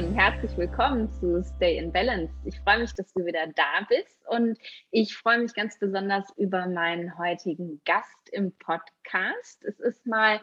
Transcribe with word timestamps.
Und 0.00 0.14
herzlich 0.14 0.56
willkommen 0.56 1.12
zu 1.12 1.44
Stay 1.44 1.76
in 1.76 1.92
Balance. 1.92 2.32
Ich 2.46 2.58
freue 2.60 2.78
mich, 2.78 2.94
dass 2.94 3.12
du 3.12 3.22
wieder 3.26 3.46
da 3.48 3.86
bist 3.86 4.16
und 4.28 4.58
ich 4.90 5.14
freue 5.14 5.40
mich 5.40 5.52
ganz 5.52 5.78
besonders 5.78 6.24
über 6.38 6.66
meinen 6.68 7.18
heutigen 7.18 7.82
Gast 7.84 8.30
im 8.32 8.50
Podcast. 8.56 9.62
Es 9.62 9.78
ist 9.78 10.06
mal 10.06 10.40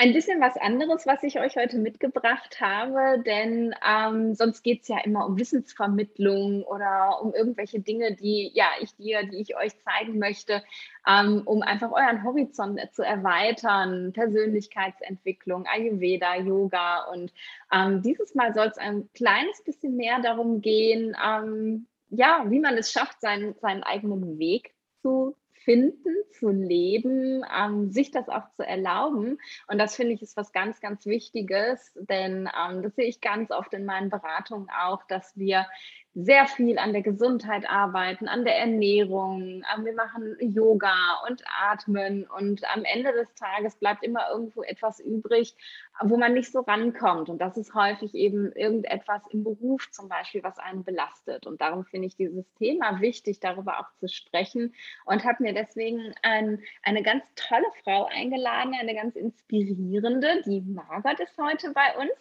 ein 0.00 0.12
bisschen 0.12 0.40
was 0.40 0.56
anderes, 0.56 1.08
was 1.08 1.24
ich 1.24 1.40
euch 1.40 1.56
heute 1.56 1.76
mitgebracht 1.76 2.60
habe, 2.60 3.20
denn 3.24 3.74
ähm, 3.84 4.32
sonst 4.36 4.62
geht 4.62 4.82
es 4.82 4.88
ja 4.88 4.98
immer 5.04 5.26
um 5.26 5.36
Wissensvermittlung 5.36 6.62
oder 6.62 7.20
um 7.20 7.34
irgendwelche 7.34 7.80
Dinge, 7.80 8.14
die 8.14 8.52
ja 8.54 8.66
ich 8.80 8.94
dir, 8.94 9.24
die 9.24 9.38
ich 9.38 9.56
euch 9.56 9.72
zeigen 9.80 10.20
möchte, 10.20 10.62
ähm, 11.04 11.42
um 11.44 11.62
einfach 11.62 11.90
euren 11.90 12.22
Horizont 12.22 12.80
zu 12.92 13.02
erweitern, 13.02 14.12
Persönlichkeitsentwicklung, 14.12 15.66
Ayurveda, 15.66 16.36
Yoga 16.36 17.06
und 17.12 17.32
ähm, 17.72 18.00
dieses 18.00 18.36
Mal 18.36 18.54
soll 18.54 18.68
es 18.68 18.78
ein 18.78 19.10
kleines 19.14 19.64
bisschen 19.64 19.96
mehr 19.96 20.20
darum 20.20 20.60
gehen, 20.60 21.16
ähm, 21.20 21.88
ja, 22.08 22.44
wie 22.46 22.60
man 22.60 22.78
es 22.78 22.92
schafft, 22.92 23.20
seinen, 23.20 23.56
seinen 23.58 23.82
eigenen 23.82 24.38
Weg 24.38 24.72
zu 25.02 25.34
finden, 25.68 26.16
zu 26.32 26.48
leben, 26.48 27.44
ähm, 27.54 27.90
sich 27.90 28.10
das 28.10 28.30
auch 28.30 28.48
zu 28.56 28.66
erlauben. 28.66 29.38
Und 29.66 29.76
das 29.76 29.96
finde 29.96 30.14
ich 30.14 30.22
ist 30.22 30.34
was 30.34 30.52
ganz, 30.52 30.80
ganz 30.80 31.04
Wichtiges, 31.04 31.92
denn 31.94 32.48
ähm, 32.58 32.82
das 32.82 32.94
sehe 32.94 33.04
ich 33.04 33.20
ganz 33.20 33.50
oft 33.50 33.74
in 33.74 33.84
meinen 33.84 34.08
Beratungen 34.08 34.68
auch, 34.70 35.02
dass 35.08 35.36
wir 35.36 35.66
sehr 36.14 36.46
viel 36.46 36.78
an 36.78 36.92
der 36.92 37.02
Gesundheit 37.02 37.68
arbeiten, 37.68 38.28
an 38.28 38.46
der 38.46 38.58
Ernährung. 38.58 39.62
Ähm, 39.76 39.84
wir 39.84 39.92
machen 39.92 40.36
Yoga 40.40 40.94
und 41.28 41.44
Atmen 41.60 42.26
und 42.26 42.62
am 42.74 42.84
Ende 42.84 43.12
des 43.12 43.34
Tages 43.34 43.76
bleibt 43.76 44.02
immer 44.02 44.30
irgendwo 44.32 44.62
etwas 44.62 45.00
übrig, 45.00 45.54
wo 46.02 46.16
man 46.16 46.34
nicht 46.34 46.52
so 46.52 46.60
rankommt. 46.60 47.28
Und 47.28 47.38
das 47.38 47.56
ist 47.56 47.74
häufig 47.74 48.14
eben 48.14 48.52
irgendetwas 48.52 49.22
im 49.30 49.44
Beruf 49.44 49.90
zum 49.90 50.08
Beispiel, 50.08 50.42
was 50.42 50.58
einen 50.58 50.84
belastet. 50.84 51.46
Und 51.46 51.60
darum 51.60 51.84
finde 51.84 52.06
ich 52.06 52.16
dieses 52.16 52.44
Thema 52.54 53.00
wichtig, 53.00 53.40
darüber 53.40 53.80
auch 53.80 53.92
zu 53.98 54.08
sprechen 54.08 54.74
und 55.06 55.24
habe 55.24 55.42
mir 55.42 55.52
deswegen 55.52 56.14
ein, 56.22 56.62
eine 56.82 57.02
ganz 57.02 57.24
tolle 57.34 57.66
Frau 57.82 58.06
eingeladen, 58.06 58.74
eine 58.78 58.94
ganz 58.94 59.16
inspirierende, 59.16 60.42
die 60.46 60.60
Margot 60.60 61.18
ist 61.20 61.36
heute 61.38 61.72
bei 61.72 61.96
uns. 61.98 62.12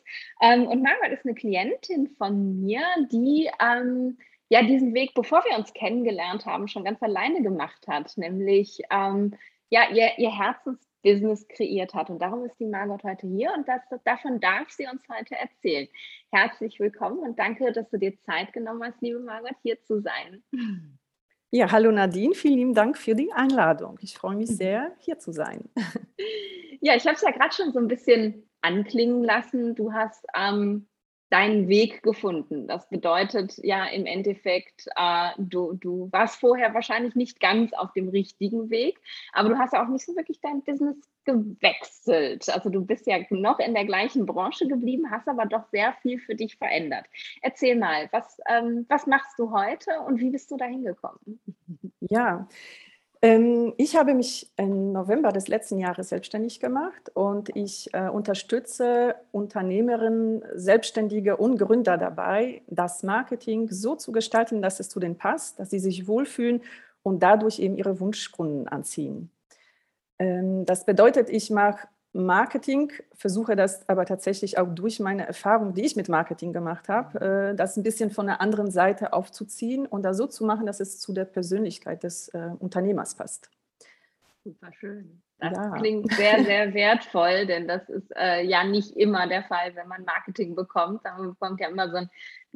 Ähm, 0.42 0.67
und 0.67 0.81
Margot 0.81 1.11
ist 1.11 1.25
eine 1.25 1.36
Klientin 1.36 2.08
von 2.17 2.61
mir, 2.61 2.81
die 3.11 3.50
ähm, 3.61 4.17
ja 4.50 4.64
diesen 4.64 4.94
Weg, 4.94 5.14
bevor 5.14 5.44
wir 5.45 5.58
uns 5.58 5.73
kennengelernt 5.73 6.45
haben, 6.45 6.67
schon 6.67 6.86
ganz 6.86 7.02
alleine 7.03 7.42
gemacht 7.42 7.88
hat, 7.88 8.17
nämlich 8.17 8.81
ähm, 8.89 9.36
ja 9.70 9.89
ihr, 9.92 10.17
ihr 10.17 10.38
Herzensbusiness 11.08 11.48
kreiert 11.48 11.94
hat. 11.94 12.10
Und 12.10 12.20
darum 12.20 12.46
ist 12.46 12.60
die 12.60 12.66
Margot 12.66 13.04
heute 13.04 13.28
hier 13.28 13.52
und 13.56 13.68
das, 13.68 13.82
davon 14.04 14.40
darf 14.40 14.70
sie 14.70 14.88
uns 14.92 15.02
heute 15.10 15.36
erzählen. 15.36 15.88
Herzlich 16.32 16.80
willkommen 16.80 17.20
und 17.20 17.40
danke, 17.40 17.72
dass 17.72 17.90
du 17.90 17.98
dir 17.98 18.20
Zeit 18.24 18.54
genommen 18.54 18.84
hast, 18.84 19.02
liebe 19.02 19.20
Margot, 19.20 19.56
hier 19.64 19.82
zu 19.84 20.02
sein. 20.02 20.44
Ja, 21.50 21.72
hallo 21.72 21.92
Nadine, 21.92 22.36
vielen 22.36 22.56
lieben 22.56 22.74
Dank 22.74 22.98
für 22.98 23.16
die 23.16 23.32
Einladung. 23.32 23.98
Ich 24.02 24.18
freue 24.18 24.36
mich 24.36 24.50
sehr, 24.50 24.92
hier 25.00 25.18
zu 25.18 25.32
sein. 25.32 25.70
Ja, 26.80 26.96
ich 26.96 27.06
habe 27.06 27.16
es 27.16 27.22
ja 27.22 27.32
gerade 27.32 27.56
schon 27.56 27.72
so 27.72 27.80
ein 27.80 27.88
bisschen 27.88 28.48
anklingen 28.62 29.24
lassen. 29.24 29.74
Du 29.74 29.94
hast 29.94 30.24
ähm, 30.38 30.88
deinen 31.30 31.67
Weg 31.67 32.03
gefunden. 32.03 32.67
Das 32.67 32.88
bedeutet 32.89 33.58
ja 33.64 33.86
im 33.86 34.06
Endeffekt, 34.06 34.88
äh, 34.95 35.30
du, 35.38 35.73
du 35.73 36.09
warst 36.11 36.39
vorher 36.39 36.73
wahrscheinlich 36.73 37.16
nicht 37.16 37.39
ganz 37.39 37.73
auf 37.73 37.92
dem 37.93 38.10
richtigen 38.10 38.70
Weg, 38.70 38.99
aber 39.33 39.49
du 39.49 39.58
hast 39.58 39.73
auch 39.73 39.87
nicht 39.87 40.05
so 40.05 40.16
wirklich 40.16 40.39
dein 40.39 40.64
Business 40.64 40.98
gewechselt. 41.26 42.49
Also 42.49 42.70
du 42.70 42.86
bist 42.86 43.05
ja 43.05 43.17
noch 43.30 43.60
in 43.60 43.73
der 43.73 43.86
gleichen 43.86 44.26
Branche 44.26 44.67
geblieben, 44.67 45.11
hast 45.11 45.27
aber 45.27 45.45
doch 45.45 45.66
sehr 45.71 45.93
viel 46.02 46.20
für 46.20 46.36
dich 46.36 46.55
verändert. 46.55 47.05
Erzähl 47.42 47.76
mal, 47.76 48.08
was, 48.11 48.39
ähm, 48.48 48.86
was 48.87 49.05
machst 49.05 49.37
du 49.37 49.52
heute 49.52 49.99
und 50.05 50.20
wie 50.20 50.30
bist 50.30 50.49
du 50.52 50.58
da 50.58 50.66
hingekommen? 50.66 51.39
Ja, 51.99 52.48
ich 53.20 53.95
habe 53.95 54.14
mich 54.14 54.52
im 54.58 54.92
November 54.92 55.32
des 55.32 55.48
letzten 55.48 55.80
Jahres 55.80 56.10
selbstständig 56.10 56.60
gemacht 56.60 57.10
und 57.16 57.55
ich 57.55 57.92
äh, 57.94 58.10
unterstütze 58.10 59.16
Unternehmerinnen, 59.32 60.44
Selbstständige 60.54 61.38
und 61.38 61.58
Gründer 61.58 61.98
dabei, 61.98 62.61
das 62.67 63.02
Marketing 63.02 63.70
so 63.72 63.95
zu 63.95 64.11
gestalten, 64.11 64.61
dass 64.61 64.80
es 64.80 64.89
zu 64.89 65.00
denen 65.00 65.17
passt, 65.17 65.60
dass 65.60 65.72
sie 65.72 65.80
sich 65.80 66.08
wohlfühlen 66.08 66.61
und 67.02 67.23
dadurch 67.23 67.58
eben 67.60 67.76
ihre 67.76 68.00
Wunschkunden 68.00 68.67
anziehen. 68.67 69.32
Ähm, 70.20 70.66
das 70.66 70.86
bedeutet, 70.86 71.30
ich 71.30 71.49
mache 71.49 71.88
Marketing, 72.14 72.92
versuche 73.14 73.56
das 73.56 73.88
aber 73.90 74.06
tatsächlich 74.06 74.58
auch 74.58 74.68
durch 74.68 75.00
meine 75.00 75.28
Erfahrung, 75.28 75.73
die 75.73 75.86
ich 75.86 75.95
mit 75.95 76.10
Marketing 76.10 76.54
gemacht 76.54 76.90
habe, 76.90 77.52
äh, 77.52 77.56
das 77.56 77.78
ein 77.78 77.84
bisschen 77.84 78.12
von 78.12 78.26
der 78.26 78.42
anderen 78.42 78.72
Seite 78.72 79.14
aufzuziehen 79.14 79.86
und 79.86 80.04
da 80.04 80.14
so 80.14 80.26
zu 80.26 80.46
machen, 80.46 80.66
dass 80.66 80.80
es 80.80 81.00
zu 81.00 81.14
der 81.14 81.26
Persönlichkeit 81.26 82.04
des 82.04 82.30
äh, 82.30 82.50
Unternehmers 82.60 83.16
passt. 83.16 83.50
Super 84.44 84.72
schön. 84.73 85.22
Das 85.39 85.55
ja. 85.55 85.70
klingt 85.77 86.11
sehr, 86.14 86.43
sehr 86.43 86.73
wertvoll, 86.73 87.45
denn 87.45 87.67
das 87.67 87.87
ist 87.89 88.11
äh, 88.15 88.43
ja 88.43 88.64
nicht 88.64 88.95
immer 88.98 89.27
der 89.27 89.43
Fall, 89.43 89.75
wenn 89.75 89.87
man 89.87 90.03
Marketing 90.03 90.55
bekommt. 90.55 91.03
Man 91.03 91.30
bekommt 91.30 91.59
ja 91.59 91.70
immer 91.70 91.89
so 91.92 91.98
ein 91.98 92.09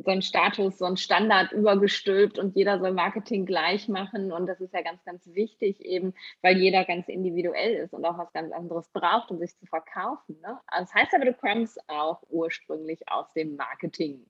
so 0.04 0.12
ein 0.12 0.22
Status, 0.22 0.78
so 0.78 0.86
ein 0.86 0.98
Standard 0.98 1.52
übergestülpt 1.52 2.40
und 2.40 2.56
jeder 2.56 2.80
soll 2.80 2.92
Marketing 2.92 3.46
gleich 3.46 3.88
machen. 3.88 4.32
Und 4.32 4.48
das 4.48 4.60
ist 4.62 4.74
ja 4.74 4.82
ganz, 4.82 5.04
ganz 5.04 5.28
wichtig, 5.34 5.80
eben, 5.82 6.14
weil 6.42 6.58
jeder 6.58 6.86
ganz 6.86 7.08
individuell 7.08 7.76
ist 7.76 7.94
und 7.94 8.06
auch 8.06 8.18
was 8.18 8.32
ganz 8.34 8.52
anderes 8.52 8.88
braucht, 8.90 9.32
um 9.32 9.40
sich 9.40 9.56
zu 9.58 9.66
verkaufen. 9.66 10.40
Ne? 10.42 10.60
Also 10.68 10.92
das 10.92 10.94
heißt 10.94 11.14
aber, 11.14 11.26
du 11.26 11.34
kommst 11.34 11.80
auch 11.90 12.22
ursprünglich 12.30 13.08
aus 13.08 13.32
dem 13.34 13.56
Marketing. 13.56 14.26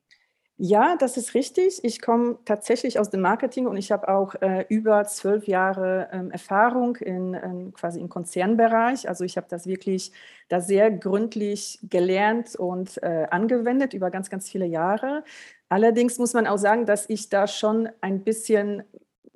Ja, 0.64 0.96
das 0.96 1.18
ist 1.18 1.34
richtig. 1.34 1.84
Ich 1.84 2.02
komme 2.04 2.38
tatsächlich 2.46 3.00
aus 3.00 3.10
dem 3.10 3.22
Marketing 3.22 3.66
und 3.66 3.78
ich 3.78 3.92
habe 3.92 4.08
auch 4.10 4.36
äh, 4.42 4.64
über 4.70 5.04
zwölf 5.06 5.48
Jahre 5.48 6.08
ähm, 6.12 6.30
Erfahrung 6.30 6.98
in, 6.98 7.34
in, 7.34 7.74
quasi 7.74 8.00
im 8.00 8.10
Konzernbereich. 8.10 9.10
Also 9.10 9.24
ich 9.24 9.38
habe 9.38 9.48
das 9.50 9.66
wirklich 9.66 10.12
da 10.50 10.60
sehr 10.62 10.92
gründlich 10.92 11.80
gelernt 11.90 12.56
und 12.56 13.02
äh, 13.02 13.26
angewendet 13.32 13.96
über 13.96 14.12
ganz, 14.12 14.30
ganz 14.30 14.48
viele 14.52 14.68
Jahre. 14.68 15.24
Allerdings 15.70 16.20
muss 16.20 16.34
man 16.34 16.46
auch 16.46 16.58
sagen, 16.60 16.86
dass 16.86 17.10
ich 17.10 17.30
da 17.30 17.48
schon 17.48 17.90
ein 18.02 18.24
bisschen 18.24 18.84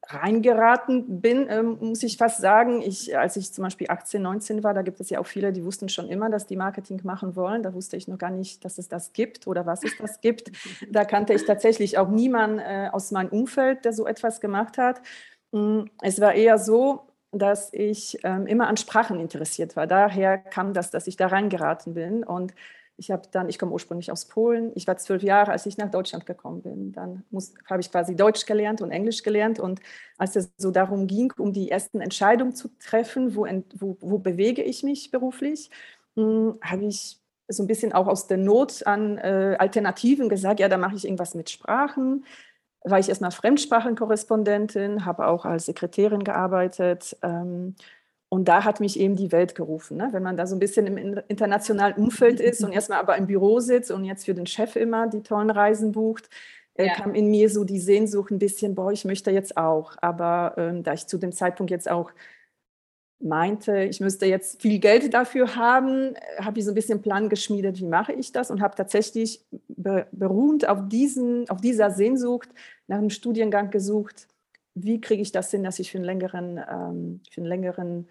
reingeraten 0.09 1.21
bin, 1.21 1.47
ähm, 1.49 1.77
muss 1.79 2.03
ich 2.03 2.17
fast 2.17 2.41
sagen. 2.41 2.81
Ich, 2.81 3.17
als 3.17 3.35
ich 3.35 3.53
zum 3.53 3.63
Beispiel 3.63 3.87
18, 3.89 4.21
19 4.21 4.63
war, 4.63 4.73
da 4.73 4.81
gibt 4.81 4.99
es 4.99 5.09
ja 5.09 5.19
auch 5.19 5.25
viele, 5.25 5.51
die 5.51 5.63
wussten 5.63 5.89
schon 5.89 6.09
immer, 6.09 6.29
dass 6.29 6.45
die 6.45 6.55
Marketing 6.55 7.01
machen 7.03 7.35
wollen. 7.35 7.63
Da 7.63 7.73
wusste 7.73 7.97
ich 7.97 8.07
noch 8.07 8.17
gar 8.17 8.31
nicht, 8.31 8.63
dass 8.65 8.77
es 8.77 8.87
das 8.87 9.13
gibt 9.13 9.47
oder 9.47 9.65
was 9.65 9.83
es 9.83 9.97
das 9.97 10.21
gibt. 10.21 10.51
Da 10.89 11.05
kannte 11.05 11.33
ich 11.33 11.45
tatsächlich 11.45 11.97
auch 11.97 12.09
niemanden 12.09 12.59
äh, 12.59 12.89
aus 12.91 13.11
meinem 13.11 13.29
Umfeld, 13.29 13.85
der 13.85 13.93
so 13.93 14.05
etwas 14.07 14.41
gemacht 14.41 14.77
hat. 14.77 15.01
Mm, 15.51 15.85
es 16.01 16.19
war 16.21 16.33
eher 16.33 16.57
so, 16.57 17.07
dass 17.31 17.73
ich 17.73 18.17
ähm, 18.23 18.47
immer 18.47 18.67
an 18.67 18.77
Sprachen 18.77 19.19
interessiert 19.19 19.75
war. 19.75 19.87
Daher 19.87 20.37
kam 20.37 20.73
das, 20.73 20.91
dass 20.91 21.07
ich 21.07 21.17
da 21.17 21.27
reingeraten 21.27 21.93
bin 21.93 22.23
und 22.23 22.53
ich 22.97 23.11
habe 23.11 23.23
dann, 23.31 23.49
ich 23.49 23.59
komme 23.59 23.71
ursprünglich 23.71 24.11
aus 24.11 24.25
Polen. 24.25 24.71
Ich 24.75 24.87
war 24.87 24.97
zwölf 24.97 25.21
Jahre, 25.21 25.51
als 25.51 25.65
ich 25.65 25.77
nach 25.77 25.91
Deutschland 25.91 26.25
gekommen 26.25 26.61
bin. 26.61 26.91
Dann 26.93 27.23
habe 27.69 27.81
ich 27.81 27.91
quasi 27.91 28.15
Deutsch 28.15 28.45
gelernt 28.45 28.81
und 28.81 28.91
Englisch 28.91 29.23
gelernt. 29.23 29.59
Und 29.59 29.81
als 30.17 30.35
es 30.35 30.51
so 30.57 30.71
darum 30.71 31.07
ging, 31.07 31.33
um 31.37 31.51
die 31.51 31.69
ersten 31.71 31.99
Entscheidungen 31.99 32.55
zu 32.55 32.69
treffen, 32.79 33.35
wo, 33.35 33.45
wo, 33.75 33.97
wo 33.99 34.17
bewege 34.19 34.63
ich 34.63 34.83
mich 34.83 35.11
beruflich, 35.11 35.69
hm, 36.15 36.57
habe 36.61 36.85
ich 36.85 37.19
so 37.47 37.63
ein 37.63 37.67
bisschen 37.67 37.93
auch 37.93 38.07
aus 38.07 38.27
der 38.27 38.37
Not 38.37 38.87
an 38.87 39.17
äh, 39.17 39.55
Alternativen 39.59 40.29
gesagt, 40.29 40.59
ja, 40.59 40.69
da 40.69 40.77
mache 40.77 40.95
ich 40.95 41.05
irgendwas 41.05 41.35
mit 41.35 41.49
Sprachen. 41.49 42.25
War 42.83 42.99
ich 42.99 43.09
erstmal 43.09 43.31
Fremdsprachenkorrespondentin, 43.31 45.05
habe 45.05 45.27
auch 45.27 45.45
als 45.45 45.65
Sekretärin 45.65 46.23
gearbeitet. 46.23 47.17
Ähm, 47.21 47.75
und 48.29 48.47
da 48.47 48.63
hat 48.63 48.79
mich 48.79 48.99
eben 48.99 49.15
die 49.15 49.31
Welt 49.31 49.55
gerufen. 49.55 49.97
Ne? 49.97 50.09
Wenn 50.11 50.23
man 50.23 50.35
da 50.35 50.47
so 50.47 50.55
ein 50.55 50.59
bisschen 50.59 50.87
im 50.87 50.97
internationalen 51.27 51.95
Umfeld 51.95 52.39
ist 52.39 52.63
und 52.63 52.71
erstmal 52.73 52.99
aber 52.99 53.17
im 53.17 53.27
Büro 53.27 53.59
sitzt 53.59 53.91
und 53.91 54.03
jetzt 54.03 54.25
für 54.25 54.33
den 54.33 54.47
Chef 54.47 54.75
immer 54.75 55.07
die 55.07 55.21
tollen 55.21 55.49
Reisen 55.49 55.91
bucht, 55.91 56.29
äh, 56.75 56.87
ja. 56.87 56.93
kam 56.93 57.15
in 57.15 57.29
mir 57.29 57.49
so 57.49 57.63
die 57.63 57.79
Sehnsucht 57.79 58.31
ein 58.31 58.39
bisschen, 58.39 58.75
boah, 58.75 58.91
ich 58.91 59.05
möchte 59.05 59.31
jetzt 59.31 59.57
auch. 59.57 59.95
Aber 60.01 60.55
ähm, 60.57 60.83
da 60.83 60.93
ich 60.93 61.07
zu 61.07 61.17
dem 61.17 61.31
Zeitpunkt 61.31 61.71
jetzt 61.71 61.89
auch 61.89 62.11
meinte, 63.19 63.83
ich 63.83 64.01
müsste 64.01 64.25
jetzt 64.25 64.61
viel 64.61 64.79
Geld 64.79 65.13
dafür 65.13 65.55
haben, 65.55 66.15
äh, 66.15 66.43
habe 66.43 66.59
ich 66.59 66.65
so 66.65 66.71
ein 66.71 66.75
bisschen 66.75 67.01
Plan 67.01 67.29
geschmiedet, 67.29 67.79
wie 67.79 67.87
mache 67.87 68.11
ich 68.11 68.31
das 68.31 68.51
und 68.51 68.61
habe 68.61 68.75
tatsächlich 68.75 69.45
beruhend 69.67 70.67
auf, 70.67 70.79
diesen, 70.87 71.49
auf 71.49 71.61
dieser 71.61 71.91
Sehnsucht 71.91 72.49
nach 72.87 72.97
einem 72.97 73.09
Studiengang 73.09 73.69
gesucht, 73.69 74.27
wie 74.75 75.01
kriege 75.01 75.21
ich 75.21 75.31
das 75.31 75.49
hin, 75.49 75.63
dass 75.63 75.79
ich 75.79 75.91
für 75.91 75.97
einen 75.97 76.05
längeren, 76.05 76.57
ähm, 76.57 77.21
für 77.31 77.41
einen 77.41 77.47
längeren 77.47 78.07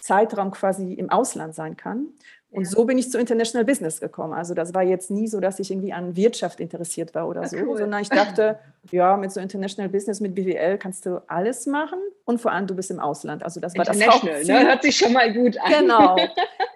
Zeitraum 0.00 0.50
quasi 0.50 0.92
im 0.94 1.10
Ausland 1.10 1.54
sein 1.54 1.76
kann. 1.76 2.08
Und 2.50 2.64
ja. 2.64 2.70
so 2.70 2.84
bin 2.84 2.98
ich 2.98 3.10
zu 3.10 3.18
International 3.18 3.64
Business 3.64 4.00
gekommen. 4.00 4.32
Also 4.32 4.54
das 4.54 4.74
war 4.74 4.82
jetzt 4.82 5.10
nie 5.10 5.28
so, 5.28 5.38
dass 5.38 5.60
ich 5.60 5.70
irgendwie 5.70 5.92
an 5.92 6.16
Wirtschaft 6.16 6.58
interessiert 6.58 7.14
war 7.14 7.28
oder 7.28 7.46
so, 7.46 7.56
cool. 7.58 7.78
sondern 7.78 8.02
ich 8.02 8.08
dachte, 8.08 8.58
ja, 8.90 9.16
mit 9.16 9.30
so 9.30 9.38
International 9.38 9.88
Business, 9.88 10.20
mit 10.20 10.34
BWL 10.34 10.76
kannst 10.78 11.06
du 11.06 11.22
alles 11.28 11.66
machen 11.66 12.00
und 12.24 12.40
vor 12.40 12.50
allem 12.50 12.66
du 12.66 12.74
bist 12.74 12.90
im 12.90 12.98
Ausland. 12.98 13.44
Also 13.44 13.60
das 13.60 13.76
war 13.76 13.84
das 13.84 14.04
Hauptziel. 14.04 14.44
Ne? 14.46 14.66
Hört 14.66 14.82
sich 14.82 14.96
schon 14.96 15.12
mal 15.12 15.32
gut 15.32 15.58
an. 15.58 15.72
Genau. 15.80 16.16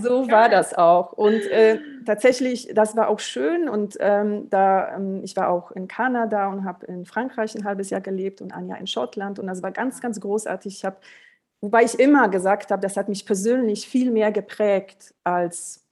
so 0.00 0.30
war 0.30 0.48
das 0.48 0.74
auch. 0.74 1.12
Und 1.12 1.46
äh, 1.50 1.78
tatsächlich, 2.04 2.70
das 2.74 2.96
war 2.96 3.08
auch 3.08 3.20
schön. 3.20 3.68
Und 3.68 3.96
ähm, 4.00 4.50
da, 4.50 4.96
ähm, 4.96 5.22
ich 5.22 5.36
war 5.36 5.48
auch 5.48 5.70
in 5.72 5.88
Kanada 5.88 6.48
und 6.48 6.64
habe 6.64 6.86
in 6.86 7.06
Frankreich 7.06 7.54
ein 7.54 7.64
halbes 7.64 7.90
Jahr 7.90 8.00
gelebt 8.00 8.40
und 8.40 8.52
ein 8.52 8.68
Jahr 8.68 8.78
in 8.78 8.86
Schottland. 8.86 9.38
Und 9.38 9.46
das 9.46 9.62
war 9.62 9.70
ganz, 9.72 10.00
ganz 10.00 10.20
großartig. 10.20 10.76
Ich 10.78 10.84
habe, 10.84 10.96
wobei 11.60 11.84
ich 11.84 11.98
immer 11.98 12.28
gesagt 12.28 12.70
habe, 12.70 12.82
das 12.82 12.96
hat 12.96 13.08
mich 13.08 13.26
persönlich 13.26 13.88
viel 13.88 14.10
mehr 14.10 14.32
geprägt 14.32 15.14
als 15.24 15.85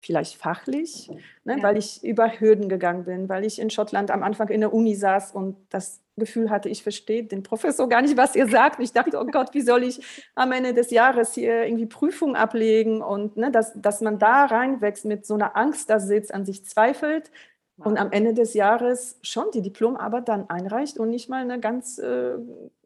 vielleicht 0.00 0.36
fachlich, 0.36 1.10
ne, 1.44 1.56
ja. 1.58 1.62
weil 1.62 1.76
ich 1.76 2.04
über 2.04 2.28
Hürden 2.38 2.68
gegangen 2.68 3.04
bin, 3.04 3.28
weil 3.28 3.44
ich 3.44 3.58
in 3.58 3.70
Schottland 3.70 4.10
am 4.10 4.22
Anfang 4.22 4.48
in 4.48 4.60
der 4.60 4.72
Uni 4.72 4.94
saß 4.94 5.32
und 5.32 5.56
das 5.70 6.00
Gefühl 6.16 6.48
hatte, 6.48 6.68
ich 6.68 6.82
verstehe 6.82 7.24
den 7.24 7.42
Professor 7.42 7.88
gar 7.88 8.00
nicht, 8.00 8.16
was 8.16 8.34
ihr 8.34 8.48
sagt. 8.48 8.78
Und 8.78 8.84
ich 8.84 8.92
dachte, 8.92 9.18
oh 9.20 9.26
Gott, 9.26 9.52
wie 9.52 9.60
soll 9.60 9.84
ich 9.84 10.00
am 10.34 10.52
Ende 10.52 10.72
des 10.72 10.90
Jahres 10.90 11.34
hier 11.34 11.64
irgendwie 11.64 11.86
Prüfungen 11.86 12.36
ablegen? 12.36 13.02
Und 13.02 13.36
ne, 13.36 13.50
dass, 13.50 13.72
dass 13.74 14.00
man 14.00 14.18
da 14.18 14.46
reinwächst 14.46 15.04
mit 15.04 15.26
so 15.26 15.34
einer 15.34 15.56
Angst 15.56 15.90
da 15.90 16.00
sitzt, 16.00 16.32
an 16.32 16.46
sich 16.46 16.64
zweifelt 16.64 17.30
wow. 17.76 17.88
und 17.88 17.98
am 17.98 18.12
Ende 18.12 18.32
des 18.32 18.54
Jahres 18.54 19.18
schon 19.22 19.50
die 19.52 19.60
Diplomarbeit 19.60 20.28
dann 20.28 20.48
einreicht 20.48 20.98
und 20.98 21.10
nicht 21.10 21.28
mal 21.28 21.42
eine 21.42 21.60
ganz, 21.60 21.98
äh, 21.98 22.36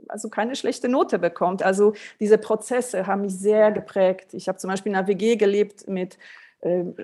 also 0.09 0.29
keine 0.29 0.57
schlechte 0.57 0.89
Note 0.89 1.21
bekommt. 1.21 1.63
Also 1.63 1.93
diese 2.19 2.39
Prozesse 2.39 3.07
haben 3.07 3.21
mich 3.21 3.39
sehr 3.39 3.71
geprägt. 3.71 4.35
Ich 4.35 4.49
habe 4.49 4.59
zum 4.59 4.71
Beispiel 4.71 4.91
in 4.91 4.97
einer 4.97 5.07
WG 5.07 5.37
gelebt 5.37 5.87
mit 5.87 6.19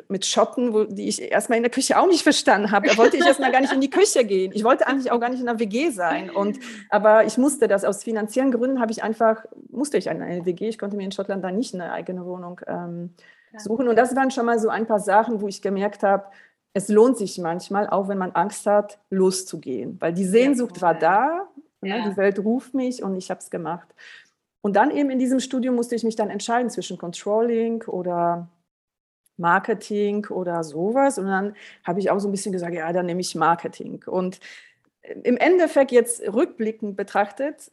mit 0.09 0.27
Schotten, 0.27 0.75
wo, 0.75 0.85
die 0.85 1.09
ich 1.09 1.23
erstmal 1.23 1.57
in 1.57 1.63
der 1.63 1.73
Küche 1.73 1.99
auch 1.99 2.07
nicht 2.07 2.23
verstanden 2.23 2.73
habe. 2.73 2.89
Da 2.89 2.99
wollte 2.99 3.17
ich 3.17 3.25
erstmal 3.25 3.51
gar 3.51 3.63
nicht 3.63 3.73
in 3.73 3.81
die 3.81 3.89
Küche 3.89 4.25
gehen. 4.25 4.53
Ich 4.55 4.65
wollte 4.65 4.87
eigentlich 4.87 5.11
auch 5.11 5.19
gar 5.19 5.31
nicht 5.31 5.41
in 5.41 5.47
der 5.47 5.59
WG 5.59 5.91
sein. 5.91 6.29
Und, 6.29 6.59
aber 6.91 7.25
ich 7.25 7.39
musste 7.39 7.67
das 7.67 7.85
aus 7.85 8.05
finanziellen 8.05 8.53
Gründen, 8.53 8.81
habe 8.81 8.93
ich 8.93 9.03
einfach, 9.03 9.47
musste 9.71 9.97
ich 9.97 10.11
eine 10.11 10.45
WG. 10.45 10.69
Ich 10.69 10.79
konnte 10.79 10.97
mir 10.97 11.05
in 11.05 11.13
Schottland 11.13 11.43
da 11.43 11.51
nicht 11.51 11.73
eine 11.73 11.93
eigene 11.93 12.27
Wohnung 12.27 12.61
ähm, 12.67 13.15
suchen. 13.57 13.89
Und 13.89 13.97
das 13.97 14.15
waren 14.15 14.31
schon 14.31 14.45
mal 14.45 14.59
so 14.59 14.69
ein 14.69 14.87
paar 14.87 15.01
Sachen, 15.01 15.41
wo 15.41 15.49
ich 15.49 15.63
gemerkt 15.63 16.03
habe, 16.03 16.25
es 16.75 16.89
lohnt 16.89 17.17
sich 17.17 17.39
manchmal, 17.39 17.89
auch 17.89 18.09
wenn 18.09 18.19
man 18.19 18.33
Angst 18.33 18.67
hat, 18.67 18.99
loszugehen. 19.09 19.97
Weil 20.01 20.13
die 20.13 20.27
Sehnsucht 20.27 20.83
war 20.83 20.95
da, 20.95 21.49
ne? 21.81 21.89
ja. 21.89 21.97
ne, 21.97 22.11
die 22.11 22.17
Welt 22.19 22.39
ruft 22.41 22.75
mich 22.75 23.03
und 23.03 23.17
ich 23.17 23.31
habe 23.31 23.41
es 23.41 23.49
gemacht. 23.49 23.89
Und 24.61 24.77
dann 24.77 24.91
eben 24.91 25.09
in 25.09 25.19
diesem 25.19 25.41
Studium 25.41 25.77
musste 25.77 25.95
ich 25.95 26.05
mich 26.05 26.17
dann 26.17 26.29
entscheiden 26.29 26.69
zwischen 26.69 26.99
Controlling 26.99 27.85
oder 27.85 28.49
Marketing 29.37 30.27
oder 30.27 30.65
sowas. 30.65 31.19
Und 31.19 31.27
dann 31.27 31.55
habe 31.85 32.01
ich 32.01 32.11
auch 32.11 32.19
so 32.19 32.29
ein 32.29 32.33
bisschen 32.33 32.53
gesagt, 32.53 32.75
ja, 32.75 32.93
dann 32.93 33.07
nehme 33.07 33.21
ich 33.21 33.35
Marketing. 33.35 34.03
Und 34.07 34.41
äh, 35.03 35.15
im 35.23 35.37
Endeffekt 35.37 35.93
jetzt 35.93 36.23
rückblickend 36.23 36.97
betrachtet, 36.97 37.71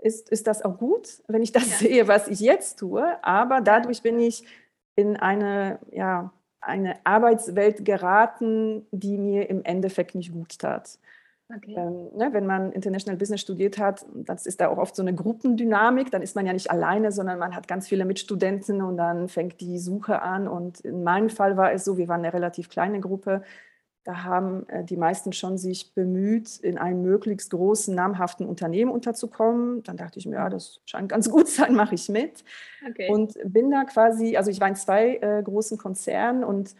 ist, 0.00 0.28
ist 0.28 0.46
das 0.46 0.62
auch 0.64 0.78
gut, 0.78 1.22
wenn 1.26 1.42
ich 1.42 1.52
das 1.52 1.68
ja. 1.70 1.88
sehe, 1.88 2.08
was 2.08 2.28
ich 2.28 2.40
jetzt 2.40 2.78
tue. 2.78 3.22
Aber 3.24 3.60
dadurch 3.60 4.02
bin 4.02 4.18
ich 4.20 4.44
in 4.94 5.16
eine, 5.16 5.78
ja, 5.90 6.32
eine 6.60 6.96
Arbeitswelt 7.04 7.84
geraten, 7.84 8.86
die 8.90 9.16
mir 9.16 9.48
im 9.48 9.64
Endeffekt 9.64 10.14
nicht 10.14 10.32
gut 10.32 10.58
tat. 10.58 10.98
Okay. 11.54 11.74
Ähm, 11.76 12.10
ne, 12.14 12.28
wenn 12.32 12.46
man 12.46 12.72
International 12.72 13.16
Business 13.16 13.40
studiert 13.40 13.78
hat, 13.78 14.04
das 14.14 14.44
ist 14.44 14.60
da 14.60 14.68
auch 14.68 14.76
oft 14.76 14.94
so 14.94 15.02
eine 15.02 15.14
Gruppendynamik, 15.14 16.10
dann 16.10 16.20
ist 16.20 16.36
man 16.36 16.44
ja 16.44 16.52
nicht 16.52 16.70
alleine, 16.70 17.10
sondern 17.10 17.38
man 17.38 17.56
hat 17.56 17.66
ganz 17.66 17.88
viele 17.88 18.04
Mitstudenten 18.04 18.82
und 18.82 18.98
dann 18.98 19.28
fängt 19.28 19.60
die 19.60 19.78
Suche 19.78 20.20
an. 20.20 20.46
Und 20.46 20.80
in 20.80 21.02
meinem 21.02 21.30
Fall 21.30 21.56
war 21.56 21.72
es 21.72 21.84
so, 21.84 21.96
wir 21.96 22.08
waren 22.08 22.20
eine 22.20 22.34
relativ 22.34 22.68
kleine 22.68 23.00
Gruppe, 23.00 23.42
da 24.08 24.24
haben 24.24 24.66
äh, 24.70 24.84
die 24.84 24.96
meisten 24.96 25.34
schon 25.34 25.58
sich 25.58 25.92
bemüht, 25.94 26.56
in 26.60 26.78
einem 26.78 27.02
möglichst 27.02 27.50
großen, 27.50 27.94
namhaften 27.94 28.46
Unternehmen 28.46 28.90
unterzukommen. 28.90 29.82
Dann 29.82 29.98
dachte 29.98 30.18
ich 30.18 30.24
mir, 30.24 30.36
ja, 30.36 30.48
das 30.48 30.80
scheint 30.86 31.10
ganz 31.10 31.28
gut 31.30 31.46
sein, 31.46 31.74
mache 31.74 31.94
ich 31.94 32.08
mit. 32.08 32.42
Okay. 32.88 33.10
Und 33.10 33.34
bin 33.44 33.70
da 33.70 33.84
quasi, 33.84 34.38
also 34.38 34.50
ich 34.50 34.60
war 34.60 34.68
in 34.68 34.76
zwei 34.76 35.16
äh, 35.16 35.42
großen 35.42 35.76
Konzernen 35.76 36.42
und 36.42 36.74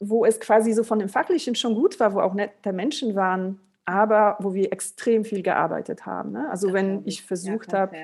wo 0.00 0.24
es 0.24 0.40
quasi 0.40 0.72
so 0.72 0.84
von 0.84 0.98
dem 0.98 1.08
Fachlichen 1.08 1.54
schon 1.54 1.74
gut 1.74 1.98
war, 2.00 2.14
wo 2.14 2.20
auch 2.20 2.34
nette 2.34 2.72
Menschen 2.72 3.14
waren, 3.14 3.60
aber 3.84 4.36
wo 4.40 4.52
wir 4.54 4.72
extrem 4.72 5.24
viel 5.24 5.42
gearbeitet 5.42 6.06
haben. 6.06 6.32
Ne? 6.32 6.50
Also 6.50 6.72
wenn 6.72 7.02
ich 7.06 7.22
versucht 7.22 7.72
habe, 7.72 7.96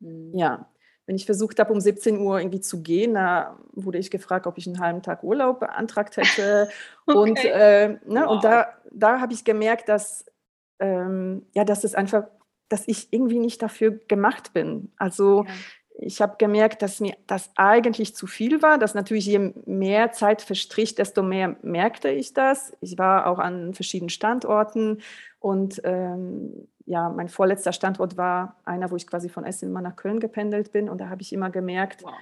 mhm. 0.00 0.32
ja, 0.34 0.66
wenn 1.06 1.16
ich 1.16 1.26
versucht 1.26 1.58
habe, 1.58 1.72
um 1.72 1.80
17 1.80 2.18
Uhr 2.18 2.38
irgendwie 2.38 2.60
zu 2.60 2.82
gehen, 2.82 3.14
da 3.14 3.58
wurde 3.72 3.98
ich 3.98 4.10
gefragt, 4.10 4.46
ob 4.46 4.56
ich 4.56 4.66
einen 4.66 4.80
halben 4.80 5.02
Tag 5.02 5.22
Urlaub 5.22 5.60
beantragt 5.60 6.16
hätte. 6.16 6.70
okay. 7.06 7.18
Und, 7.18 7.44
äh, 7.44 7.88
ne, 8.06 8.22
wow. 8.24 8.30
und 8.30 8.44
da, 8.44 8.68
da 8.90 9.20
habe 9.20 9.34
ich 9.34 9.44
gemerkt, 9.44 9.88
dass, 9.88 10.24
ähm, 10.78 11.44
ja, 11.52 11.64
dass 11.64 11.84
es 11.84 11.94
einfach, 11.94 12.24
dass 12.70 12.88
ich 12.88 13.12
irgendwie 13.12 13.38
nicht 13.38 13.60
dafür 13.60 13.90
gemacht 14.08 14.54
bin. 14.54 14.92
Also 14.96 15.44
ja 15.44 15.52
ich 15.96 16.20
habe 16.20 16.36
gemerkt, 16.38 16.82
dass 16.82 17.00
mir 17.00 17.16
das 17.26 17.50
eigentlich 17.54 18.16
zu 18.16 18.26
viel 18.26 18.62
war, 18.62 18.78
dass 18.78 18.94
natürlich 18.94 19.26
je 19.26 19.52
mehr 19.64 20.12
Zeit 20.12 20.42
verstrich, 20.42 20.94
desto 20.94 21.22
mehr 21.22 21.56
merkte 21.62 22.10
ich 22.10 22.32
das. 22.32 22.76
Ich 22.80 22.98
war 22.98 23.26
auch 23.26 23.38
an 23.38 23.74
verschiedenen 23.74 24.10
Standorten 24.10 25.02
und 25.38 25.80
ähm, 25.84 26.68
ja, 26.86 27.08
mein 27.08 27.28
vorletzter 27.28 27.72
Standort 27.72 28.16
war 28.16 28.60
einer, 28.64 28.90
wo 28.90 28.96
ich 28.96 29.06
quasi 29.06 29.28
von 29.28 29.44
Essen 29.44 29.70
immer 29.70 29.80
nach 29.80 29.96
Köln 29.96 30.20
gependelt 30.20 30.72
bin 30.72 30.88
und 30.88 31.00
da 31.00 31.08
habe 31.08 31.22
ich 31.22 31.32
immer 31.32 31.50
gemerkt, 31.50 32.02
wow. 32.02 32.12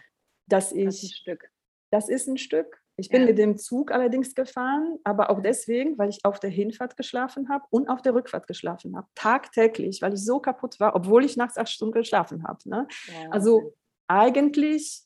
dass 0.47 0.73
ich... 0.73 0.85
Das 0.85 1.03
ist 1.03 1.05
ein 1.05 1.15
Stück. 1.15 1.51
Das 1.91 2.09
ist 2.09 2.29
ein 2.29 2.39
Stück. 2.39 2.82
Ich 3.03 3.09
bin 3.09 3.23
ja. 3.23 3.27
mit 3.27 3.39
dem 3.39 3.59
Zug 3.59 3.91
allerdings 3.91 4.37
gefahren, 4.37 4.97
aber 5.03 5.29
auch 5.29 5.41
deswegen, 5.41 5.99
weil 5.99 6.09
ich 6.09 6.25
auf 6.25 6.39
der 6.39 6.51
Hinfahrt 6.51 6.97
geschlafen 6.97 7.49
habe 7.49 7.65
und 7.71 7.89
auf 7.89 8.01
der 8.01 8.15
Rückfahrt 8.15 8.47
geschlafen 8.47 8.97
habe. 8.97 9.09
Tagtäglich, 9.17 10.03
weil 10.03 10.15
ich 10.15 10.25
so 10.25 10.39
kaputt 10.39 10.79
war, 10.79 10.95
obwohl 10.95 11.25
ich 11.25 11.37
nachts 11.37 11.59
acht 11.59 11.69
Stunden 11.69 11.95
geschlafen 11.95 12.45
habe. 12.47 12.61
Ne? 12.65 12.87
Ja. 13.09 13.31
Also 13.31 13.75
eigentlich 14.07 15.03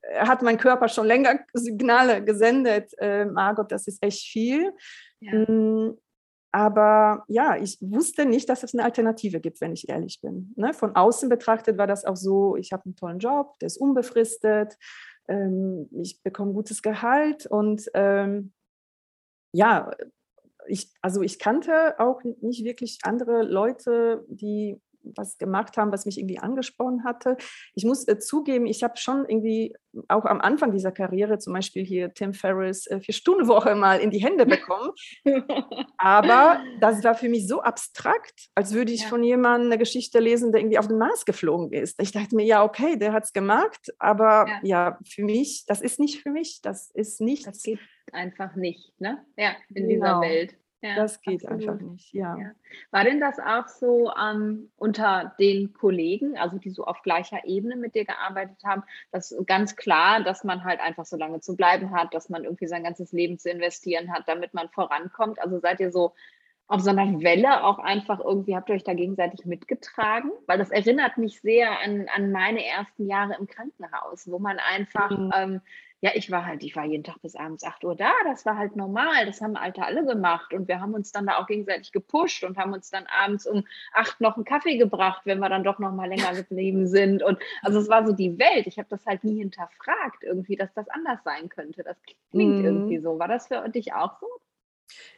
äh, 0.00 0.26
hat 0.26 0.40
mein 0.40 0.56
Körper 0.56 0.88
schon 0.88 1.06
länger 1.06 1.40
Signale 1.52 2.24
gesendet, 2.24 2.92
äh, 2.96 3.26
Margot, 3.26 3.70
das 3.70 3.88
ist 3.88 4.02
echt 4.02 4.26
viel. 4.26 4.72
Ja. 5.20 5.34
Mm, 5.34 5.98
aber 6.50 7.24
ja, 7.28 7.56
ich 7.56 7.76
wusste 7.82 8.24
nicht, 8.24 8.48
dass 8.48 8.62
es 8.62 8.72
eine 8.72 8.84
Alternative 8.84 9.40
gibt, 9.40 9.60
wenn 9.60 9.74
ich 9.74 9.90
ehrlich 9.90 10.22
bin. 10.22 10.54
Ne? 10.56 10.72
Von 10.72 10.96
außen 10.96 11.28
betrachtet 11.28 11.76
war 11.76 11.86
das 11.86 12.06
auch 12.06 12.16
so, 12.16 12.56
ich 12.56 12.72
habe 12.72 12.86
einen 12.86 12.96
tollen 12.96 13.18
Job, 13.18 13.58
der 13.58 13.66
ist 13.66 13.76
unbefristet 13.76 14.78
ähm, 15.28 15.88
ich 15.92 16.22
bekomme 16.22 16.52
gutes 16.52 16.82
Gehalt 16.82 17.46
und 17.46 17.90
ähm, 17.94 18.52
ja, 19.52 19.90
ich, 20.66 20.90
also 21.02 21.22
ich 21.22 21.38
kannte 21.38 21.98
auch 21.98 22.22
nicht 22.22 22.64
wirklich 22.64 22.98
andere 23.02 23.42
Leute, 23.42 24.24
die 24.28 24.80
was 25.16 25.38
gemacht 25.38 25.76
haben, 25.76 25.92
was 25.92 26.06
mich 26.06 26.18
irgendwie 26.18 26.38
angesprochen 26.38 27.04
hatte. 27.04 27.36
Ich 27.74 27.84
muss 27.84 28.06
äh, 28.08 28.18
zugeben, 28.18 28.66
ich 28.66 28.82
habe 28.82 28.96
schon 28.96 29.24
irgendwie 29.28 29.74
auch 30.08 30.24
am 30.24 30.40
Anfang 30.40 30.72
dieser 30.72 30.92
Karriere 30.92 31.38
zum 31.38 31.52
Beispiel 31.52 31.84
hier 31.84 32.12
Tim 32.12 32.34
Ferriss 32.34 32.86
äh, 32.86 33.00
Vier-Stunden-Woche 33.00 33.74
mal 33.74 34.00
in 34.00 34.10
die 34.10 34.18
Hände 34.18 34.46
bekommen. 34.46 34.90
Aber 35.98 36.62
das 36.80 37.04
war 37.04 37.14
für 37.14 37.28
mich 37.28 37.46
so 37.46 37.62
abstrakt, 37.62 38.48
als 38.54 38.74
würde 38.74 38.92
ich 38.92 39.02
ja. 39.02 39.08
von 39.08 39.22
jemandem 39.22 39.70
eine 39.70 39.78
Geschichte 39.78 40.18
lesen, 40.18 40.52
der 40.52 40.60
irgendwie 40.60 40.78
auf 40.78 40.88
den 40.88 40.98
Mars 40.98 41.24
geflogen 41.24 41.72
ist. 41.72 42.00
Ich 42.00 42.12
dachte 42.12 42.34
mir, 42.34 42.44
ja, 42.44 42.64
okay, 42.64 42.96
der 42.96 43.12
hat 43.12 43.24
es 43.24 43.32
gemacht, 43.32 43.92
aber 43.98 44.46
ja. 44.48 44.60
ja. 44.62 44.98
für 45.06 45.24
mich, 45.24 45.64
das 45.66 45.80
ist 45.80 45.98
nicht 45.98 46.22
für 46.22 46.30
mich, 46.30 46.60
das 46.62 46.90
ist 46.90 47.20
nicht. 47.20 47.46
Das 47.46 47.62
geht 47.62 47.78
einfach 48.12 48.54
nicht, 48.54 48.92
ne? 49.00 49.24
Ja, 49.36 49.52
in 49.74 49.88
genau. 49.88 50.20
dieser 50.20 50.20
Welt. 50.20 50.56
Ja, 50.84 50.96
das 50.96 51.22
geht 51.22 51.46
absolut. 51.46 51.70
einfach 51.70 51.86
nicht, 51.86 52.12
ja. 52.12 52.36
ja. 52.36 52.50
War 52.90 53.04
denn 53.04 53.18
das 53.18 53.38
auch 53.38 53.68
so 53.68 54.12
ähm, 54.20 54.70
unter 54.76 55.34
den 55.38 55.72
Kollegen, 55.72 56.36
also 56.36 56.58
die 56.58 56.68
so 56.68 56.84
auf 56.84 57.00
gleicher 57.00 57.46
Ebene 57.46 57.76
mit 57.76 57.94
dir 57.94 58.04
gearbeitet 58.04 58.58
haben, 58.64 58.82
dass 59.10 59.34
ganz 59.46 59.76
klar, 59.76 60.22
dass 60.22 60.44
man 60.44 60.62
halt 60.62 60.80
einfach 60.80 61.06
so 61.06 61.16
lange 61.16 61.40
zu 61.40 61.56
bleiben 61.56 61.92
hat, 61.92 62.12
dass 62.12 62.28
man 62.28 62.44
irgendwie 62.44 62.66
sein 62.66 62.84
ganzes 62.84 63.12
Leben 63.12 63.38
zu 63.38 63.48
investieren 63.48 64.12
hat, 64.12 64.28
damit 64.28 64.52
man 64.52 64.68
vorankommt? 64.68 65.40
Also 65.40 65.58
seid 65.58 65.80
ihr 65.80 65.90
so 65.90 66.12
auf 66.66 66.82
so 66.82 66.90
einer 66.90 67.22
Welle 67.22 67.64
auch 67.64 67.78
einfach 67.78 68.20
irgendwie, 68.20 68.54
habt 68.54 68.68
ihr 68.68 68.74
euch 68.74 68.84
da 68.84 68.92
gegenseitig 68.92 69.46
mitgetragen? 69.46 70.32
Weil 70.46 70.58
das 70.58 70.70
erinnert 70.70 71.16
mich 71.16 71.40
sehr 71.40 71.80
an, 71.80 72.08
an 72.14 72.30
meine 72.30 72.62
ersten 72.62 73.06
Jahre 73.06 73.36
im 73.38 73.46
Krankenhaus, 73.46 74.30
wo 74.30 74.38
man 74.38 74.58
einfach 74.58 75.10
mhm. 75.10 75.32
ähm, 75.34 75.60
ja, 76.04 76.10
ich 76.12 76.30
war 76.30 76.44
halt, 76.44 76.62
ich 76.62 76.76
war 76.76 76.84
jeden 76.84 77.02
Tag 77.02 77.22
bis 77.22 77.34
abends 77.34 77.64
8 77.64 77.82
Uhr 77.82 77.96
da, 77.96 78.12
das 78.24 78.44
war 78.44 78.58
halt 78.58 78.76
normal, 78.76 79.24
das 79.24 79.40
haben 79.40 79.56
Alter 79.56 79.86
alle 79.86 80.04
gemacht. 80.04 80.52
Und 80.52 80.68
wir 80.68 80.78
haben 80.78 80.92
uns 80.92 81.12
dann 81.12 81.24
da 81.24 81.38
auch 81.38 81.46
gegenseitig 81.46 81.92
gepusht 81.92 82.44
und 82.44 82.58
haben 82.58 82.74
uns 82.74 82.90
dann 82.90 83.06
abends 83.06 83.46
um 83.46 83.64
8 83.94 84.20
noch 84.20 84.36
einen 84.36 84.44
Kaffee 84.44 84.76
gebracht, 84.76 85.22
wenn 85.24 85.38
wir 85.38 85.48
dann 85.48 85.64
doch 85.64 85.78
noch 85.78 85.92
mal 85.92 86.06
länger 86.06 86.34
geblieben 86.34 86.86
sind. 86.88 87.22
Und 87.22 87.38
also 87.62 87.78
es 87.78 87.88
war 87.88 88.06
so 88.06 88.12
die 88.12 88.38
Welt, 88.38 88.66
ich 88.66 88.76
habe 88.76 88.88
das 88.90 89.06
halt 89.06 89.24
nie 89.24 89.38
hinterfragt 89.38 90.24
irgendwie, 90.24 90.56
dass 90.56 90.74
das 90.74 90.90
anders 90.90 91.20
sein 91.24 91.48
könnte, 91.48 91.82
das 91.82 91.96
klingt 92.30 92.58
mhm. 92.58 92.64
irgendwie 92.66 92.98
so, 92.98 93.18
war 93.18 93.28
das 93.28 93.46
für 93.46 93.66
dich 93.70 93.94
auch 93.94 94.20
so? 94.20 94.26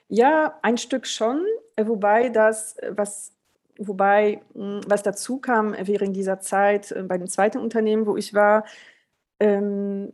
Ja, 0.06 0.56
ein 0.62 0.78
Stück 0.78 1.08
schon, 1.08 1.44
wobei 1.76 2.28
das, 2.28 2.76
was 2.90 3.32
wobei, 3.76 4.40
hm, 4.54 4.82
was 4.86 5.02
dazu 5.02 5.40
kam 5.40 5.74
während 5.76 6.14
dieser 6.14 6.38
Zeit 6.38 6.92
äh, 6.92 7.02
bei 7.02 7.18
dem 7.18 7.26
zweiten 7.26 7.58
Unternehmen, 7.58 8.06
wo 8.06 8.16
ich 8.16 8.34
war, 8.34 8.64
ähm, 9.40 10.10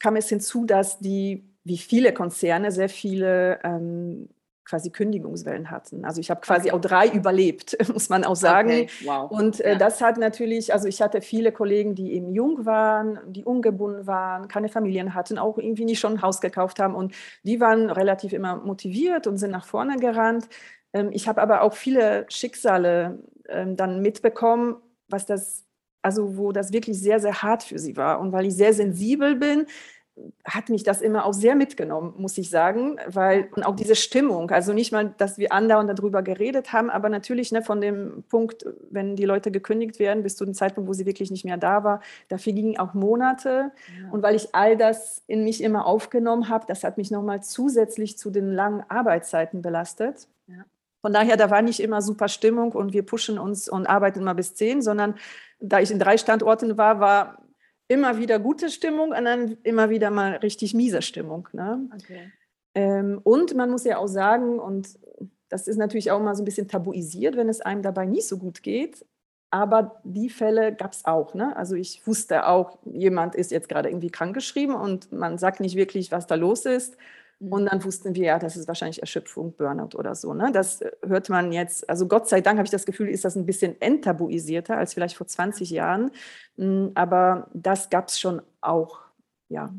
kam 0.00 0.16
es 0.16 0.28
hinzu, 0.28 0.64
dass 0.64 0.98
die, 0.98 1.48
wie 1.64 1.78
viele 1.78 2.12
Konzerne, 2.12 2.70
sehr 2.72 2.88
viele 2.88 3.60
ähm, 3.64 4.28
quasi 4.66 4.90
Kündigungswellen 4.90 5.70
hatten. 5.70 6.04
Also 6.04 6.20
ich 6.20 6.28
habe 6.28 6.40
quasi 6.40 6.68
okay. 6.68 6.76
auch 6.76 6.80
drei 6.80 7.08
überlebt, 7.08 7.76
muss 7.92 8.08
man 8.08 8.24
auch 8.24 8.36
sagen. 8.36 8.70
Okay. 8.70 8.88
Wow. 9.04 9.30
Und 9.30 9.60
äh, 9.60 9.72
ja. 9.72 9.78
das 9.78 10.00
hat 10.00 10.18
natürlich, 10.18 10.72
also 10.72 10.88
ich 10.88 11.00
hatte 11.00 11.20
viele 11.20 11.52
Kollegen, 11.52 11.94
die 11.94 12.12
eben 12.12 12.32
jung 12.32 12.66
waren, 12.66 13.20
die 13.28 13.44
ungebunden 13.44 14.06
waren, 14.06 14.48
keine 14.48 14.68
Familien 14.68 15.14
hatten, 15.14 15.38
auch 15.38 15.58
irgendwie 15.58 15.84
nicht 15.84 16.00
schon 16.00 16.14
ein 16.14 16.22
Haus 16.22 16.40
gekauft 16.40 16.80
haben 16.80 16.94
und 16.94 17.14
die 17.44 17.60
waren 17.60 17.90
relativ 17.90 18.32
immer 18.32 18.56
motiviert 18.56 19.26
und 19.26 19.38
sind 19.38 19.52
nach 19.52 19.66
vorne 19.66 19.96
gerannt. 19.98 20.48
Ähm, 20.92 21.10
ich 21.12 21.28
habe 21.28 21.40
aber 21.40 21.62
auch 21.62 21.74
viele 21.74 22.26
Schicksale 22.28 23.20
ähm, 23.48 23.76
dann 23.76 24.02
mitbekommen, 24.02 24.76
was 25.08 25.26
das 25.26 25.65
also 26.06 26.36
wo 26.36 26.52
das 26.52 26.72
wirklich 26.72 27.00
sehr, 27.00 27.18
sehr 27.18 27.42
hart 27.42 27.64
für 27.64 27.80
sie 27.80 27.96
war. 27.96 28.20
Und 28.20 28.30
weil 28.30 28.46
ich 28.46 28.54
sehr 28.54 28.72
sensibel 28.72 29.34
bin, 29.34 29.66
hat 30.44 30.68
mich 30.68 30.84
das 30.84 31.00
immer 31.00 31.26
auch 31.26 31.34
sehr 31.34 31.56
mitgenommen, 31.56 32.14
muss 32.16 32.38
ich 32.38 32.48
sagen, 32.48 32.96
weil 33.08 33.48
und 33.56 33.64
auch 33.64 33.74
diese 33.74 33.96
Stimmung, 33.96 34.50
also 34.52 34.72
nicht 34.72 34.92
mal, 34.92 35.12
dass 35.18 35.36
wir 35.36 35.52
andauernd 35.52 35.90
darüber 35.90 36.22
geredet 36.22 36.72
haben, 36.72 36.90
aber 36.90 37.08
natürlich 37.08 37.50
ne, 37.50 37.60
von 37.60 37.80
dem 37.80 38.22
Punkt, 38.28 38.64
wenn 38.88 39.16
die 39.16 39.24
Leute 39.24 39.50
gekündigt 39.50 39.98
werden, 39.98 40.22
bis 40.22 40.36
zu 40.36 40.44
dem 40.44 40.54
Zeitpunkt, 40.54 40.88
wo 40.88 40.94
sie 40.94 41.06
wirklich 41.06 41.32
nicht 41.32 41.44
mehr 41.44 41.58
da 41.58 41.82
war, 41.82 42.00
dafür 42.28 42.52
gingen 42.52 42.78
auch 42.78 42.94
Monate. 42.94 43.72
Ja. 44.00 44.10
Und 44.12 44.22
weil 44.22 44.36
ich 44.36 44.54
all 44.54 44.76
das 44.76 45.24
in 45.26 45.42
mich 45.42 45.60
immer 45.60 45.86
aufgenommen 45.86 46.48
habe, 46.48 46.66
das 46.68 46.84
hat 46.84 46.98
mich 46.98 47.10
nochmal 47.10 47.42
zusätzlich 47.42 48.16
zu 48.16 48.30
den 48.30 48.52
langen 48.52 48.84
Arbeitszeiten 48.88 49.60
belastet. 49.60 50.28
Ja. 50.46 50.64
Von 51.02 51.12
daher, 51.12 51.36
da 51.36 51.50
war 51.50 51.62
nicht 51.62 51.78
immer 51.78 52.02
super 52.02 52.28
Stimmung 52.28 52.72
und 52.72 52.92
wir 52.92 53.04
pushen 53.04 53.38
uns 53.38 53.68
und 53.68 53.86
arbeiten 53.86 54.20
immer 54.20 54.34
bis 54.34 54.54
zehn, 54.54 54.82
sondern 54.82 55.14
da 55.58 55.80
ich 55.80 55.90
in 55.90 55.98
drei 55.98 56.18
Standorten 56.18 56.76
war, 56.76 57.00
war 57.00 57.42
immer 57.88 58.18
wieder 58.18 58.38
gute 58.38 58.70
Stimmung 58.70 59.10
und 59.10 59.24
dann 59.24 59.56
immer 59.62 59.90
wieder 59.90 60.10
mal 60.10 60.36
richtig 60.36 60.74
miese 60.74 61.02
Stimmung. 61.02 61.48
Ne? 61.52 61.88
Okay. 61.94 62.32
Ähm, 62.74 63.20
und 63.22 63.54
man 63.54 63.70
muss 63.70 63.84
ja 63.84 63.98
auch 63.98 64.08
sagen, 64.08 64.58
und 64.58 64.98
das 65.48 65.68
ist 65.68 65.76
natürlich 65.76 66.10
auch 66.10 66.20
mal 66.20 66.34
so 66.34 66.42
ein 66.42 66.44
bisschen 66.44 66.68
tabuisiert, 66.68 67.36
wenn 67.36 67.48
es 67.48 67.60
einem 67.60 67.82
dabei 67.82 68.06
nicht 68.06 68.26
so 68.26 68.38
gut 68.38 68.62
geht. 68.62 69.04
Aber 69.50 70.00
die 70.04 70.28
Fälle 70.28 70.74
gab 70.74 70.92
es 70.92 71.04
auch. 71.04 71.34
Ne? 71.34 71.56
Also 71.56 71.76
ich 71.76 72.04
wusste 72.06 72.46
auch, 72.46 72.78
jemand 72.84 73.36
ist 73.36 73.52
jetzt 73.52 73.68
gerade 73.68 73.88
irgendwie 73.88 74.10
krankgeschrieben 74.10 74.74
und 74.74 75.12
man 75.12 75.38
sagt 75.38 75.60
nicht 75.60 75.76
wirklich, 75.76 76.10
was 76.10 76.26
da 76.26 76.34
los 76.34 76.66
ist. 76.66 76.96
Und 77.38 77.64
mhm. 77.64 77.66
dann 77.66 77.84
wussten 77.84 78.14
wir, 78.14 78.24
ja, 78.24 78.38
das 78.38 78.56
ist 78.56 78.66
wahrscheinlich 78.66 79.00
Erschöpfung, 79.00 79.54
Burnout 79.54 79.96
oder 79.96 80.14
so. 80.14 80.32
Ne? 80.32 80.50
Das 80.52 80.80
äh, 80.80 80.90
hört 81.06 81.28
man 81.28 81.52
jetzt, 81.52 81.88
also 81.88 82.08
Gott 82.08 82.28
sei 82.28 82.40
Dank 82.40 82.58
habe 82.58 82.64
ich 82.64 82.70
das 82.70 82.86
Gefühl, 82.86 83.08
ist 83.08 83.24
das 83.24 83.36
ein 83.36 83.46
bisschen 83.46 83.80
enttabuisierter 83.80 84.76
als 84.76 84.94
vielleicht 84.94 85.16
vor 85.16 85.26
20 85.26 85.70
Jahren. 85.70 86.10
Hm, 86.56 86.92
aber 86.94 87.48
das 87.52 87.90
gab 87.90 88.08
es 88.08 88.18
schon 88.18 88.40
auch, 88.60 89.00
ja. 89.48 89.74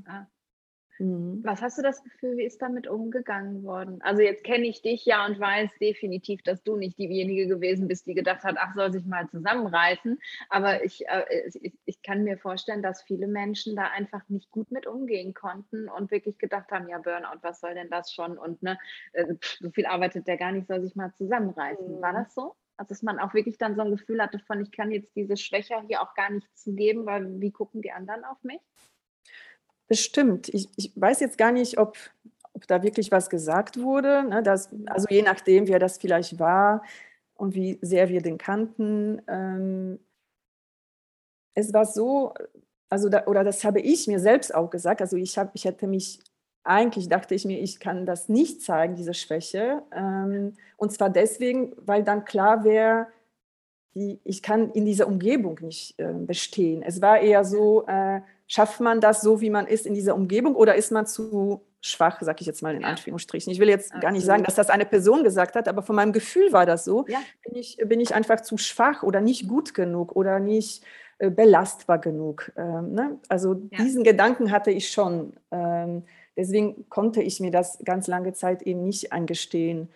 Mhm. 0.99 1.41
Was 1.43 1.61
hast 1.61 1.77
du 1.77 1.81
das 1.81 2.03
Gefühl, 2.03 2.37
wie 2.37 2.45
ist 2.45 2.61
damit 2.61 2.87
umgegangen 2.87 3.63
worden? 3.63 4.01
Also 4.01 4.21
jetzt 4.21 4.43
kenne 4.43 4.67
ich 4.67 4.81
dich 4.81 5.05
ja 5.05 5.25
und 5.25 5.39
weiß 5.39 5.71
definitiv, 5.79 6.41
dass 6.43 6.63
du 6.63 6.75
nicht 6.75 6.97
diejenige 6.97 7.47
gewesen 7.47 7.87
bist, 7.87 8.07
die 8.07 8.15
gedacht 8.15 8.43
hat, 8.43 8.55
ach, 8.57 8.73
soll 8.75 8.91
sich 8.91 9.05
mal 9.05 9.27
zusammenreißen. 9.29 10.19
Aber 10.49 10.83
ich, 10.83 11.07
äh, 11.07 11.25
ich, 11.61 11.77
ich 11.85 12.01
kann 12.01 12.23
mir 12.23 12.37
vorstellen, 12.37 12.81
dass 12.81 13.03
viele 13.03 13.27
Menschen 13.27 13.75
da 13.75 13.87
einfach 13.89 14.27
nicht 14.29 14.49
gut 14.51 14.71
mit 14.71 14.87
umgehen 14.87 15.33
konnten 15.33 15.89
und 15.89 16.11
wirklich 16.11 16.37
gedacht 16.37 16.71
haben, 16.71 16.89
ja, 16.89 16.97
Burnout, 16.97 17.39
was 17.41 17.59
soll 17.59 17.73
denn 17.73 17.89
das 17.89 18.11
schon? 18.11 18.37
Und 18.37 18.63
ne, 18.63 18.77
äh, 19.13 19.35
so 19.59 19.69
viel 19.71 19.85
arbeitet 19.85 20.27
der 20.27 20.37
gar 20.37 20.51
nicht, 20.51 20.67
soll 20.67 20.81
sich 20.81 20.95
mal 20.95 21.13
zusammenreißen. 21.17 21.97
Mhm. 21.97 22.01
War 22.01 22.13
das 22.13 22.33
so? 22.33 22.55
Also 22.77 22.89
dass 22.89 23.01
man 23.01 23.19
auch 23.19 23.33
wirklich 23.33 23.57
dann 23.57 23.75
so 23.75 23.81
ein 23.81 23.91
Gefühl 23.91 24.21
hatte 24.21 24.39
von, 24.39 24.61
ich 24.61 24.71
kann 24.71 24.91
jetzt 24.91 25.15
diese 25.15 25.35
Schwäche 25.35 25.81
hier 25.87 26.01
auch 26.01 26.13
gar 26.13 26.31
nicht 26.31 26.47
zugeben, 26.55 27.07
weil 27.07 27.39
wie 27.41 27.51
gucken 27.51 27.81
die 27.81 27.91
anderen 27.91 28.23
auf 28.23 28.43
mich? 28.43 28.61
Bestimmt. 29.87 30.49
Ich, 30.49 30.67
ich 30.75 30.91
weiß 30.95 31.19
jetzt 31.21 31.37
gar 31.37 31.51
nicht, 31.51 31.77
ob, 31.77 31.97
ob 32.53 32.67
da 32.67 32.83
wirklich 32.83 33.11
was 33.11 33.29
gesagt 33.29 33.81
wurde. 33.81 34.23
Ne, 34.23 34.43
dass, 34.43 34.69
also 34.87 35.07
je 35.09 35.21
nachdem, 35.21 35.67
wer 35.67 35.79
das 35.79 35.97
vielleicht 35.97 36.39
war 36.39 36.83
und 37.35 37.55
wie 37.55 37.79
sehr 37.81 38.09
wir 38.09 38.21
den 38.21 38.37
kannten. 38.37 39.21
Ähm, 39.27 39.99
es 41.53 41.73
war 41.73 41.85
so, 41.85 42.33
also 42.89 43.09
da, 43.09 43.25
oder 43.27 43.43
das 43.43 43.63
habe 43.63 43.79
ich 43.79 44.07
mir 44.07 44.19
selbst 44.19 44.53
auch 44.53 44.69
gesagt. 44.69 45.01
Also 45.01 45.15
ich, 45.15 45.37
hab, 45.37 45.55
ich 45.55 45.65
hätte 45.65 45.87
mich, 45.87 46.19
eigentlich 46.63 47.07
dachte 47.07 47.33
ich 47.33 47.45
mir, 47.45 47.59
ich 47.59 47.79
kann 47.79 48.05
das 48.05 48.27
nicht 48.27 48.61
zeigen, 48.61 48.95
diese 48.95 49.13
Schwäche. 49.13 49.83
Ähm, 49.95 50.55
und 50.75 50.91
zwar 50.91 51.09
deswegen, 51.09 51.73
weil 51.77 52.03
dann 52.03 52.25
klar 52.25 52.63
wäre, 52.65 53.07
ich 53.93 54.43
kann 54.43 54.69
in 54.71 54.85
dieser 54.85 55.07
Umgebung 55.07 55.57
nicht 55.61 55.97
äh, 55.99 56.13
bestehen. 56.13 56.83
Es 56.83 57.01
war 57.01 57.19
eher 57.19 57.43
so, 57.43 57.87
äh, 57.87 58.21
schafft 58.47 58.79
man 58.79 59.01
das 59.01 59.21
so, 59.21 59.41
wie 59.41 59.49
man 59.49 59.67
ist 59.67 59.85
in 59.85 59.93
dieser 59.93 60.15
Umgebung 60.15 60.55
oder 60.55 60.75
ist 60.75 60.91
man 60.91 61.05
zu 61.05 61.61
schwach, 61.81 62.21
sage 62.21 62.37
ich 62.41 62.47
jetzt 62.47 62.63
mal 62.63 62.75
in 62.75 62.83
Anführungsstrichen. 62.83 63.51
Ich 63.51 63.59
will 63.59 63.69
jetzt 63.69 63.93
gar 64.01 64.11
nicht 64.11 64.25
sagen, 64.25 64.43
dass 64.43 64.55
das 64.55 64.69
eine 64.69 64.85
Person 64.85 65.23
gesagt 65.23 65.55
hat, 65.55 65.67
aber 65.67 65.83
von 65.83 65.95
meinem 65.95 66.13
Gefühl 66.13 66.51
war 66.51 66.65
das 66.65 66.83
so. 66.83 67.05
Ja. 67.07 67.19
Bin, 67.43 67.55
ich, 67.55 67.77
bin 67.85 67.99
ich 67.99 68.15
einfach 68.15 68.41
zu 68.41 68.57
schwach 68.57 69.03
oder 69.03 69.21
nicht 69.21 69.47
gut 69.47 69.73
genug 69.73 70.15
oder 70.15 70.39
nicht 70.39 70.83
äh, 71.19 71.29
belastbar 71.29 71.99
genug. 71.99 72.51
Ähm, 72.55 72.93
ne? 72.93 73.19
Also 73.29 73.61
ja. 73.71 73.83
diesen 73.83 74.03
Gedanken 74.03 74.51
hatte 74.51 74.71
ich 74.71 74.91
schon. 74.91 75.33
Ähm, 75.51 76.03
deswegen 76.35 76.89
konnte 76.89 77.21
ich 77.21 77.39
mir 77.39 77.51
das 77.51 77.79
ganz 77.83 78.07
lange 78.07 78.33
Zeit 78.33 78.63
eben 78.63 78.83
nicht 78.83 79.13
eingestehen, 79.13 79.89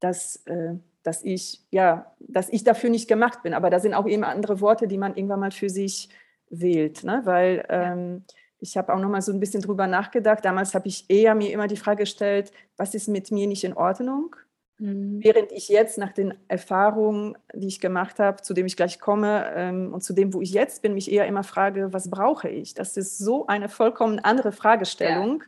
dass, 0.00 0.36
äh, 0.46 0.74
dass, 1.02 1.22
ich, 1.24 1.60
ja, 1.70 2.12
dass 2.20 2.48
ich 2.50 2.64
dafür 2.64 2.90
nicht 2.90 3.08
gemacht 3.08 3.42
bin. 3.42 3.54
Aber 3.54 3.70
da 3.70 3.80
sind 3.80 3.94
auch 3.94 4.06
eben 4.06 4.24
andere 4.24 4.60
Worte, 4.60 4.86
die 4.86 4.98
man 4.98 5.16
irgendwann 5.16 5.40
mal 5.40 5.50
für 5.50 5.70
sich 5.70 6.08
wählt. 6.52 7.02
Ne? 7.02 7.22
Weil 7.24 7.64
ähm, 7.68 8.24
ich 8.60 8.76
habe 8.76 8.94
auch 8.94 9.00
noch 9.00 9.08
mal 9.08 9.22
so 9.22 9.32
ein 9.32 9.40
bisschen 9.40 9.62
drüber 9.62 9.88
nachgedacht. 9.88 10.44
Damals 10.44 10.74
habe 10.74 10.86
ich 10.86 11.06
eher 11.08 11.34
mir 11.34 11.52
immer 11.52 11.66
die 11.66 11.76
Frage 11.76 12.04
gestellt, 12.04 12.52
was 12.76 12.94
ist 12.94 13.08
mit 13.08 13.32
mir 13.32 13.48
nicht 13.48 13.64
in 13.64 13.74
Ordnung? 13.74 14.36
Mhm. 14.78 15.18
Während 15.22 15.50
ich 15.50 15.68
jetzt 15.68 15.98
nach 15.98 16.12
den 16.12 16.34
Erfahrungen, 16.48 17.36
die 17.54 17.66
ich 17.66 17.80
gemacht 17.80 18.18
habe, 18.18 18.42
zu 18.42 18.54
dem 18.54 18.66
ich 18.66 18.76
gleich 18.76 19.00
komme 19.00 19.52
ähm, 19.54 19.92
und 19.92 20.02
zu 20.02 20.12
dem, 20.12 20.32
wo 20.32 20.40
ich 20.40 20.52
jetzt 20.52 20.82
bin, 20.82 20.94
mich 20.94 21.10
eher 21.10 21.26
immer 21.26 21.42
frage, 21.42 21.92
was 21.92 22.10
brauche 22.10 22.48
ich? 22.48 22.74
Das 22.74 22.96
ist 22.96 23.18
so 23.18 23.46
eine 23.46 23.68
vollkommen 23.68 24.20
andere 24.20 24.52
Fragestellung. 24.52 25.42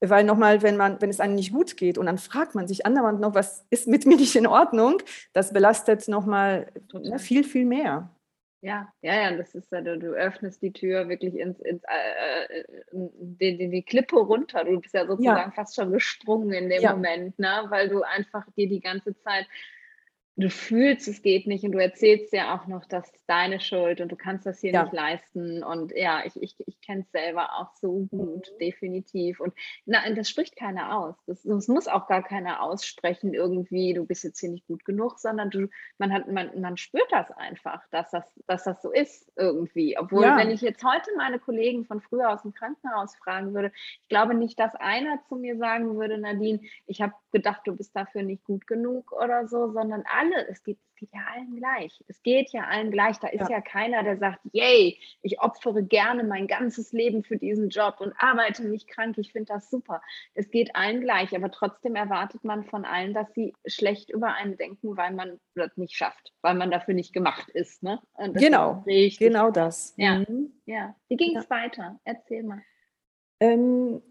Ja. 0.00 0.10
Weil 0.10 0.24
nochmal, 0.24 0.62
wenn 0.62 0.76
man, 0.76 1.00
wenn 1.00 1.10
es 1.10 1.18
einem 1.18 1.34
nicht 1.34 1.52
gut 1.52 1.76
geht 1.76 1.98
und 1.98 2.06
dann 2.06 2.18
fragt 2.18 2.54
man 2.54 2.68
sich 2.68 2.86
andauernd 2.86 3.20
noch, 3.20 3.34
was 3.34 3.64
ist 3.70 3.88
mit 3.88 4.06
mir 4.06 4.16
nicht 4.16 4.36
in 4.36 4.46
Ordnung, 4.46 5.02
das 5.32 5.52
belastet 5.52 6.06
nochmal 6.06 6.68
ne, 6.92 7.18
viel, 7.18 7.42
viel 7.42 7.64
mehr. 7.64 8.08
Ja, 8.60 8.92
ja, 9.02 9.14
ja, 9.14 9.36
das 9.36 9.54
ist 9.54 9.70
ja, 9.70 9.80
du, 9.80 9.98
du 9.98 10.08
öffnest 10.14 10.60
die 10.62 10.72
Tür 10.72 11.08
wirklich 11.08 11.36
ins, 11.36 11.60
ins 11.60 11.82
äh, 11.84 12.60
äh 12.60 12.64
die, 12.90 13.56
die, 13.56 13.70
die, 13.70 13.82
Klippe 13.82 14.16
runter. 14.16 14.64
Du 14.64 14.80
bist 14.80 14.94
ja 14.94 15.06
sozusagen 15.06 15.50
ja. 15.50 15.54
fast 15.54 15.76
schon 15.76 15.92
gesprungen 15.92 16.52
in 16.52 16.68
dem 16.68 16.82
ja. 16.82 16.92
Moment, 16.92 17.38
ne? 17.38 17.66
weil 17.68 17.88
du 17.88 18.02
einfach 18.02 18.44
dir 18.56 18.68
die 18.68 18.80
ganze 18.80 19.16
Zeit 19.20 19.46
du 20.38 20.50
fühlst, 20.50 21.08
es 21.08 21.20
geht 21.20 21.46
nicht 21.48 21.64
und 21.64 21.72
du 21.72 21.78
erzählst 21.78 22.32
ja 22.32 22.54
auch 22.54 22.68
noch, 22.68 22.84
dass 22.84 23.12
es 23.12 23.26
deine 23.26 23.60
Schuld 23.60 24.00
und 24.00 24.12
du 24.12 24.16
kannst 24.16 24.46
das 24.46 24.60
hier 24.60 24.72
ja. 24.72 24.84
nicht 24.84 24.92
leisten. 24.92 25.64
Und 25.64 25.92
ja, 25.96 26.22
ich, 26.24 26.40
ich, 26.40 26.54
ich 26.66 26.80
kenne 26.80 27.00
es 27.02 27.10
selber 27.10 27.54
auch 27.54 27.74
so 27.74 28.06
gut, 28.08 28.52
definitiv. 28.60 29.40
Und 29.40 29.52
na, 29.84 30.08
das 30.10 30.30
spricht 30.30 30.56
keiner 30.56 30.96
aus. 30.96 31.16
Das, 31.26 31.42
das, 31.42 31.66
muss 31.66 31.88
auch 31.88 32.06
gar 32.06 32.22
keiner 32.22 32.62
aussprechen, 32.62 33.34
irgendwie, 33.34 33.94
du 33.94 34.06
bist 34.06 34.22
jetzt 34.22 34.38
hier 34.38 34.50
nicht 34.50 34.66
gut 34.68 34.84
genug, 34.84 35.18
sondern 35.18 35.50
du, 35.50 35.68
man, 35.98 36.12
hat, 36.12 36.30
man, 36.30 36.60
man 36.60 36.76
spürt 36.76 37.10
das 37.10 37.30
einfach, 37.32 37.82
dass 37.90 38.10
das, 38.10 38.24
dass 38.46 38.62
das 38.62 38.80
so 38.80 38.92
ist 38.92 39.32
irgendwie. 39.36 39.98
Obwohl, 39.98 40.22
ja. 40.22 40.36
wenn 40.36 40.50
ich 40.50 40.60
jetzt 40.60 40.84
heute 40.84 41.10
meine 41.16 41.40
Kollegen 41.40 41.84
von 41.84 42.00
früher 42.00 42.32
aus 42.32 42.42
dem 42.42 42.54
Krankenhaus 42.54 43.16
fragen 43.16 43.54
würde, 43.54 43.72
ich 44.02 44.08
glaube 44.08 44.34
nicht, 44.34 44.58
dass 44.60 44.76
einer 44.76 45.20
zu 45.28 45.34
mir 45.34 45.56
sagen 45.56 45.96
würde, 45.98 46.16
Nadine, 46.16 46.60
ich 46.86 47.02
habe 47.02 47.14
gedacht, 47.32 47.62
du 47.64 47.74
bist 47.74 47.94
dafür 47.96 48.22
nicht 48.22 48.44
gut 48.44 48.66
genug 48.68 49.12
oder 49.12 49.48
so, 49.48 49.72
sondern 49.72 50.04
alle 50.06 50.27
alle, 50.28 50.48
es 50.48 50.62
geht, 50.62 50.78
es 50.88 50.96
geht 50.96 51.10
ja 51.12 51.20
allen 51.32 51.56
gleich. 51.56 52.04
Es 52.08 52.22
geht 52.22 52.50
ja 52.52 52.64
allen 52.64 52.90
gleich. 52.90 53.18
Da 53.18 53.28
ist 53.28 53.48
ja. 53.48 53.56
ja 53.56 53.60
keiner, 53.60 54.02
der 54.02 54.18
sagt, 54.18 54.40
yay, 54.52 54.98
ich 55.22 55.40
opfere 55.40 55.82
gerne 55.82 56.24
mein 56.24 56.46
ganzes 56.46 56.92
Leben 56.92 57.24
für 57.24 57.36
diesen 57.36 57.68
Job 57.68 57.96
und 58.00 58.12
arbeite 58.18 58.64
mich 58.64 58.86
krank. 58.86 59.16
Ich 59.18 59.32
finde 59.32 59.52
das 59.52 59.70
super. 59.70 60.02
Es 60.34 60.50
geht 60.50 60.74
allen 60.74 61.00
gleich, 61.00 61.34
aber 61.34 61.50
trotzdem 61.50 61.94
erwartet 61.94 62.44
man 62.44 62.64
von 62.64 62.84
allen, 62.84 63.14
dass 63.14 63.32
sie 63.34 63.54
schlecht 63.66 64.10
über 64.10 64.34
einen 64.34 64.56
denken, 64.56 64.96
weil 64.96 65.12
man 65.12 65.40
das 65.54 65.76
nicht 65.76 65.94
schafft, 65.94 66.32
weil 66.42 66.54
man 66.54 66.70
dafür 66.70 66.94
nicht 66.94 67.12
gemacht 67.12 67.48
ist. 67.50 67.82
Ne? 67.82 68.00
genau, 68.34 68.84
genau 68.86 69.50
das. 69.50 69.94
Ja, 69.96 70.20
mhm. 70.20 70.52
ja. 70.66 70.94
Wie 71.08 71.16
ging 71.16 71.36
es 71.36 71.44
ja. 71.44 71.50
weiter? 71.50 72.00
Erzähl 72.04 72.42
mal. 72.42 72.62
Ähm, 73.40 74.02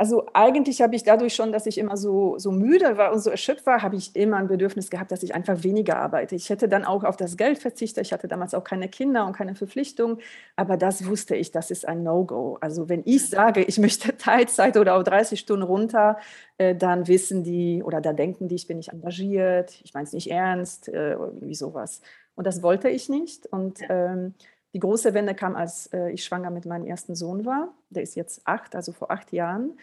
also 0.00 0.24
eigentlich 0.32 0.80
habe 0.80 0.96
ich 0.96 1.02
dadurch 1.02 1.34
schon, 1.34 1.52
dass 1.52 1.66
ich 1.66 1.76
immer 1.76 1.98
so, 1.98 2.38
so 2.38 2.52
müde 2.52 2.96
war 2.96 3.12
und 3.12 3.18
so 3.18 3.28
erschöpft 3.28 3.66
war, 3.66 3.82
habe 3.82 3.96
ich 3.96 4.16
immer 4.16 4.38
ein 4.38 4.48
Bedürfnis 4.48 4.88
gehabt, 4.88 5.12
dass 5.12 5.22
ich 5.22 5.34
einfach 5.34 5.62
weniger 5.62 5.98
arbeite. 5.98 6.34
Ich 6.34 6.48
hätte 6.48 6.70
dann 6.70 6.86
auch 6.86 7.04
auf 7.04 7.18
das 7.18 7.36
Geld 7.36 7.58
verzichtet. 7.58 8.06
Ich 8.06 8.12
hatte 8.14 8.26
damals 8.26 8.54
auch 8.54 8.64
keine 8.64 8.88
Kinder 8.88 9.26
und 9.26 9.34
keine 9.34 9.54
Verpflichtung. 9.54 10.16
Aber 10.56 10.78
das 10.78 11.06
wusste 11.06 11.36
ich, 11.36 11.50
das 11.50 11.70
ist 11.70 11.86
ein 11.86 12.02
No-Go. 12.02 12.56
Also 12.62 12.88
wenn 12.88 13.02
ich 13.04 13.28
sage, 13.28 13.62
ich 13.62 13.76
möchte 13.76 14.16
Teilzeit 14.16 14.78
oder 14.78 14.96
auf 14.96 15.04
30 15.04 15.38
Stunden 15.38 15.64
runter, 15.64 16.16
äh, 16.56 16.74
dann 16.74 17.06
wissen 17.06 17.44
die 17.44 17.82
oder 17.82 18.00
da 18.00 18.14
denken 18.14 18.48
die, 18.48 18.54
ich 18.54 18.66
bin 18.66 18.78
nicht 18.78 18.94
engagiert, 18.94 19.78
ich 19.84 19.92
meine 19.92 20.04
es 20.04 20.14
nicht 20.14 20.30
ernst, 20.30 20.88
äh, 20.88 21.12
irgendwie 21.12 21.54
sowas. 21.54 22.00
Und 22.36 22.46
das 22.46 22.62
wollte 22.62 22.88
ich 22.88 23.10
nicht. 23.10 23.44
Und 23.48 23.80
ähm, 23.90 24.32
die 24.72 24.80
große 24.80 25.14
Wende 25.14 25.34
kam, 25.34 25.56
als 25.56 25.86
äh, 25.92 26.10
ich 26.10 26.24
schwanger 26.24 26.50
mit 26.50 26.66
meinem 26.66 26.86
ersten 26.86 27.14
Sohn 27.14 27.44
war. 27.44 27.74
Der 27.90 28.02
ist 28.02 28.14
jetzt 28.14 28.42
acht, 28.44 28.74
also 28.74 28.92
vor 28.92 29.10
acht 29.10 29.32
Jahren. 29.32 29.78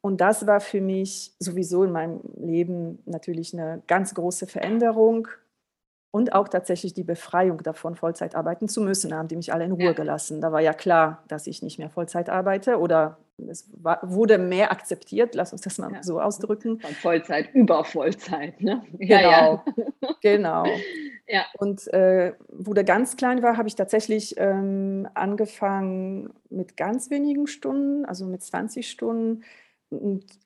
Und 0.00 0.20
das 0.20 0.46
war 0.46 0.60
für 0.60 0.80
mich 0.80 1.34
sowieso 1.38 1.84
in 1.84 1.92
meinem 1.92 2.20
Leben 2.38 3.02
natürlich 3.04 3.52
eine 3.52 3.82
ganz 3.86 4.14
große 4.14 4.46
Veränderung 4.46 5.28
und 6.10 6.32
auch 6.32 6.48
tatsächlich 6.48 6.92
die 6.92 7.04
Befreiung 7.04 7.62
davon, 7.62 7.94
Vollzeit 7.94 8.34
arbeiten 8.34 8.68
zu 8.68 8.80
müssen, 8.80 9.14
haben 9.14 9.28
die 9.28 9.36
mich 9.36 9.52
alle 9.52 9.64
in 9.64 9.72
Ruhe 9.72 9.84
ja. 9.84 9.92
gelassen. 9.92 10.40
Da 10.40 10.50
war 10.50 10.60
ja 10.60 10.72
klar, 10.72 11.22
dass 11.28 11.46
ich 11.46 11.62
nicht 11.62 11.78
mehr 11.78 11.90
Vollzeit 11.90 12.28
arbeite 12.28 12.78
oder 12.78 13.18
es 13.48 13.70
war, 13.72 14.00
wurde 14.02 14.36
mehr 14.36 14.70
akzeptiert, 14.70 15.34
lass 15.34 15.52
uns 15.52 15.62
das 15.62 15.78
mal 15.78 15.92
ja. 15.92 16.02
so 16.02 16.20
ausdrücken. 16.20 16.80
Von 16.80 16.94
Vollzeit 16.94 17.54
über 17.54 17.84
Vollzeit, 17.84 18.60
ne? 18.60 18.82
Ja, 18.98 19.62
genau, 19.62 20.14
genau. 20.20 20.64
Ja. 21.26 21.46
Und 21.58 21.86
äh, 21.94 22.34
wo 22.48 22.74
der 22.74 22.84
ganz 22.84 23.16
klein 23.16 23.42
war, 23.42 23.56
habe 23.56 23.68
ich 23.68 23.76
tatsächlich 23.76 24.34
ähm, 24.36 25.08
angefangen 25.14 26.30
mit 26.50 26.76
ganz 26.76 27.10
wenigen 27.10 27.46
Stunden, 27.46 28.04
also 28.04 28.26
mit 28.26 28.42
20 28.42 28.90
Stunden 28.90 29.20
und 29.30 29.44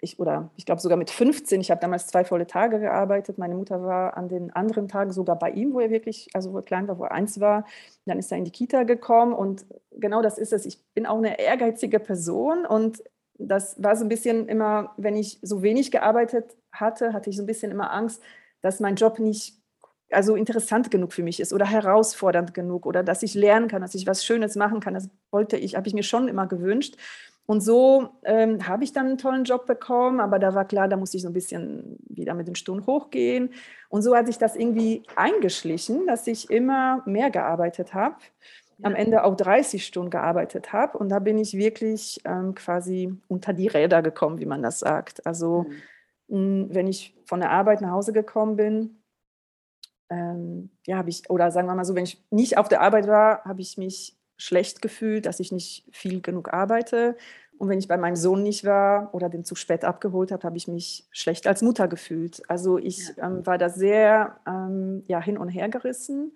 ich, 0.01 0.19
oder 0.19 0.51
ich 0.57 0.65
glaube 0.65 0.81
sogar 0.81 0.97
mit 0.97 1.11
15, 1.11 1.61
ich 1.61 1.71
habe 1.71 1.81
damals 1.81 2.07
zwei 2.07 2.25
volle 2.25 2.47
Tage 2.47 2.81
gearbeitet. 2.81 3.37
Meine 3.37 3.55
Mutter 3.55 3.83
war 3.83 4.17
an 4.17 4.29
den 4.29 4.51
anderen 4.53 4.89
Tagen 4.89 5.13
sogar 5.13 5.39
bei 5.39 5.51
ihm, 5.51 5.75
wo 5.75 5.81
er 5.81 5.91
wirklich, 5.91 6.29
also 6.33 6.53
wo 6.53 6.59
er 6.59 6.63
klein 6.63 6.89
war, 6.89 6.99
wo 6.99 7.05
er 7.05 7.13
eins 7.13 7.41
war. 7.41 7.67
Dann 8.07 8.19
ist 8.19 8.33
er 8.33 8.39
in 8.39 8.45
die 8.45 8.51
Kita 8.51 8.85
gekommen 8.85 9.35
und 9.35 9.67
genau 9.93 10.23
das 10.23 10.39
ist 10.39 10.53
es. 10.53 10.65
Ich 10.65 10.83
bin 10.95 11.07
auch 11.07 11.19
eine 11.19 11.39
ehrgeizige 11.39 12.01
Person 12.01 12.65
und 12.65 13.03
das 13.39 13.83
war 13.83 13.97
so 13.97 14.05
ein 14.05 14.09
bisschen 14.09 14.49
immer, 14.49 14.93
wenn 14.97 15.17
ich 15.17 15.39
so 15.43 15.63
wenig 15.63 15.91
gearbeitet 15.91 16.57
hatte, 16.73 17.13
hatte 17.13 17.31
ich 17.31 17.37
so 17.37 17.43
ein 17.43 17.47
bisschen 17.47 17.71
immer 17.71 17.93
Angst, 17.93 18.23
dass 18.63 18.81
mein 18.81 18.97
Job 18.97 19.19
nicht 19.19 19.59
also 20.11 20.37
interessant 20.37 20.91
genug 20.91 21.13
für 21.13 21.23
mich 21.23 21.41
ist 21.41 21.53
oder 21.53 21.67
herausfordernd 21.67 22.55
genug 22.55 22.87
oder 22.87 23.03
dass 23.03 23.23
ich 23.23 23.35
lernen 23.35 23.69
kann, 23.69 23.83
dass 23.83 23.95
ich 23.95 24.07
was 24.07 24.25
Schönes 24.25 24.55
machen 24.55 24.81
kann. 24.81 24.95
Das 24.95 25.09
wollte 25.31 25.57
ich, 25.57 25.77
habe 25.77 25.89
ich 25.89 25.95
mir 25.95 26.03
schon 26.03 26.29
immer 26.29 26.47
gewünscht. 26.47 26.97
Und 27.47 27.61
so 27.61 28.09
ähm, 28.25 28.67
habe 28.67 28.85
ich 28.85 28.93
dann 28.93 29.07
einen 29.07 29.19
tollen 29.19 29.45
Job 29.45 29.67
bekommen, 29.67 30.21
aber 30.21 30.39
da 30.39 30.55
war 30.55 30.65
klar, 30.65 30.89
da 30.89 30.97
musste 30.97 31.19
ich 31.19 31.23
so 31.23 31.29
ein 31.29 31.35
bisschen 31.35 31.99
wieder 32.09 32.33
mit 32.35 32.49
den 32.49 32.55
Stunden 32.55 32.87
hochgehen. 32.87 33.51
Und 33.91 34.03
so 34.03 34.17
hat 34.17 34.27
sich 34.27 34.39
das 34.39 34.57
irgendwie 34.57 35.03
eingeschlichen, 35.15 36.07
dass 36.07 36.27
ich 36.27 36.49
immer 36.49 37.03
mehr 37.05 37.31
gearbeitet 37.31 37.93
habe, 37.93 38.17
ja. 38.79 38.87
am 38.87 38.95
Ende 38.95 39.25
auch 39.25 39.37
30 39.37 39.85
Stunden 39.85 40.11
gearbeitet 40.11 40.73
habe. 40.73 40.97
Und 40.97 41.11
da 41.11 41.19
bin 41.19 41.37
ich 41.37 41.55
wirklich 41.55 42.21
ähm, 42.25 42.55
quasi 42.55 43.15
unter 43.29 43.53
die 43.53 43.69
Räder 43.69 44.01
gekommen, 44.01 44.39
wie 44.39 44.47
man 44.47 44.63
das 44.63 44.79
sagt. 44.79 45.27
Also 45.27 45.67
mhm. 46.29 46.63
mh, 46.63 46.75
wenn 46.75 46.87
ich 46.87 47.15
von 47.27 47.41
der 47.41 47.51
Arbeit 47.51 47.83
nach 47.83 47.91
Hause 47.91 48.15
gekommen 48.15 48.57
bin, 48.57 49.03
ähm, 50.09 50.71
ja, 50.87 50.97
habe 50.97 51.11
ich, 51.11 51.29
oder 51.29 51.51
sagen 51.51 51.69
wir 51.69 51.75
mal 51.75 51.85
so, 51.85 51.95
wenn 51.95 52.05
ich 52.05 52.25
nicht 52.31 52.57
auf 52.57 52.69
der 52.69 52.81
Arbeit 52.81 53.07
war, 53.07 53.45
habe 53.45 53.61
ich 53.61 53.77
mich 53.77 54.17
schlecht 54.37 54.83
gefühlt, 54.83 55.27
dass 55.27 55.41
ich 55.41 55.53
nicht 55.53 55.85
viel 55.93 56.21
genug 56.21 56.53
arbeite. 56.53 57.17
Und 57.57 57.69
wenn 57.69 57.79
ich 57.79 57.89
bei 57.89 57.97
meinem 57.97 58.17
Sohn 58.17 58.43
nicht 58.43 58.65
war 58.65 59.15
oder 59.15 59.29
den 59.29 59.45
zu 59.45 59.55
spät 59.55 59.85
abgeholt 59.85 60.33
habe, 60.33 60.43
habe 60.43 60.57
ich 60.57 60.67
mich 60.67 61.07
schlecht 61.11 61.47
als 61.47 61.63
Mutter 61.63 61.87
gefühlt. 61.87 62.43
Also 62.49 62.79
ich 62.79 63.13
ähm, 63.19 63.47
war 63.47 63.59
da 63.59 63.69
sehr 63.69 64.41
ähm, 64.47 65.05
ja, 65.07 65.21
hin 65.21 65.39
und 65.39 65.49
her 65.49 65.69
gerissen. 65.69 66.33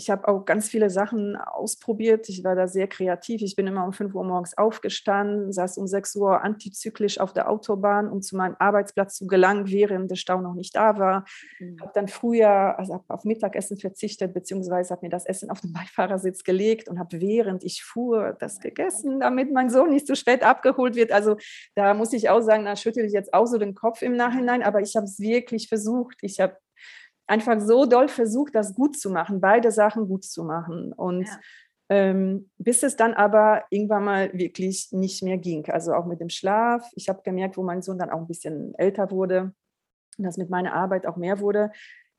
Ich 0.00 0.08
habe 0.08 0.26
auch 0.28 0.46
ganz 0.46 0.70
viele 0.70 0.88
Sachen 0.88 1.36
ausprobiert. 1.36 2.26
Ich 2.30 2.42
war 2.42 2.54
da 2.54 2.66
sehr 2.66 2.88
kreativ. 2.88 3.42
Ich 3.42 3.54
bin 3.54 3.66
immer 3.66 3.84
um 3.84 3.92
5 3.92 4.14
Uhr 4.14 4.24
morgens 4.24 4.56
aufgestanden, 4.56 5.52
saß 5.52 5.76
um 5.76 5.86
6 5.86 6.16
Uhr 6.16 6.42
antizyklisch 6.42 7.20
auf 7.20 7.34
der 7.34 7.50
Autobahn, 7.50 8.08
um 8.08 8.22
zu 8.22 8.34
meinem 8.34 8.56
Arbeitsplatz 8.58 9.16
zu 9.16 9.26
gelangen, 9.26 9.68
während 9.68 10.10
der 10.10 10.16
Stau 10.16 10.40
noch 10.40 10.54
nicht 10.54 10.74
da 10.74 10.98
war. 10.98 11.26
Mhm. 11.58 11.82
Habe 11.82 11.90
dann 11.94 12.08
früher 12.08 12.78
also 12.78 13.04
auf 13.08 13.24
Mittagessen 13.24 13.76
verzichtet, 13.76 14.32
beziehungsweise 14.32 14.94
habe 14.94 15.04
mir 15.04 15.10
das 15.10 15.26
Essen 15.26 15.50
auf 15.50 15.60
den 15.60 15.72
Beifahrersitz 15.74 16.44
gelegt 16.44 16.88
und 16.88 16.98
habe 16.98 17.20
während 17.20 17.62
ich 17.62 17.84
fuhr 17.84 18.34
das 18.40 18.58
gegessen, 18.60 19.20
damit 19.20 19.52
mein 19.52 19.68
Sohn 19.68 19.90
nicht 19.90 20.06
zu 20.06 20.16
spät 20.16 20.42
abgeholt 20.42 20.94
wird. 20.94 21.12
Also 21.12 21.36
da 21.74 21.92
muss 21.92 22.14
ich 22.14 22.30
auch 22.30 22.40
sagen, 22.40 22.64
da 22.64 22.74
schüttel 22.74 23.04
ich 23.04 23.12
jetzt 23.12 23.34
auch 23.34 23.44
so 23.44 23.58
den 23.58 23.74
Kopf 23.74 24.00
im 24.00 24.16
Nachhinein, 24.16 24.62
aber 24.62 24.80
ich 24.80 24.96
habe 24.96 25.04
es 25.04 25.18
wirklich 25.20 25.68
versucht. 25.68 26.16
Ich 26.22 26.40
habe 26.40 26.56
einfach 27.30 27.60
so 27.60 27.86
doll 27.86 28.08
versucht, 28.08 28.54
das 28.54 28.74
gut 28.74 28.98
zu 28.98 29.08
machen, 29.10 29.40
beide 29.40 29.70
Sachen 29.70 30.08
gut 30.08 30.24
zu 30.24 30.44
machen. 30.44 30.92
Und 30.92 31.26
ja. 31.26 31.38
ähm, 31.88 32.50
bis 32.58 32.82
es 32.82 32.96
dann 32.96 33.14
aber 33.14 33.64
irgendwann 33.70 34.04
mal 34.04 34.32
wirklich 34.32 34.88
nicht 34.90 35.22
mehr 35.22 35.38
ging. 35.38 35.70
Also 35.70 35.94
auch 35.94 36.06
mit 36.06 36.20
dem 36.20 36.28
Schlaf. 36.28 36.90
Ich 36.94 37.08
habe 37.08 37.22
gemerkt, 37.22 37.56
wo 37.56 37.62
mein 37.62 37.82
Sohn 37.82 37.98
dann 37.98 38.10
auch 38.10 38.18
ein 38.18 38.26
bisschen 38.26 38.74
älter 38.74 39.10
wurde 39.10 39.54
und 40.18 40.24
das 40.24 40.36
mit 40.36 40.50
meiner 40.50 40.74
Arbeit 40.74 41.06
auch 41.06 41.16
mehr 41.16 41.40
wurde, 41.40 41.70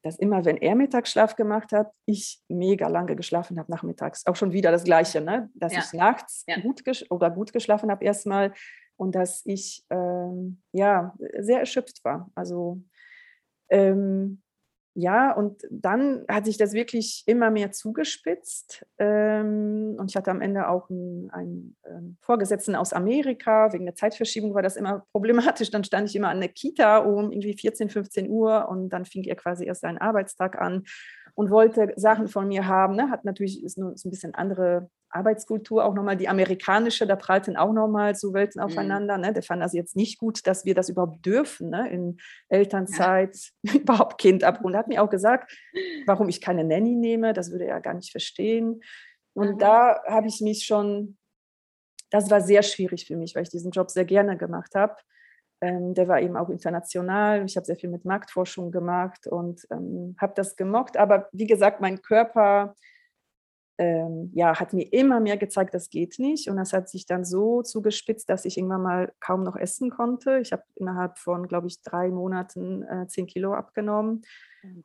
dass 0.02 0.18
immer, 0.18 0.46
wenn 0.46 0.58
er 0.58 0.76
Mittagsschlaf 0.76 1.36
gemacht 1.36 1.74
hat, 1.74 1.92
ich 2.06 2.42
mega 2.48 2.88
lange 2.88 3.16
geschlafen 3.16 3.60
habe 3.60 3.72
nachmittags. 3.72 4.26
Auch 4.26 4.36
schon 4.36 4.52
wieder 4.52 4.72
das 4.72 4.84
Gleiche, 4.84 5.22
ne? 5.22 5.50
dass 5.54 5.74
ja. 5.74 5.80
ich 5.80 5.94
nachts 5.94 6.44
ja. 6.48 6.60
gut 6.60 6.82
oder 7.12 7.30
gut 7.30 7.54
geschlafen 7.54 7.92
habe 7.92 8.04
erstmal 8.04 8.54
und 8.96 9.14
dass 9.14 9.42
ich 9.46 9.86
ähm, 9.90 10.62
ja 10.72 11.14
sehr 11.38 11.60
erschöpft 11.60 12.04
war. 12.04 12.32
Also 12.34 12.82
ähm, 13.70 14.42
ja, 14.94 15.32
und 15.32 15.66
dann 15.70 16.26
hat 16.28 16.46
sich 16.46 16.58
das 16.58 16.74
wirklich 16.74 17.24
immer 17.26 17.50
mehr 17.50 17.72
zugespitzt. 17.72 18.86
Ähm, 18.98 19.96
und 19.98 20.10
ich 20.10 20.18
hatte 20.18 20.32
am 20.32 20.42
Ende 20.42 20.68
auch 20.68 20.90
einen, 20.90 21.30
einen 21.32 21.78
ähm, 21.86 22.18
Vorgesetzten 22.22 22.76
aus 22.76 22.92
Amerika. 22.92 23.72
Wegen 23.72 23.86
der 23.86 23.96
Zeitverschiebung 23.96 24.54
war 24.54 24.62
das 24.62 24.76
immer 24.76 25.06
problematisch. 25.14 25.72
Dann 25.72 25.86
stand 25.86 26.10
ich 26.10 26.16
immer 26.16 26.28
an 26.30 26.42
der 26.42 26.50
Kita 26.50 26.98
um 26.98 27.32
irgendwie 27.32 27.58
14, 27.58 27.90
15 27.90 28.30
Uhr 28.30 28.68
und 28.68 28.90
dann 28.90 29.06
fing 29.06 29.24
er 29.24 29.38
quasi 29.38 29.66
erst 29.66 29.82
seinen 29.82 29.98
Arbeitstag 29.98 30.60
an 30.60 30.84
und 31.36 31.52
wollte 31.52 31.94
Sachen 31.96 32.28
von 32.28 32.50
mir 32.50 32.68
haben. 32.68 32.96
Ne? 32.96 33.10
Hat 33.10 33.24
natürlich 33.24 33.64
ist 33.64 33.78
nur 33.78 33.98
so 33.98 34.10
ein 34.10 34.12
bisschen 34.12 34.36
andere 34.36 34.90
Arbeitskultur, 35.12 35.86
auch 35.86 35.94
nochmal 35.94 36.18
die 36.18 36.28
amerikanische, 36.28 37.06
da 37.06 37.16
prallten 37.16 37.58
auch 37.58 37.74
nochmal 37.74 38.16
so 38.16 38.34
Welten 38.34 38.62
mhm. 38.62 38.66
aufeinander. 38.66 39.18
Mhm. 39.18 39.24
Ne? 39.24 39.34
Der 39.34 39.44
fand 39.44 39.62
das 39.62 39.74
jetzt 39.74 39.96
nicht 39.96 40.20
gut, 40.20 40.46
dass 40.48 40.66
wir 40.66 40.76
das 40.76 40.90
überhaupt 40.90 41.26
dürfen, 41.26 41.70
ne? 41.70 41.90
in 41.90 42.18
Elternzeit 42.50 43.38
ja. 43.64 43.74
überhaupt 43.76 44.20
Kind 44.20 44.44
abholen. 44.44 44.76
Er 44.76 44.80
hat 44.80 44.88
mir 44.88 45.04
auch 45.04 45.10
gesagt, 45.10 45.52
warum 46.06 46.30
ich 46.30 46.42
keine 46.42 46.64
Nanny 46.64 46.96
nehme, 46.96 47.34
das 47.34 47.52
würde 47.52 47.66
er 47.66 47.82
gar 47.82 47.94
nicht 47.94 48.12
verstehen. 48.12 48.82
Und 49.34 49.56
mhm. 49.56 49.58
da 49.60 50.02
habe 50.08 50.28
ich 50.28 50.42
mich 50.42 50.66
schon, 50.66 51.18
das 52.10 52.30
war 52.30 52.42
sehr 52.42 52.64
schwierig 52.64 53.06
für 53.06 53.16
mich, 53.16 53.36
weil 53.36 53.44
ich 53.44 53.50
diesen 53.50 53.72
Job 53.72 53.90
sehr 53.90 54.06
gerne 54.06 54.38
gemacht 54.38 54.76
habe. 54.76 54.96
Ähm, 55.62 55.94
der 55.94 56.08
war 56.08 56.20
eben 56.20 56.36
auch 56.36 56.50
international. 56.50 57.46
Ich 57.46 57.56
habe 57.56 57.66
sehr 57.66 57.76
viel 57.76 57.90
mit 57.90 58.04
Marktforschung 58.04 58.72
gemacht 58.72 59.28
und 59.28 59.66
ähm, 59.72 60.16
habe 60.20 60.34
das 60.36 60.56
gemockt. 60.56 60.98
Aber 60.98 61.30
wie 61.32 61.46
gesagt, 61.46 61.82
mein 61.82 62.02
Körper 62.02 62.76
ähm, 63.82 64.30
ja, 64.36 64.60
hat 64.60 64.74
mir 64.74 64.94
immer 64.94 65.20
mehr 65.20 65.38
gezeigt, 65.38 65.74
das 65.74 65.90
geht 65.90 66.20
nicht. 66.20 66.48
Und 66.48 66.58
das 66.58 66.72
hat 66.72 66.88
sich 66.88 67.08
dann 67.08 67.26
so 67.26 67.64
zugespitzt, 67.64 68.30
dass 68.30 68.46
ich 68.46 68.56
irgendwann 68.58 68.84
mal 68.84 69.12
kaum 69.20 69.44
noch 69.44 69.56
essen 69.56 69.90
konnte. 69.90 70.38
Ich 70.38 70.52
habe 70.52 70.62
innerhalb 70.76 71.18
von, 71.18 71.48
glaube 71.48 71.66
ich, 71.66 71.82
drei 71.82 72.10
Monaten 72.10 72.84
äh, 72.84 73.08
zehn 73.08 73.26
Kilo 73.26 73.56
abgenommen. 73.56 74.22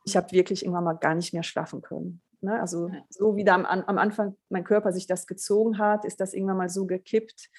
Ich 0.03 0.17
habe 0.17 0.31
wirklich 0.31 0.63
irgendwann 0.63 0.85
mal 0.85 0.93
gar 0.93 1.13
nicht 1.13 1.31
mehr 1.31 1.43
schlafen 1.43 1.83
können. 1.83 2.23
Ne? 2.41 2.59
Also 2.59 2.89
so 3.09 3.35
wie 3.35 3.43
da 3.43 3.53
am, 3.53 3.65
am 3.65 3.97
Anfang 3.99 4.35
mein 4.49 4.63
Körper 4.63 4.91
sich 4.91 5.05
das 5.05 5.27
gezogen 5.27 5.77
hat, 5.77 6.03
ist 6.03 6.19
das 6.19 6.33
irgendwann 6.33 6.57
mal 6.57 6.69
so 6.69 6.87
gekippt, 6.87 7.51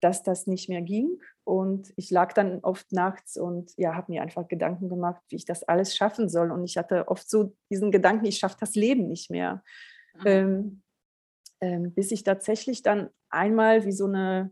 dass 0.00 0.22
das 0.22 0.46
nicht 0.46 0.68
mehr 0.68 0.82
ging. 0.82 1.20
Und 1.42 1.92
ich 1.96 2.12
lag 2.12 2.32
dann 2.32 2.60
oft 2.60 2.92
nachts 2.92 3.36
und 3.36 3.72
ja, 3.76 3.96
habe 3.96 4.12
mir 4.12 4.22
einfach 4.22 4.46
Gedanken 4.46 4.88
gemacht, 4.88 5.20
wie 5.30 5.36
ich 5.36 5.46
das 5.46 5.64
alles 5.64 5.96
schaffen 5.96 6.28
soll. 6.28 6.52
Und 6.52 6.62
ich 6.62 6.76
hatte 6.76 7.08
oft 7.08 7.28
so 7.28 7.56
diesen 7.70 7.90
Gedanken, 7.90 8.26
ich 8.26 8.38
schaffe 8.38 8.56
das 8.60 8.76
Leben 8.76 9.08
nicht 9.08 9.32
mehr. 9.32 9.64
Ähm, 10.24 10.82
ähm, 11.60 11.92
bis 11.92 12.10
ich 12.10 12.22
tatsächlich 12.24 12.82
dann 12.82 13.10
einmal 13.28 13.84
wie 13.84 13.92
so 13.92 14.06
eine 14.06 14.50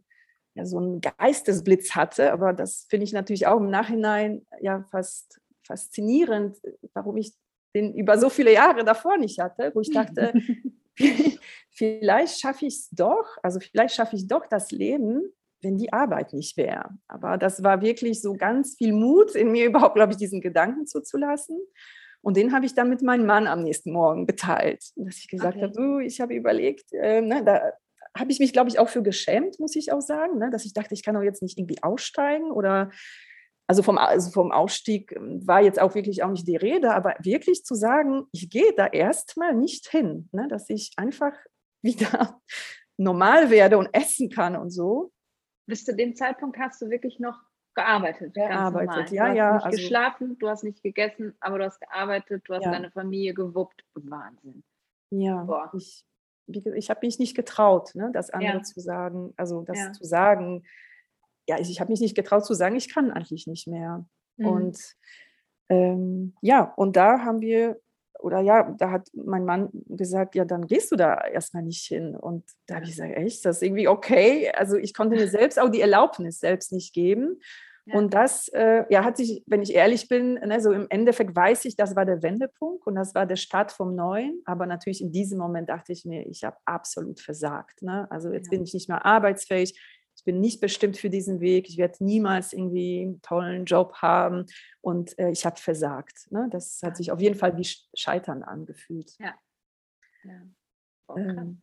ja, 0.55 0.67
so 0.67 0.79
einen 0.79 1.01
Geistesblitz 1.01 1.95
hatte, 1.95 2.33
aber 2.33 2.53
das 2.53 2.87
finde 2.91 3.05
ich 3.05 3.13
natürlich 3.13 3.47
auch 3.47 3.59
im 3.59 3.71
Nachhinein 3.71 4.45
ja 4.61 4.85
fast 4.91 5.41
faszinierend, 5.65 6.57
warum 6.95 7.17
ich 7.17 7.33
den 7.75 7.95
über 7.95 8.19
so 8.19 8.29
viele 8.29 8.53
Jahre 8.53 8.85
davor 8.85 9.19
nicht 9.19 9.39
hatte, 9.39 9.71
wo 9.75 9.81
ich 9.81 9.93
dachte, 9.93 10.33
vielleicht 11.71 12.41
schaffe 12.41 12.67
ich 12.67 12.75
es 12.75 12.91
doch, 12.91 13.37
also 13.43 13.61
vielleicht 13.61 13.95
schaffe 13.95 14.17
ich 14.17 14.27
doch 14.27 14.47
das 14.47 14.73
Leben, 14.73 15.23
wenn 15.63 15.77
die 15.77 15.93
Arbeit 15.93 16.33
nicht 16.33 16.57
wäre. 16.57 16.91
Aber 17.07 17.37
das 17.39 17.63
war 17.63 17.81
wirklich 17.83 18.21
so 18.21 18.35
ganz 18.35 18.77
viel 18.77 18.93
Mut 18.93 19.35
in 19.35 19.53
mir, 19.53 19.67
überhaupt, 19.67 19.95
glaube 19.95 20.13
ich, 20.13 20.19
diesen 20.19 20.41
Gedanken 20.41 20.87
zuzulassen. 20.87 21.59
Und 22.21 22.37
den 22.37 22.53
habe 22.53 22.67
ich 22.67 22.75
dann 22.75 22.89
mit 22.89 23.03
meinem 23.03 23.27
Mann 23.27 23.47
am 23.47 23.63
nächsten 23.63 23.93
Morgen 23.93 24.27
geteilt, 24.27 24.85
dass 24.97 25.19
ich 25.19 25.29
gesagt 25.29 25.57
okay. 25.57 25.65
habe, 25.65 25.73
du, 25.73 25.99
ich 25.99 26.21
habe 26.21 26.35
überlegt, 26.35 26.93
äh, 26.93 27.21
ne, 27.21 27.45
da 27.45 27.73
habe 28.17 28.33
ich 28.33 28.41
mich, 28.41 28.53
glaube 28.53 28.69
ich, 28.69 28.79
auch 28.79 28.89
für 28.89 29.03
geschämt, 29.03 29.61
muss 29.61 29.77
ich 29.77 29.93
auch 29.93 30.01
sagen, 30.01 30.39
ne, 30.39 30.51
dass 30.51 30.65
ich 30.65 30.75
dachte, 30.75 30.95
ich 30.95 31.03
kann 31.03 31.15
doch 31.15 31.23
jetzt 31.23 31.43
nicht 31.43 31.59
irgendwie 31.59 31.83
aussteigen 31.83 32.51
oder 32.51 32.91
also 33.69 33.83
vom, 33.83 33.99
also 33.99 34.31
vom 34.31 34.51
Ausstieg 34.51 35.13
ähm, 35.13 35.47
war 35.47 35.63
jetzt 35.63 35.81
auch 35.81 35.95
wirklich 35.95 36.23
auch 36.23 36.31
nicht 36.31 36.49
die 36.49 36.57
Rede, 36.57 36.95
aber 36.95 37.15
wirklich 37.21 37.65
zu 37.65 37.75
sagen, 37.75 38.25
ich 38.33 38.51
gehe 38.51 38.73
da 38.75 38.87
erstmal 38.87 39.55
nicht 39.55 39.89
hin, 39.89 40.29
ne, 40.33 40.49
dass 40.49 40.69
ich 40.71 40.93
einfach 40.97 41.33
wieder 41.83 42.41
normal 42.97 43.51
werde 43.51 43.79
und 43.79 43.89
essen 43.93 44.29
kann 44.31 44.57
und 44.57 44.71
so 44.71 45.13
bis 45.69 45.85
zu 45.85 45.95
dem 45.95 46.17
Zeitpunkt 46.17 46.59
hast 46.59 46.81
du 46.81 46.89
wirklich 46.89 47.21
noch 47.21 47.39
gearbeitet. 47.79 48.35
Gearbeitet, 48.35 49.11
ja, 49.11 49.31
du 49.31 49.37
ja. 49.37 49.49
Du 49.49 49.55
hast 49.55 49.65
nicht 49.65 49.65
also, 49.65 49.79
geschlafen, 49.79 50.39
du 50.39 50.49
hast 50.49 50.65
nicht 50.65 50.83
gegessen, 50.83 51.35
aber 51.41 51.59
du 51.59 51.65
hast 51.65 51.81
gearbeitet, 51.81 52.43
du 52.47 52.55
hast 52.55 52.65
ja. 52.65 52.73
deine 52.73 52.91
Familie 52.91 53.35
gewuppt. 53.35 53.85
Wahnsinn. 53.95 54.63
Ja, 55.11 55.45
Boah. 55.45 55.71
ich, 55.75 56.05
ich 56.47 56.91
habe 56.91 57.01
mich 57.07 57.19
nicht 57.19 57.35
getraut, 57.35 57.95
ne, 57.95 58.11
das 58.13 58.31
andere 58.31 58.59
ja. 58.59 58.63
zu 58.63 58.81
sagen, 58.81 59.33
also 59.37 59.63
das 59.63 59.79
ja. 59.79 59.93
zu 59.93 60.05
sagen. 60.05 60.65
ja, 61.49 61.59
ich, 61.59 61.71
ich 61.71 61.81
habe 61.81 61.91
mich 61.91 62.01
nicht 62.01 62.17
getraut 62.17 62.45
zu 62.45 62.55
sagen, 62.55 62.77
ich 62.77 62.93
kann 62.93 63.11
eigentlich 63.11 63.47
nicht 63.47 63.67
mehr. 63.67 64.05
Mhm. 64.37 64.47
Und 64.47 64.97
ähm, 65.69 66.35
ja, 66.41 66.73
und 66.77 66.97
da 66.97 67.21
haben 67.21 67.41
wir, 67.41 67.81
oder 68.19 68.41
ja, 68.41 68.75
da 68.79 68.91
hat 68.91 69.09
mein 69.13 69.45
Mann 69.45 69.69
gesagt, 69.87 70.35
ja, 70.35 70.45
dann 70.45 70.67
gehst 70.67 70.91
du 70.91 70.97
da 70.97 71.15
erstmal 71.27 71.63
nicht 71.63 71.85
hin. 71.87 72.17
Und 72.17 72.45
da 72.67 72.77
habe 72.77 72.85
ich 72.85 72.93
gesagt, 72.93 73.17
echt, 73.17 73.45
das 73.45 73.57
ist 73.57 73.63
irgendwie 73.63 73.89
okay. 73.89 74.51
Also 74.51 74.77
ich 74.77 74.95
konnte 74.95 75.17
mir 75.17 75.29
selbst 75.29 75.59
auch 75.59 75.69
die 75.69 75.81
Erlaubnis 75.81 76.41
selbst 76.41 76.73
nicht 76.73 76.93
geben. 76.93 77.41
Und 77.95 78.15
das 78.15 78.49
äh, 78.49 78.85
ja, 78.91 79.05
hat 79.05 79.17
sich, 79.17 79.43
wenn 79.47 79.63
ich 79.63 79.75
ehrlich 79.75 80.09
bin, 80.09 80.35
ne, 80.35 80.61
so 80.61 80.73
im 80.73 80.87
Endeffekt 80.91 81.35
weiß 81.35 81.65
ich, 81.65 81.77
das 81.77 81.97
war 81.97 82.05
der 82.05 82.23
Wendepunkt 82.23 82.87
und 82.87 82.95
das 82.95 83.15
war 83.15 83.27
der 83.27 83.37
Start 83.37 83.73
vom 83.73 83.95
Neuen. 83.95 84.43
Aber 84.45 84.67
natürlich 84.67 85.01
in 85.01 85.13
diesem 85.13 85.39
Moment 85.39 85.69
dachte 85.69 85.93
ich 85.93 86.05
mir, 86.05 86.27
ich 86.27 86.45
habe 86.45 86.57
absolut 86.65 87.21
versagt. 87.21 87.83
Ne? 87.83 88.11
Also 88.11 88.33
jetzt 88.33 88.47
ja. 88.47 88.51
bin 88.51 88.65
ich 88.65 88.75
nicht 88.75 88.89
mehr 88.89 89.05
arbeitsfähig. 89.05 89.79
Ich 90.17 90.25
bin 90.25 90.41
nicht 90.41 90.61
bestimmt 90.61 90.97
für 90.97 91.11
diesen 91.11 91.41
Weg. 91.41 91.69
Ich 91.69 91.79
werde 91.79 92.05
niemals 92.05 92.53
irgendwie 92.53 93.03
einen 93.03 93.23
tollen 93.23 93.65
Job 93.65 93.95
haben. 94.03 94.47
Und 94.81 95.19
äh, 95.19 95.31
ich 95.31 95.47
habe 95.47 95.57
versagt. 95.57 96.31
Ne? 96.31 96.49
Das 96.51 96.81
hat 96.83 96.97
sich 96.97 97.13
auf 97.13 97.21
jeden 97.21 97.37
Fall 97.37 97.57
wie 97.57 97.69
Scheitern 97.95 98.43
angefühlt. 98.43 99.13
Ja. 99.19 99.35
ja. 100.25 100.43
Oh, 101.07 101.17
ähm, 101.17 101.63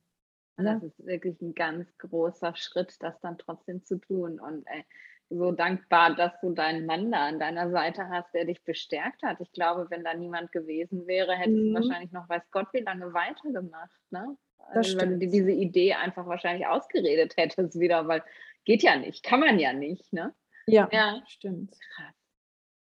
das 0.58 0.84
ist 0.84 1.06
wirklich 1.06 1.42
ein 1.42 1.54
ganz 1.54 1.86
großer 1.98 2.56
Schritt, 2.56 2.96
das 3.02 3.20
dann 3.20 3.38
trotzdem 3.38 3.84
zu 3.84 3.98
tun. 3.98 4.40
Und 4.40 4.66
ey, 4.68 4.86
so 5.30 5.52
dankbar, 5.52 6.16
dass 6.16 6.40
du 6.42 6.54
deinen 6.54 6.86
Mann 6.86 7.12
da 7.12 7.28
an 7.28 7.40
deiner 7.40 7.72
Seite 7.72 8.10
hast, 8.10 8.34
der 8.34 8.46
dich 8.46 8.64
bestärkt 8.64 9.24
hat. 9.24 9.40
Ich 9.40 9.52
glaube, 9.52 9.88
wenn 9.90 10.04
da 10.04 10.14
niemand 10.14 10.52
gewesen 10.52 11.08
wäre, 11.08 11.36
hättest 11.36 11.58
mhm. 11.58 11.74
du 11.74 11.82
wahrscheinlich 11.82 12.12
noch 12.12 12.30
weiß 12.30 12.44
Gott 12.52 12.68
wie 12.74 12.82
lange 12.82 13.14
weitergemacht. 13.14 14.00
Ne? 14.12 14.38
Also, 14.58 15.00
wenn 15.00 15.20
du 15.20 15.28
diese 15.28 15.52
Idee 15.52 15.94
einfach 15.94 16.26
wahrscheinlich 16.26 16.68
ausgeredet 16.68 17.34
hättest 17.38 17.80
wieder, 17.80 18.08
weil 18.08 18.24
geht 18.66 18.84
ja 18.84 18.96
nicht, 18.96 19.24
kann 19.24 19.40
man 19.40 19.60
ja 19.60 19.74
nicht. 19.74 20.12
Ne? 20.14 20.34
Ja, 20.68 20.90
ja. 20.92 21.22
stimmt. 21.28 21.72
Krass. 21.96 22.16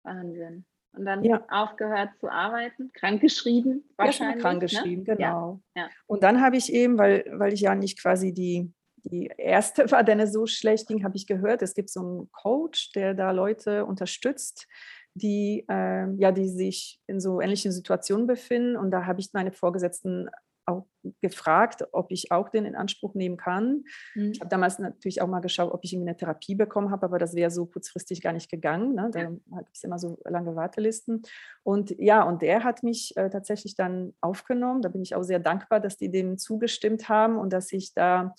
Wahnsinn. 0.03 0.65
Und 0.95 1.05
dann 1.05 1.23
ja. 1.23 1.43
aufgehört 1.49 2.11
zu 2.19 2.29
arbeiten, 2.29 2.91
krankgeschrieben 2.93 3.83
wahrscheinlich. 3.97 4.35
Ja, 4.35 4.41
krankgeschrieben, 4.41 5.03
ne? 5.05 5.15
genau. 5.15 5.61
Ja. 5.75 5.89
Und 6.05 6.21
dann 6.21 6.41
habe 6.41 6.57
ich 6.57 6.71
eben, 6.71 6.99
weil, 6.99 7.25
weil 7.31 7.53
ich 7.53 7.61
ja 7.61 7.73
nicht 7.73 7.99
quasi 7.99 8.31
die 8.31 8.71
die 9.03 9.31
erste 9.37 9.89
war, 9.91 10.03
denn 10.03 10.19
es 10.19 10.33
so 10.33 10.45
schlecht 10.45 10.87
ging, 10.87 11.03
habe 11.03 11.15
ich 11.15 11.27
gehört. 11.27 11.61
Es 11.61 11.73
gibt 11.73 11.89
so 11.89 11.99
einen 11.99 12.31
Coach, 12.31 12.91
der 12.93 13.13
da 13.13 13.31
Leute 13.31 13.85
unterstützt, 13.85 14.67
die, 15.15 15.65
äh, 15.69 16.11
ja, 16.15 16.31
die 16.31 16.49
sich 16.49 16.99
in 17.07 17.19
so 17.19 17.39
ähnlichen 17.41 17.71
Situationen 17.71 18.27
befinden. 18.27 18.75
Und 18.75 18.91
da 18.91 19.05
habe 19.05 19.19
ich 19.19 19.29
meine 19.33 19.51
Vorgesetzten 19.51 20.29
auch 20.65 20.85
gefragt, 21.21 21.85
ob 21.91 22.11
ich 22.11 22.31
auch 22.31 22.49
den 22.49 22.65
in 22.65 22.75
Anspruch 22.75 23.13
nehmen 23.15 23.37
kann. 23.37 23.83
Mhm. 24.15 24.31
Ich 24.31 24.39
habe 24.39 24.49
damals 24.49 24.79
natürlich 24.79 25.21
auch 25.21 25.27
mal 25.27 25.41
geschaut, 25.41 25.73
ob 25.73 25.83
ich 25.83 25.93
irgendwie 25.93 26.09
eine 26.09 26.17
Therapie 26.17 26.55
bekommen 26.55 26.91
habe, 26.91 27.05
aber 27.05 27.19
das 27.19 27.35
wäre 27.35 27.51
so 27.51 27.65
kurzfristig 27.65 28.21
gar 28.21 28.33
nicht 28.33 28.49
gegangen. 28.49 28.95
Ne? 28.95 29.09
Da 29.11 29.23
gibt 29.23 29.75
es 29.75 29.83
immer 29.83 29.99
so 29.99 30.19
lange 30.23 30.55
Wartelisten. 30.55 31.23
Und 31.63 31.91
ja, 31.99 32.23
und 32.23 32.41
der 32.41 32.63
hat 32.63 32.83
mich 32.83 33.15
äh, 33.17 33.29
tatsächlich 33.29 33.75
dann 33.75 34.13
aufgenommen. 34.21 34.81
Da 34.81 34.89
bin 34.89 35.01
ich 35.01 35.15
auch 35.15 35.23
sehr 35.23 35.39
dankbar, 35.39 35.79
dass 35.79 35.97
die 35.97 36.09
dem 36.09 36.37
zugestimmt 36.37 37.09
haben 37.09 37.37
und 37.37 37.51
dass 37.51 37.71
ich 37.73 37.93
da 37.93 38.33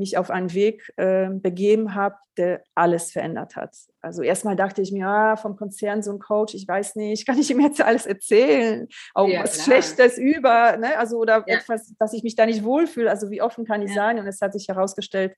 mich 0.00 0.18
auf 0.18 0.30
einen 0.30 0.52
Weg 0.54 0.92
äh, 0.96 1.28
begeben 1.30 1.94
habe, 1.94 2.16
der 2.36 2.64
alles 2.74 3.12
verändert 3.12 3.54
hat. 3.54 3.76
Also 4.00 4.22
erstmal 4.22 4.56
dachte 4.56 4.82
ich 4.82 4.92
mir, 4.92 5.00
ja, 5.00 5.36
vom 5.36 5.56
Konzern 5.56 6.02
so 6.02 6.10
ein 6.10 6.18
Coach, 6.18 6.54
ich 6.54 6.66
weiß 6.66 6.96
nicht, 6.96 7.26
kann 7.26 7.38
ich 7.38 7.50
ihm 7.50 7.60
jetzt 7.60 7.80
alles 7.80 8.06
erzählen? 8.06 8.88
Auch 9.14 9.28
ja, 9.28 9.42
was 9.42 9.54
klar. 9.54 9.64
Schlechtes 9.64 10.18
über, 10.18 10.76
ne? 10.78 10.98
also 10.98 11.18
oder 11.18 11.44
ja. 11.46 11.58
etwas, 11.58 11.94
dass 11.98 12.12
ich 12.12 12.22
mich 12.22 12.34
da 12.34 12.46
nicht 12.46 12.64
wohlfühle. 12.64 13.10
Also 13.10 13.30
wie 13.30 13.42
offen 13.42 13.64
kann 13.64 13.82
ich 13.82 13.90
ja. 13.90 13.96
sein? 13.96 14.18
Und 14.18 14.26
es 14.26 14.40
hat 14.40 14.54
sich 14.54 14.68
herausgestellt, 14.68 15.36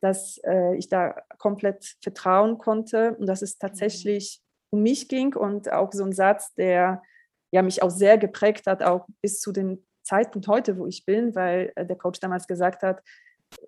dass 0.00 0.40
äh, 0.44 0.74
ich 0.76 0.88
da 0.88 1.14
komplett 1.38 1.96
vertrauen 2.02 2.58
konnte 2.58 3.14
und 3.18 3.26
dass 3.26 3.42
es 3.42 3.54
mhm. 3.54 3.68
tatsächlich 3.68 4.40
um 4.70 4.82
mich 4.82 5.08
ging 5.08 5.34
und 5.34 5.70
auch 5.70 5.92
so 5.92 6.04
ein 6.04 6.12
Satz, 6.12 6.54
der 6.54 7.02
ja 7.50 7.62
mich 7.62 7.82
auch 7.82 7.90
sehr 7.90 8.18
geprägt 8.18 8.66
hat, 8.66 8.82
auch 8.82 9.06
bis 9.22 9.40
zu 9.40 9.52
dem 9.52 9.84
Zeitpunkt 10.02 10.48
heute, 10.48 10.78
wo 10.78 10.86
ich 10.86 11.04
bin, 11.04 11.34
weil 11.34 11.72
äh, 11.76 11.84
der 11.84 11.96
Coach 11.96 12.20
damals 12.20 12.46
gesagt 12.46 12.82
hat, 12.82 13.02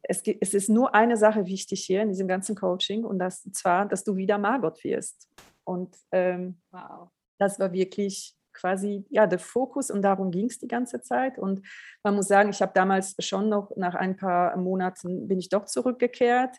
es, 0.02 0.22
es 0.40 0.54
ist 0.54 0.68
nur 0.68 0.94
eine 0.94 1.16
Sache 1.16 1.46
wichtig 1.46 1.84
hier 1.84 2.02
in 2.02 2.08
diesem 2.08 2.28
ganzen 2.28 2.54
Coaching 2.54 3.04
und 3.04 3.18
das 3.18 3.42
zwar, 3.52 3.86
dass 3.86 4.04
du 4.04 4.16
wieder 4.16 4.38
Margot 4.38 4.82
wirst. 4.84 5.28
Und 5.64 5.96
ähm, 6.12 6.60
wow. 6.70 7.08
das 7.38 7.58
war 7.58 7.72
wirklich 7.72 8.34
quasi 8.52 9.04
ja 9.10 9.26
der 9.26 9.38
Fokus 9.38 9.90
und 9.90 10.02
darum 10.02 10.30
ging 10.30 10.46
es 10.46 10.58
die 10.58 10.68
ganze 10.68 11.00
Zeit. 11.00 11.38
Und 11.38 11.62
man 12.02 12.14
muss 12.14 12.28
sagen, 12.28 12.50
ich 12.50 12.60
habe 12.60 12.72
damals 12.74 13.14
schon 13.20 13.48
noch 13.48 13.74
nach 13.76 13.94
ein 13.94 14.16
paar 14.16 14.56
Monaten 14.56 15.28
bin 15.28 15.38
ich 15.38 15.48
doch 15.48 15.66
zurückgekehrt. 15.66 16.56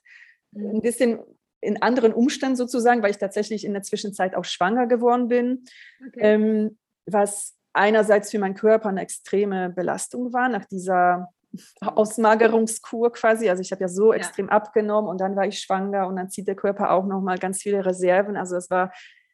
Mhm. 0.52 0.76
Ein 0.76 0.82
bisschen 0.82 1.20
in 1.62 1.82
anderen 1.82 2.14
Umständen 2.14 2.56
sozusagen, 2.56 3.04
weil 3.04 3.12
ich 3.12 3.18
tatsächlich 3.18 3.66
in 3.66 3.74
der 3.74 3.84
Zwischenzeit 3.84 4.36
auch 4.36 4.46
schwanger 4.46 4.88
geworden 4.88 5.28
bin, 5.28 5.66
okay. 6.08 6.20
ähm, 6.22 6.78
was 7.06 7.56
einerseits 7.74 8.32
für 8.32 8.40
meinen 8.40 8.56
Körper 8.56 8.90
eine 8.90 9.02
extreme 9.02 9.70
Belastung 9.70 10.34
war 10.34 10.50
nach 10.50 10.66
dieser 10.66 11.30
Ausmagerungskur 11.82 13.12
quasi. 13.12 13.50
Also 13.50 13.62
ich 13.62 13.72
habe 13.72 13.82
ja 13.82 13.88
so 13.88 14.14
ja. 14.14 14.20
extrem 14.20 14.50
abgenommen 14.50 15.10
und 15.10 15.20
dann 15.20 15.36
war 15.36 15.46
ich 15.46 15.60
schwanger 15.60 16.08
und 16.08 16.16
dann 16.16 16.30
zieht 16.30 16.48
der 16.48 16.56
Körper 16.56 16.92
auch 16.92 17.06
nochmal 17.06 17.38
ganz 17.38 17.62
viele 17.62 17.86
Reserven. 17.86 18.38
Also 18.38 18.56
es 18.56 18.70
war 18.70 18.92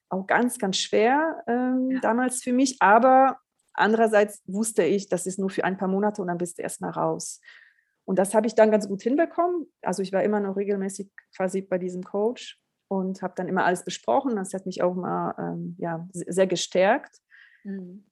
auch 0.10 0.26
ganz, 0.26 0.58
ganz 0.58 0.78
schwer 0.78 1.44
ähm, 1.48 1.92
ja. 1.92 2.00
damals 2.00 2.44
für 2.44 2.54
mich. 2.54 2.78
Aber 2.80 3.38
andererseits 3.74 4.42
wusste 4.46 4.84
ich, 4.84 5.10
das 5.10 5.26
ist 5.26 5.40
nur 5.40 5.50
für 5.50 5.64
ein 5.64 5.78
paar 5.78 5.88
Monate 5.90 6.22
und 6.22 6.28
dann 6.28 6.38
bist 6.38 6.58
du 6.58 6.62
erstmal 6.62 6.92
raus. 6.92 7.42
Und 8.06 8.18
das 8.20 8.34
habe 8.34 8.48
ich 8.48 8.56
dann 8.56 8.72
ganz 8.72 8.88
gut 8.88 9.02
hinbekommen. 9.02 9.68
Also 9.82 10.02
ich 10.02 10.14
war 10.14 10.24
immer 10.24 10.40
noch 10.40 10.56
regelmäßig 10.56 11.10
quasi 11.36 11.62
bei 11.62 11.78
diesem 11.78 12.04
Coach 12.04 12.58
und 12.88 13.22
habe 13.22 13.34
dann 13.36 13.50
immer 13.50 13.66
alles 13.66 13.84
besprochen. 13.84 14.38
Das 14.38 14.54
hat 14.54 14.66
mich 14.66 14.82
auch 14.82 14.96
mal 14.96 15.36
ähm, 15.38 15.76
ja, 15.78 16.08
sehr 16.14 16.48
gestärkt. 16.48 17.18
Mhm 17.64 18.06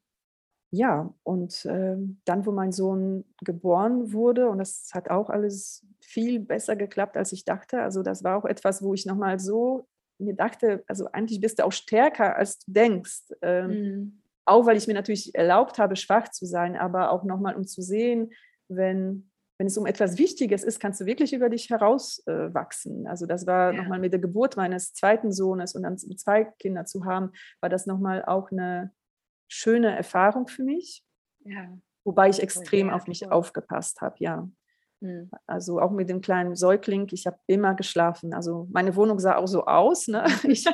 ja, 0.75 1.13
und 1.23 1.63
äh, 1.65 1.95
dann, 2.25 2.45
wo 2.45 2.51
mein 2.51 2.73
Sohn 2.73 3.23
geboren 3.41 4.11
wurde, 4.11 4.49
und 4.49 4.57
das 4.57 4.89
hat 4.93 5.09
auch 5.09 5.29
alles 5.29 5.85
viel 6.01 6.39
besser 6.39 6.75
geklappt, 6.75 7.15
als 7.15 7.31
ich 7.31 7.45
dachte. 7.45 7.81
Also 7.81 8.03
das 8.03 8.23
war 8.23 8.37
auch 8.37 8.45
etwas, 8.45 8.83
wo 8.83 8.93
ich 8.93 9.05
nochmal 9.05 9.39
so 9.39 9.87
mir 10.17 10.33
dachte, 10.33 10.83
also 10.87 11.07
eigentlich 11.11 11.41
bist 11.41 11.59
du 11.59 11.65
auch 11.65 11.71
stärker, 11.71 12.35
als 12.35 12.59
du 12.59 12.71
denkst. 12.71 13.33
Ähm, 13.41 13.69
mhm. 13.69 14.21
Auch 14.45 14.65
weil 14.65 14.77
ich 14.77 14.87
mir 14.87 14.93
natürlich 14.93 15.33
erlaubt 15.33 15.79
habe, 15.79 15.95
schwach 15.95 16.29
zu 16.29 16.45
sein, 16.45 16.75
aber 16.75 17.11
auch 17.11 17.23
nochmal, 17.23 17.55
um 17.55 17.65
zu 17.65 17.81
sehen, 17.81 18.31
wenn, 18.69 19.29
wenn 19.57 19.67
es 19.67 19.77
um 19.77 19.85
etwas 19.85 20.17
Wichtiges 20.17 20.63
ist, 20.63 20.79
kannst 20.79 21.01
du 21.01 21.05
wirklich 21.05 21.33
über 21.33 21.49
dich 21.49 21.69
herauswachsen. 21.69 23.05
Äh, 23.05 23.09
also 23.09 23.25
das 23.25 23.47
war 23.47 23.73
ja. 23.73 23.81
nochmal 23.81 23.99
mit 23.99 24.13
der 24.13 24.19
Geburt 24.19 24.57
meines 24.57 24.93
zweiten 24.93 25.31
Sohnes 25.31 25.73
und 25.73 25.83
dann 25.83 25.97
zwei 25.97 26.45
Kinder 26.59 26.85
zu 26.85 27.05
haben, 27.05 27.31
war 27.61 27.69
das 27.69 27.85
nochmal 27.85 28.23
auch 28.25 28.51
eine 28.51 28.91
schöne 29.47 29.95
Erfahrung 29.95 30.47
für 30.47 30.63
mich. 30.63 31.03
Ja. 31.43 31.77
Wobei 32.03 32.29
ich 32.29 32.41
extrem 32.41 32.89
auf 32.89 33.07
mich 33.07 33.29
aufgepasst 33.31 34.01
habe, 34.01 34.15
ja. 34.19 34.47
Mhm. 35.01 35.29
Also 35.47 35.79
auch 35.79 35.91
mit 35.91 36.09
dem 36.09 36.21
kleinen 36.21 36.55
Säugling, 36.55 37.07
ich 37.11 37.25
habe 37.25 37.37
immer 37.47 37.75
geschlafen. 37.75 38.33
Also 38.33 38.67
meine 38.71 38.95
Wohnung 38.95 39.19
sah 39.19 39.37
auch 39.37 39.47
so 39.47 39.65
aus. 39.65 40.07
Ne? 40.07 40.25
Ich, 40.47 40.65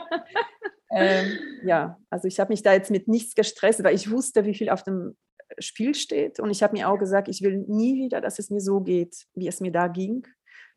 ähm, 0.94 1.40
ja, 1.64 1.98
also 2.10 2.28
ich 2.28 2.40
habe 2.40 2.52
mich 2.52 2.64
da 2.64 2.74
jetzt 2.74 2.92
mit 2.92 3.08
nichts 3.08 3.34
gestresst, 3.34 3.82
weil 3.84 3.96
ich 3.96 4.12
wusste, 4.12 4.46
wie 4.46 4.54
viel 4.54 4.70
auf 4.70 4.84
dem 4.84 5.16
Spiel 5.58 5.96
steht. 5.96 6.40
Und 6.40 6.50
ich 6.50 6.64
habe 6.64 6.74
mir 6.74 6.90
auch 6.90 6.98
gesagt, 6.98 7.30
ich 7.30 7.42
will 7.42 7.64
nie 7.68 7.96
wieder, 7.96 8.20
dass 8.20 8.40
es 8.40 8.50
mir 8.50 8.60
so 8.60 8.82
geht, 8.82 9.26
wie 9.34 9.48
es 9.48 9.62
mir 9.62 9.72
da 9.72 9.88
ging. 9.88 10.28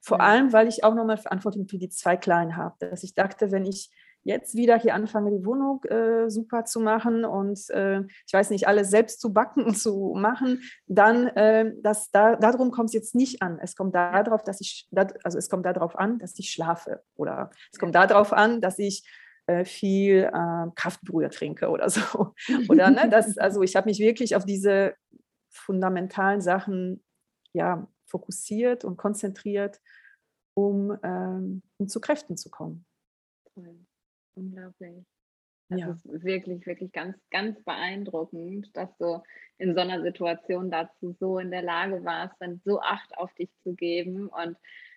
Vor 0.01 0.19
mhm. 0.19 0.25
allem, 0.25 0.53
weil 0.53 0.69
ich 0.69 0.85
auch 0.85 0.95
nochmal 0.95 1.17
Verantwortung 1.17 1.67
für 1.67 1.79
die 1.79 1.89
zwei 1.89 2.17
Kleinen 2.17 2.57
habe. 2.57 2.77
Dass 2.79 3.03
ich 3.03 3.15
dachte, 3.15 3.51
wenn 3.51 3.65
ich 3.65 3.91
jetzt 4.25 4.57
wieder 4.57 4.79
hier 4.79 4.95
anfange, 4.95 5.31
die 5.31 5.45
Wohnung 5.45 5.85
äh, 5.85 6.29
super 6.31 6.65
zu 6.65 6.81
machen 6.81 7.25
und 7.25 7.71
äh, 7.71 8.01
ich 8.27 8.33
weiß 8.33 8.51
nicht, 8.51 8.67
alles 8.67 8.91
selbst 8.91 9.21
zu 9.21 9.33
backen 9.33 9.65
und 9.65 9.79
zu 9.79 10.15
machen, 10.17 10.63
dann 10.87 11.29
äh, 11.29 11.73
das, 11.83 12.11
da, 12.11 12.37
darum 12.37 12.71
kommt 12.71 12.89
es 12.89 12.95
jetzt 12.95 13.15
nicht 13.15 13.43
an. 13.43 13.59
Es 13.61 13.77
kommt 13.77 13.95
darauf, 13.95 14.43
dass 14.43 14.61
ich, 14.61 14.89
also 15.23 15.39
es 15.39 15.49
kommt 15.49 15.67
darauf 15.67 15.97
an, 15.97 16.19
dass 16.19 16.39
ich 16.39 16.51
schlafe 16.51 17.03
oder 17.17 17.51
es 17.71 17.79
kommt 17.79 17.95
darauf 17.95 18.33
an, 18.33 18.61
dass 18.61 18.79
ich 18.79 19.07
äh, 19.47 19.67
viel 19.67 20.31
äh, 20.33 20.71
Kraftbrühe 20.75 21.29
trinke 21.29 21.69
oder 21.69 21.91
so. 21.91 22.33
Oder 22.71 22.91
ne, 22.91 23.11
das, 23.11 23.37
also 23.39 23.63
ich 23.63 23.77
habe 23.77 23.91
mich 23.91 23.99
wirklich 23.99 24.37
auf 24.37 24.47
diese 24.47 24.95
fundamentalen 25.51 26.41
Sachen 26.41 27.05
ja, 27.53 27.87
fokussiert 28.07 28.85
und 28.85 28.97
konzentriert, 28.97 29.81
um, 30.55 30.97
ähm, 31.03 31.63
um 31.77 31.89
zu 31.89 32.01
Kräften 32.01 32.39
zu 32.39 32.49
kommen. 32.49 32.87
Unglaublich. 34.35 35.05
Das 35.71 35.81
ja. 35.81 35.91
ist 35.91 36.25
wirklich, 36.25 36.67
wirklich 36.67 36.93
ganz, 36.93 37.17
ganz 37.31 37.63
beeindruckend, 37.65 38.69
dass 38.77 38.95
du 38.99 39.23
in 39.59 39.75
so 39.75 39.81
einer 39.81 40.03
Situation 40.03 40.71
dazu 40.71 41.17
so 41.19 41.39
in 41.39 41.51
der 41.51 41.63
Lage 41.63 42.05
warst, 42.05 42.35
dann 42.41 42.61
so 42.65 42.81
Acht 42.81 43.17
auf 43.17 43.33
dich 43.35 43.51
zu 43.63 43.75
geben 43.75 44.29
und 44.29 44.57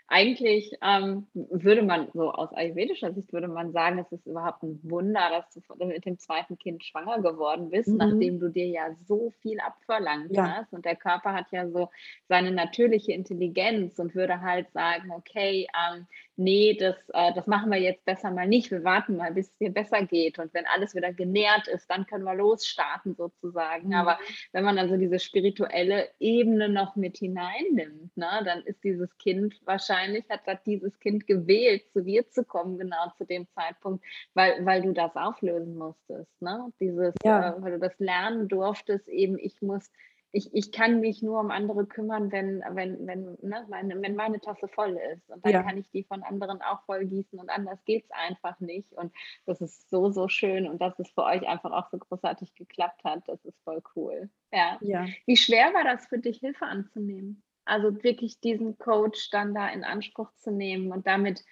eigentlich 0.10 0.72
ähm, 0.82 1.28
würde 1.34 1.82
man 1.82 2.08
so 2.14 2.32
aus 2.32 2.54
ayurvedischer 2.54 3.14
Sicht 3.14 3.34
würde 3.34 3.50
man 3.50 3.74
sagen, 3.74 4.00
es 4.00 4.10
ist 4.12 4.26
überhaupt 4.26 4.64
ein 4.64 4.80
Wunder, 4.84 5.30
dass 5.30 5.50
du 5.50 5.86
mit 5.86 6.06
dem 6.06 6.18
zweiten 6.18 6.58
Kind 6.58 6.86
schwanger 6.86 7.22
geworden 7.22 7.70
bist, 7.70 7.90
mhm. 7.90 7.98
nachdem 7.98 8.40
du 8.40 8.50
dir 8.50 8.68
ja 8.68 8.96
so 9.06 9.34
viel 9.42 9.60
abverlangt 9.60 10.32
ja. 10.32 10.60
hast. 10.60 10.72
Und 10.72 10.86
der 10.86 10.96
Körper 10.96 11.34
hat 11.34 11.52
ja 11.52 11.70
so 11.70 11.90
seine 12.30 12.52
natürliche 12.52 13.12
Intelligenz 13.12 14.00
und 14.00 14.16
würde 14.16 14.40
halt 14.40 14.72
sagen, 14.72 15.12
okay, 15.12 15.68
ähm, 15.76 16.08
nee, 16.38 16.78
das, 16.80 16.96
äh, 17.14 17.34
das 17.34 17.48
machen 17.48 17.72
wir 17.72 17.80
jetzt 17.80 18.06
besser 18.06 18.32
mal 18.32 18.48
nicht, 18.48 18.72
wir 18.72 18.84
warten 18.84 19.18
mal, 19.18 19.34
bis 19.34 19.48
es 19.48 19.58
dir 19.58 19.72
besser 19.72 20.04
geht 20.04 20.40
und 20.40 20.54
wenn 20.54 20.66
alles 20.68 20.96
wieder 20.96 21.12
genährt 21.12 21.68
ist, 21.68 21.90
dann 21.90 22.06
können 22.06 22.24
wir 22.24 22.36
losstarten 22.36 23.16
sozusagen. 23.16 23.88
Mhm. 23.88 23.94
Aber 23.94 24.20
wenn 24.54 24.64
man 24.64 24.78
also 24.78 24.96
diese 24.96 25.20
spirituelle 25.20 26.10
Ebene 26.20 26.70
noch 26.70 26.96
mit 26.96 27.18
hineinnimmt, 27.18 28.16
ne, 28.16 28.42
dann 28.46 28.62
ist 28.64 28.84
dieses 28.84 29.18
Kind 29.18 29.60
wahrscheinlich, 29.66 30.26
hat 30.30 30.42
das 30.46 30.62
dieses 30.64 30.98
Kind 31.00 31.28
gewählt, 31.28 31.84
zu 31.92 32.02
dir 32.02 32.30
zu 32.30 32.44
kommen, 32.44 32.78
genau 32.78 33.12
zu 33.18 33.26
dem 33.26 33.48
Zeitpunkt, 33.56 34.06
weil, 34.34 34.64
weil 34.66 34.82
du 34.84 34.94
das 34.94 35.16
auflösen 35.16 35.76
musstest. 35.76 36.42
Ne? 36.42 36.72
Dieses, 36.80 37.16
ja. 37.24 37.50
äh, 37.50 37.62
weil 37.62 37.72
du 37.74 37.80
das 37.80 37.98
lernen 38.00 38.48
durftest, 38.48 39.08
eben 39.10 39.40
ich 39.40 39.62
muss 39.62 39.92
ich, 40.32 40.54
ich 40.54 40.72
kann 40.72 41.00
mich 41.00 41.22
nur 41.22 41.40
um 41.40 41.52
andere 41.52 41.86
kümmern, 41.86 42.32
wenn, 42.32 42.62
wenn, 42.72 43.08
wenn, 43.08 43.38
ne, 43.42 43.66
meine, 43.70 44.02
wenn 44.02 44.16
meine 44.16 44.40
Tasse 44.40 44.68
voll 44.68 45.00
ist. 45.14 45.30
Und 45.30 45.46
dann 45.46 45.54
ja. 45.54 45.64
kann 45.64 45.78
ich 45.78 45.90
die 45.90 46.04
von 46.04 46.24
anderen 46.24 46.62
auch 46.62 46.84
voll 46.86 47.06
gießen 47.06 47.40
und 47.40 47.50
anders 47.50 47.84
geht 47.86 48.06
es 48.06 48.12
einfach 48.12 48.60
nicht. 48.60 48.92
Und 48.94 49.14
das 49.46 49.62
ist 49.62 49.90
so, 49.90 50.12
so 50.12 50.28
schön 50.28 50.68
und 50.68 50.82
dass 50.82 51.00
es 51.00 51.10
für 51.12 51.24
euch 51.24 51.48
einfach 51.48 51.72
auch 51.72 51.90
so 51.90 51.98
großartig 51.98 52.56
geklappt 52.56 53.04
hat. 53.04 53.24
Das 53.28 53.44
ist 53.46 53.60
voll 53.64 53.82
cool. 53.96 54.30
Ja. 54.52 54.78
ja. 54.82 55.08
Wie 55.26 55.38
schwer 55.38 55.74
war 55.74 55.84
das 55.84 56.06
für 56.08 56.20
dich, 56.20 56.40
Hilfe 56.40 56.66
anzunehmen? 56.66 57.44
Also 57.66 58.04
wirklich 58.04 58.40
diesen 58.40 58.78
Coach 58.78 59.30
dann 59.30 59.54
da 59.54 59.68
in 59.70 59.84
Anspruch 59.84 60.32
zu 60.36 60.52
nehmen 60.52 60.92
und 60.92 61.06
damit 61.08 61.44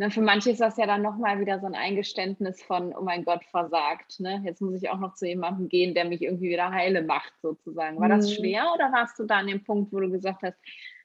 Ne, 0.00 0.12
für 0.12 0.20
manche 0.20 0.52
ist 0.52 0.60
das 0.60 0.76
ja 0.76 0.86
dann 0.86 1.02
nochmal 1.02 1.40
wieder 1.40 1.58
so 1.58 1.66
ein 1.66 1.74
Eingeständnis 1.74 2.62
von, 2.62 2.94
oh 2.94 3.02
mein 3.02 3.24
Gott, 3.24 3.44
versagt. 3.46 4.20
Ne? 4.20 4.40
Jetzt 4.44 4.62
muss 4.62 4.80
ich 4.80 4.88
auch 4.90 5.00
noch 5.00 5.14
zu 5.14 5.26
jemandem 5.26 5.68
gehen, 5.68 5.92
der 5.92 6.04
mich 6.04 6.22
irgendwie 6.22 6.50
wieder 6.50 6.70
heile 6.70 7.02
macht, 7.02 7.32
sozusagen. 7.42 8.00
War 8.00 8.08
das 8.08 8.30
mhm. 8.30 8.34
schwer 8.34 8.72
oder 8.72 8.92
warst 8.92 9.18
du 9.18 9.24
da 9.24 9.38
an 9.38 9.48
dem 9.48 9.64
Punkt, 9.64 9.92
wo 9.92 9.98
du 9.98 10.08
gesagt 10.08 10.42
hast, 10.44 10.56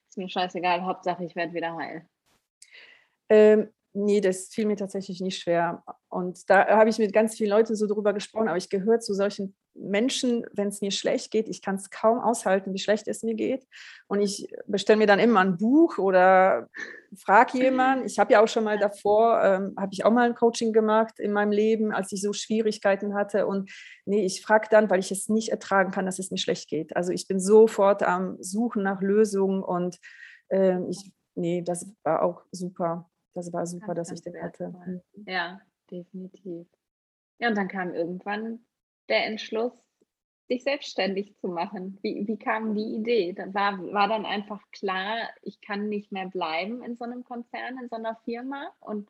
ist 0.10 0.18
mir 0.20 0.30
scheißegal, 0.30 0.84
Hauptsache 0.84 1.26
ich 1.26 1.36
werde 1.36 1.56
wieder 1.56 1.76
heil? 1.76 2.08
Ähm, 3.30 3.70
nee, 3.94 4.22
das 4.22 4.48
fiel 4.48 4.66
mir 4.66 4.76
tatsächlich 4.76 5.22
nicht 5.22 5.40
schwer. 5.40 5.84
Und 6.10 6.50
da 6.50 6.68
habe 6.68 6.90
ich 6.90 6.98
mit 6.98 7.14
ganz 7.14 7.36
vielen 7.36 7.52
Leuten 7.52 7.76
so 7.76 7.88
drüber 7.88 8.14
gesprochen, 8.14 8.48
aber 8.48 8.58
ich 8.58 8.70
gehöre 8.70 9.00
zu 9.00 9.14
solchen 9.14 9.56
Menschen, 9.76 10.46
wenn 10.54 10.68
es 10.68 10.82
mir 10.82 10.92
schlecht 10.92 11.32
geht, 11.32 11.48
ich 11.50 11.62
kann 11.62 11.76
es 11.76 11.90
kaum 11.90 12.20
aushalten, 12.20 12.74
wie 12.74 12.80
schlecht 12.80 13.08
es 13.08 13.24
mir 13.24 13.34
geht. 13.34 13.66
Und 14.08 14.22
ich 14.22 14.48
bestelle 14.68 14.98
mir 14.98 15.08
dann 15.08 15.20
immer 15.20 15.40
ein 15.40 15.58
Buch 15.58 15.98
oder 15.98 16.70
frage 17.18 17.58
jemanden. 17.58 18.06
Ich 18.06 18.20
habe 18.20 18.34
ja 18.34 18.44
auch 18.44 18.48
schon 18.48 18.64
mal 18.64 18.78
davor, 18.78 19.42
ähm, 19.44 19.74
habe 19.78 19.94
ich 19.94 20.06
auch 20.06 20.12
mal 20.12 20.28
ein 20.28 20.36
Coaching 20.36 20.74
gemacht 20.74 21.20
in 21.20 21.32
meinem 21.32 21.52
Leben, 21.52 21.92
als 21.92 22.12
ich 22.12 22.22
so 22.22 22.34
Schwierigkeiten 22.34 23.16
hatte. 23.16 23.48
Und 23.48 23.72
nee, 24.06 24.26
ich 24.26 24.42
frage 24.42 24.68
dann, 24.70 24.90
weil 24.90 25.00
ich 25.00 25.12
es 25.12 25.30
nicht 25.30 25.50
ertragen 25.50 25.92
kann, 25.92 26.06
dass 26.06 26.20
es 26.20 26.32
mir 26.32 26.38
schlecht 26.38 26.70
geht. 26.70 26.96
Also 26.96 27.12
ich 27.12 27.28
bin 27.28 27.40
sofort 27.40 28.04
am 28.04 28.38
Suchen 28.42 28.84
nach 28.84 29.02
Lösungen 29.02 29.64
und 29.64 29.98
äh, 30.50 30.80
ich, 30.90 31.12
nee, 31.36 31.64
das 31.64 31.92
war 32.04 32.22
auch 32.22 32.44
super. 32.52 33.10
Das 33.34 33.52
war 33.52 33.66
super, 33.66 33.94
dass 33.94 34.12
ich 34.12 34.22
den 34.22 34.42
hatte. 34.42 34.70
Mhm. 34.70 35.02
Ja, 35.26 35.60
definitiv. 35.90 36.68
Ja, 37.40 37.50
und 37.50 37.58
dann 37.58 37.68
kam 37.68 37.94
irgendwann 37.94 38.66
der 39.10 39.26
Entschluss, 39.26 39.74
sich 40.48 40.64
selbstständig 40.64 41.38
zu 41.38 41.48
machen? 41.48 41.98
Wie, 42.02 42.28
wie 42.28 42.38
kam 42.38 42.76
die 42.76 42.96
Idee? 42.96 43.34
Da 43.34 43.54
war, 43.54 43.80
war 43.94 44.08
dann 44.08 44.26
einfach 44.26 44.62
klar, 44.72 45.30
ich 45.42 45.62
kann 45.62 45.90
nicht 45.90 46.12
mehr 46.12 46.28
bleiben 46.28 46.84
in 46.84 46.96
so 46.96 47.06
einem 47.06 47.24
Konzern, 47.24 47.78
in 47.82 47.90
so 47.90 47.96
einer 47.96 48.16
Firma? 48.26 48.72
Und 48.80 49.10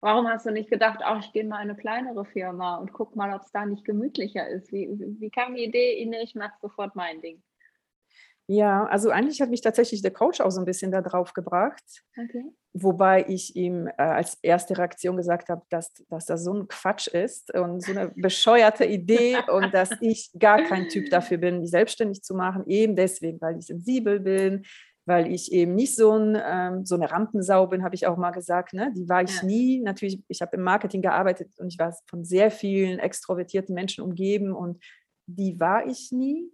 warum 0.00 0.28
hast 0.28 0.46
du 0.46 0.50
nicht 0.50 0.70
gedacht, 0.70 1.02
auch 1.04 1.18
ich 1.18 1.32
gehe 1.32 1.44
mal 1.44 1.62
in 1.62 1.70
eine 1.70 1.76
kleinere 1.76 2.24
Firma 2.24 2.76
und 2.76 2.92
guck 2.92 3.16
mal, 3.16 3.34
ob 3.34 3.42
es 3.42 3.52
da 3.52 3.64
nicht 3.64 3.84
gemütlicher 3.84 4.46
ist? 4.48 4.72
Wie, 4.72 4.88
wie, 4.88 5.20
wie 5.20 5.30
kam 5.30 5.54
die 5.54 5.64
Idee, 5.64 5.94
ich 6.22 6.34
mache 6.34 6.58
sofort 6.60 6.94
mein 6.94 7.20
Ding? 7.20 7.42
Ja, 8.48 8.84
also 8.86 9.10
eigentlich 9.10 9.40
hat 9.40 9.50
mich 9.50 9.60
tatsächlich 9.60 10.02
der 10.02 10.12
Coach 10.12 10.40
auch 10.40 10.50
so 10.50 10.60
ein 10.60 10.66
bisschen 10.66 10.92
da 10.92 11.02
drauf 11.02 11.32
gebracht. 11.32 11.82
Okay. 12.16 12.44
Wobei 12.74 13.24
ich 13.26 13.56
ihm 13.56 13.88
äh, 13.88 13.92
als 13.96 14.38
erste 14.40 14.78
Reaktion 14.78 15.16
gesagt 15.16 15.48
habe, 15.48 15.62
dass, 15.68 15.92
dass 16.08 16.26
das 16.26 16.44
so 16.44 16.54
ein 16.54 16.68
Quatsch 16.68 17.08
ist 17.08 17.52
und 17.54 17.82
so 17.82 17.90
eine 17.90 18.12
bescheuerte 18.14 18.84
Idee 18.84 19.38
und 19.52 19.74
dass 19.74 19.90
ich 20.00 20.30
gar 20.38 20.62
kein 20.62 20.88
Typ 20.88 21.10
dafür 21.10 21.38
bin, 21.38 21.60
mich 21.60 21.70
selbstständig 21.70 22.22
zu 22.22 22.34
machen. 22.34 22.64
Eben 22.68 22.94
deswegen, 22.94 23.40
weil 23.40 23.58
ich 23.58 23.66
sensibel 23.66 24.20
bin, 24.20 24.64
weil 25.06 25.32
ich 25.32 25.50
eben 25.50 25.74
nicht 25.74 25.96
so, 25.96 26.12
ein, 26.12 26.40
ähm, 26.40 26.84
so 26.84 26.94
eine 26.94 27.10
Rampensau 27.10 27.66
bin, 27.66 27.82
habe 27.82 27.96
ich 27.96 28.06
auch 28.06 28.16
mal 28.16 28.30
gesagt. 28.30 28.74
Ne? 28.74 28.92
Die 28.96 29.08
war 29.08 29.22
ich 29.22 29.36
ja. 29.36 29.44
nie. 29.44 29.80
Natürlich, 29.80 30.22
ich 30.28 30.40
habe 30.40 30.56
im 30.56 30.62
Marketing 30.62 31.02
gearbeitet 31.02 31.50
und 31.58 31.68
ich 31.68 31.78
war 31.80 31.96
von 32.06 32.24
sehr 32.24 32.52
vielen 32.52 33.00
extrovertierten 33.00 33.74
Menschen 33.74 34.04
umgeben 34.04 34.52
und 34.52 34.80
die 35.26 35.58
war 35.58 35.86
ich 35.86 36.12
nie. 36.12 36.52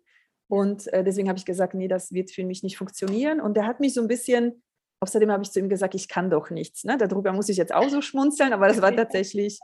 Und 0.52 0.92
äh, 0.92 1.02
deswegen 1.02 1.30
habe 1.30 1.38
ich 1.38 1.46
gesagt, 1.46 1.72
nee, 1.72 1.88
das 1.88 2.12
wird 2.12 2.30
für 2.30 2.44
mich 2.44 2.62
nicht 2.62 2.76
funktionieren. 2.76 3.40
Und 3.40 3.56
der 3.56 3.66
hat 3.66 3.80
mich 3.80 3.94
so 3.94 4.02
ein 4.02 4.06
bisschen, 4.06 4.62
außerdem 5.00 5.32
habe 5.32 5.42
ich 5.42 5.50
zu 5.50 5.58
ihm 5.58 5.70
gesagt, 5.70 5.94
ich 5.94 6.08
kann 6.08 6.28
doch 6.28 6.50
nichts. 6.50 6.84
Ne? 6.84 6.98
Darüber 6.98 7.32
muss 7.32 7.48
ich 7.48 7.56
jetzt 7.56 7.72
auch 7.72 7.88
so 7.88 8.02
schmunzeln, 8.02 8.52
aber 8.52 8.68
das 8.68 8.82
war 8.82 8.94
tatsächlich 8.94 9.58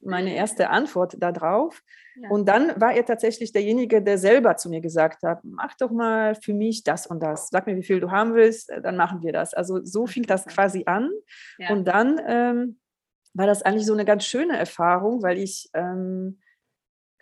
meine 0.00 0.34
erste 0.34 0.70
Antwort 0.70 1.16
darauf. 1.22 1.82
Ja. 2.16 2.30
Und 2.30 2.48
dann 2.48 2.80
war 2.80 2.94
er 2.94 3.04
tatsächlich 3.04 3.52
derjenige, 3.52 4.00
der 4.00 4.16
selber 4.16 4.56
zu 4.56 4.70
mir 4.70 4.80
gesagt 4.80 5.22
hat, 5.22 5.40
mach 5.44 5.76
doch 5.76 5.90
mal 5.90 6.34
für 6.34 6.54
mich 6.54 6.82
das 6.82 7.06
und 7.06 7.22
das. 7.22 7.50
Sag 7.50 7.66
mir, 7.66 7.76
wie 7.76 7.82
viel 7.82 8.00
du 8.00 8.10
haben 8.10 8.32
willst, 8.32 8.70
äh, 8.70 8.80
dann 8.80 8.96
machen 8.96 9.22
wir 9.22 9.34
das. 9.34 9.52
Also 9.52 9.84
so 9.84 10.06
fing 10.06 10.22
das 10.22 10.46
quasi 10.46 10.84
an. 10.86 11.10
Ja. 11.58 11.72
Und 11.72 11.84
dann 11.84 12.18
ähm, 12.26 12.80
war 13.34 13.46
das 13.46 13.60
eigentlich 13.60 13.84
so 13.84 13.92
eine 13.92 14.06
ganz 14.06 14.24
schöne 14.24 14.56
Erfahrung, 14.56 15.22
weil 15.22 15.36
ich 15.36 15.68
ähm, 15.74 16.38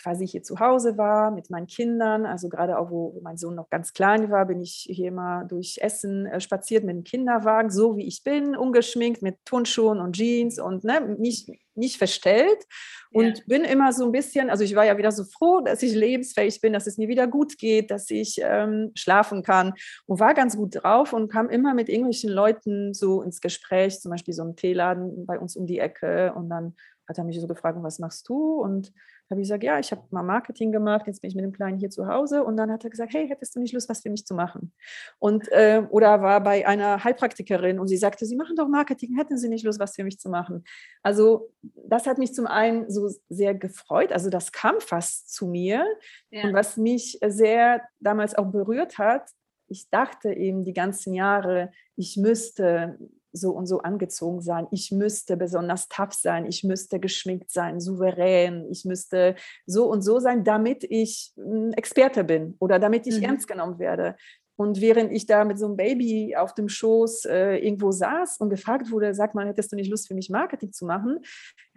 quasi 0.00 0.26
hier 0.26 0.42
zu 0.42 0.60
Hause 0.60 0.96
war 0.96 1.30
mit 1.30 1.50
meinen 1.50 1.66
Kindern, 1.66 2.26
also 2.26 2.48
gerade 2.48 2.78
auch, 2.78 2.90
wo 2.90 3.20
mein 3.22 3.36
Sohn 3.36 3.54
noch 3.54 3.68
ganz 3.70 3.92
klein 3.92 4.30
war, 4.30 4.46
bin 4.46 4.60
ich 4.60 4.86
hier 4.88 5.08
immer 5.08 5.44
durch 5.44 5.78
Essen 5.80 6.26
äh, 6.26 6.40
spaziert 6.40 6.84
mit 6.84 6.96
dem 6.96 7.04
Kinderwagen, 7.04 7.70
so 7.70 7.96
wie 7.96 8.06
ich 8.06 8.22
bin, 8.24 8.56
ungeschminkt, 8.56 9.22
mit 9.22 9.36
Turnschuhen 9.44 10.00
und 10.00 10.16
Jeans 10.16 10.58
und 10.58 10.84
ne, 10.84 11.16
nicht, 11.18 11.50
nicht 11.74 11.98
verstellt. 11.98 12.66
Und 13.12 13.38
ja. 13.38 13.44
bin 13.46 13.64
immer 13.64 13.92
so 13.92 14.04
ein 14.04 14.12
bisschen, 14.12 14.50
also 14.50 14.62
ich 14.62 14.74
war 14.76 14.84
ja 14.84 14.96
wieder 14.96 15.10
so 15.10 15.24
froh, 15.24 15.60
dass 15.60 15.82
ich 15.82 15.94
lebensfähig 15.94 16.60
bin, 16.60 16.72
dass 16.72 16.86
es 16.86 16.96
mir 16.96 17.08
wieder 17.08 17.26
gut 17.26 17.58
geht, 17.58 17.90
dass 17.90 18.08
ich 18.10 18.40
ähm, 18.42 18.92
schlafen 18.94 19.42
kann 19.42 19.74
und 20.06 20.20
war 20.20 20.32
ganz 20.34 20.56
gut 20.56 20.82
drauf 20.82 21.12
und 21.12 21.30
kam 21.30 21.50
immer 21.50 21.74
mit 21.74 21.88
irgendwelchen 21.88 22.30
Leuten 22.30 22.94
so 22.94 23.22
ins 23.22 23.40
Gespräch, 23.40 24.00
zum 24.00 24.12
Beispiel 24.12 24.34
so 24.34 24.44
ein 24.44 24.54
Teeladen 24.54 25.26
bei 25.26 25.38
uns 25.38 25.56
um 25.56 25.66
die 25.66 25.80
Ecke 25.80 26.32
und 26.34 26.48
dann 26.48 26.76
hat 27.08 27.18
er 27.18 27.24
mich 27.24 27.40
so 27.40 27.48
gefragt, 27.48 27.76
was 27.82 27.98
machst 27.98 28.28
du? 28.28 28.60
Und 28.60 28.92
habe 29.30 29.40
ich 29.40 29.44
gesagt, 29.44 29.62
ja, 29.62 29.78
ich 29.78 29.90
habe 29.92 30.02
mal 30.10 30.22
Marketing 30.22 30.72
gemacht, 30.72 31.06
jetzt 31.06 31.20
bin 31.20 31.28
ich 31.28 31.36
mit 31.36 31.44
dem 31.44 31.52
Kleinen 31.52 31.78
hier 31.78 31.90
zu 31.90 32.06
Hause. 32.06 32.42
Und 32.44 32.56
dann 32.56 32.70
hat 32.70 32.84
er 32.84 32.90
gesagt, 32.90 33.14
hey, 33.14 33.28
hättest 33.28 33.54
du 33.54 33.60
nicht 33.60 33.72
Lust, 33.72 33.88
was 33.88 34.00
für 34.00 34.10
mich 34.10 34.26
zu 34.26 34.34
machen? 34.34 34.72
Und, 35.18 35.50
äh, 35.52 35.82
oder 35.90 36.20
war 36.22 36.42
bei 36.42 36.66
einer 36.66 37.04
Heilpraktikerin 37.04 37.78
und 37.78 37.88
sie 37.88 37.96
sagte, 37.96 38.26
Sie 38.26 38.36
machen 38.36 38.56
doch 38.56 38.68
Marketing, 38.68 39.16
hätten 39.16 39.38
Sie 39.38 39.48
nicht 39.48 39.64
Lust, 39.64 39.78
was 39.78 39.94
für 39.94 40.04
mich 40.04 40.18
zu 40.18 40.28
machen? 40.28 40.64
Also 41.02 41.50
das 41.62 42.06
hat 42.06 42.18
mich 42.18 42.34
zum 42.34 42.46
einen 42.46 42.90
so 42.90 43.08
sehr 43.28 43.54
gefreut, 43.54 44.12
also 44.12 44.30
das 44.30 44.52
kam 44.52 44.80
fast 44.80 45.32
zu 45.32 45.46
mir. 45.46 45.84
Ja. 46.30 46.44
Und 46.44 46.54
was 46.54 46.76
mich 46.76 47.18
sehr 47.26 47.82
damals 48.00 48.34
auch 48.34 48.46
berührt 48.46 48.98
hat, 48.98 49.30
ich 49.68 49.88
dachte 49.88 50.32
eben 50.32 50.64
die 50.64 50.72
ganzen 50.72 51.14
Jahre, 51.14 51.70
ich 51.94 52.16
müsste 52.16 52.98
so 53.32 53.52
und 53.52 53.66
so 53.66 53.80
angezogen 53.80 54.40
sein, 54.40 54.66
ich 54.70 54.90
müsste 54.90 55.36
besonders 55.36 55.88
tough 55.88 56.12
sein, 56.12 56.46
ich 56.46 56.64
müsste 56.64 57.00
geschminkt 57.00 57.50
sein, 57.50 57.80
souverän, 57.80 58.66
ich 58.70 58.84
müsste 58.84 59.36
so 59.66 59.90
und 59.90 60.02
so 60.02 60.18
sein, 60.18 60.44
damit 60.44 60.84
ich 60.84 61.32
ein 61.36 61.72
Experte 61.74 62.24
bin 62.24 62.56
oder 62.58 62.78
damit 62.78 63.06
ich 63.06 63.18
mhm. 63.18 63.24
ernst 63.24 63.48
genommen 63.48 63.78
werde. 63.78 64.16
Und 64.56 64.82
während 64.82 65.10
ich 65.10 65.24
da 65.24 65.46
mit 65.46 65.58
so 65.58 65.64
einem 65.64 65.76
Baby 65.76 66.36
auf 66.36 66.52
dem 66.52 66.68
Schoß 66.68 67.24
äh, 67.24 67.56
irgendwo 67.56 67.92
saß 67.92 68.40
und 68.40 68.50
gefragt 68.50 68.90
wurde, 68.90 69.14
sag 69.14 69.34
mal, 69.34 69.46
hättest 69.46 69.72
du 69.72 69.76
nicht 69.76 69.90
Lust 69.90 70.06
für 70.06 70.14
mich 70.14 70.28
Marketing 70.28 70.70
zu 70.70 70.84
machen, 70.84 71.20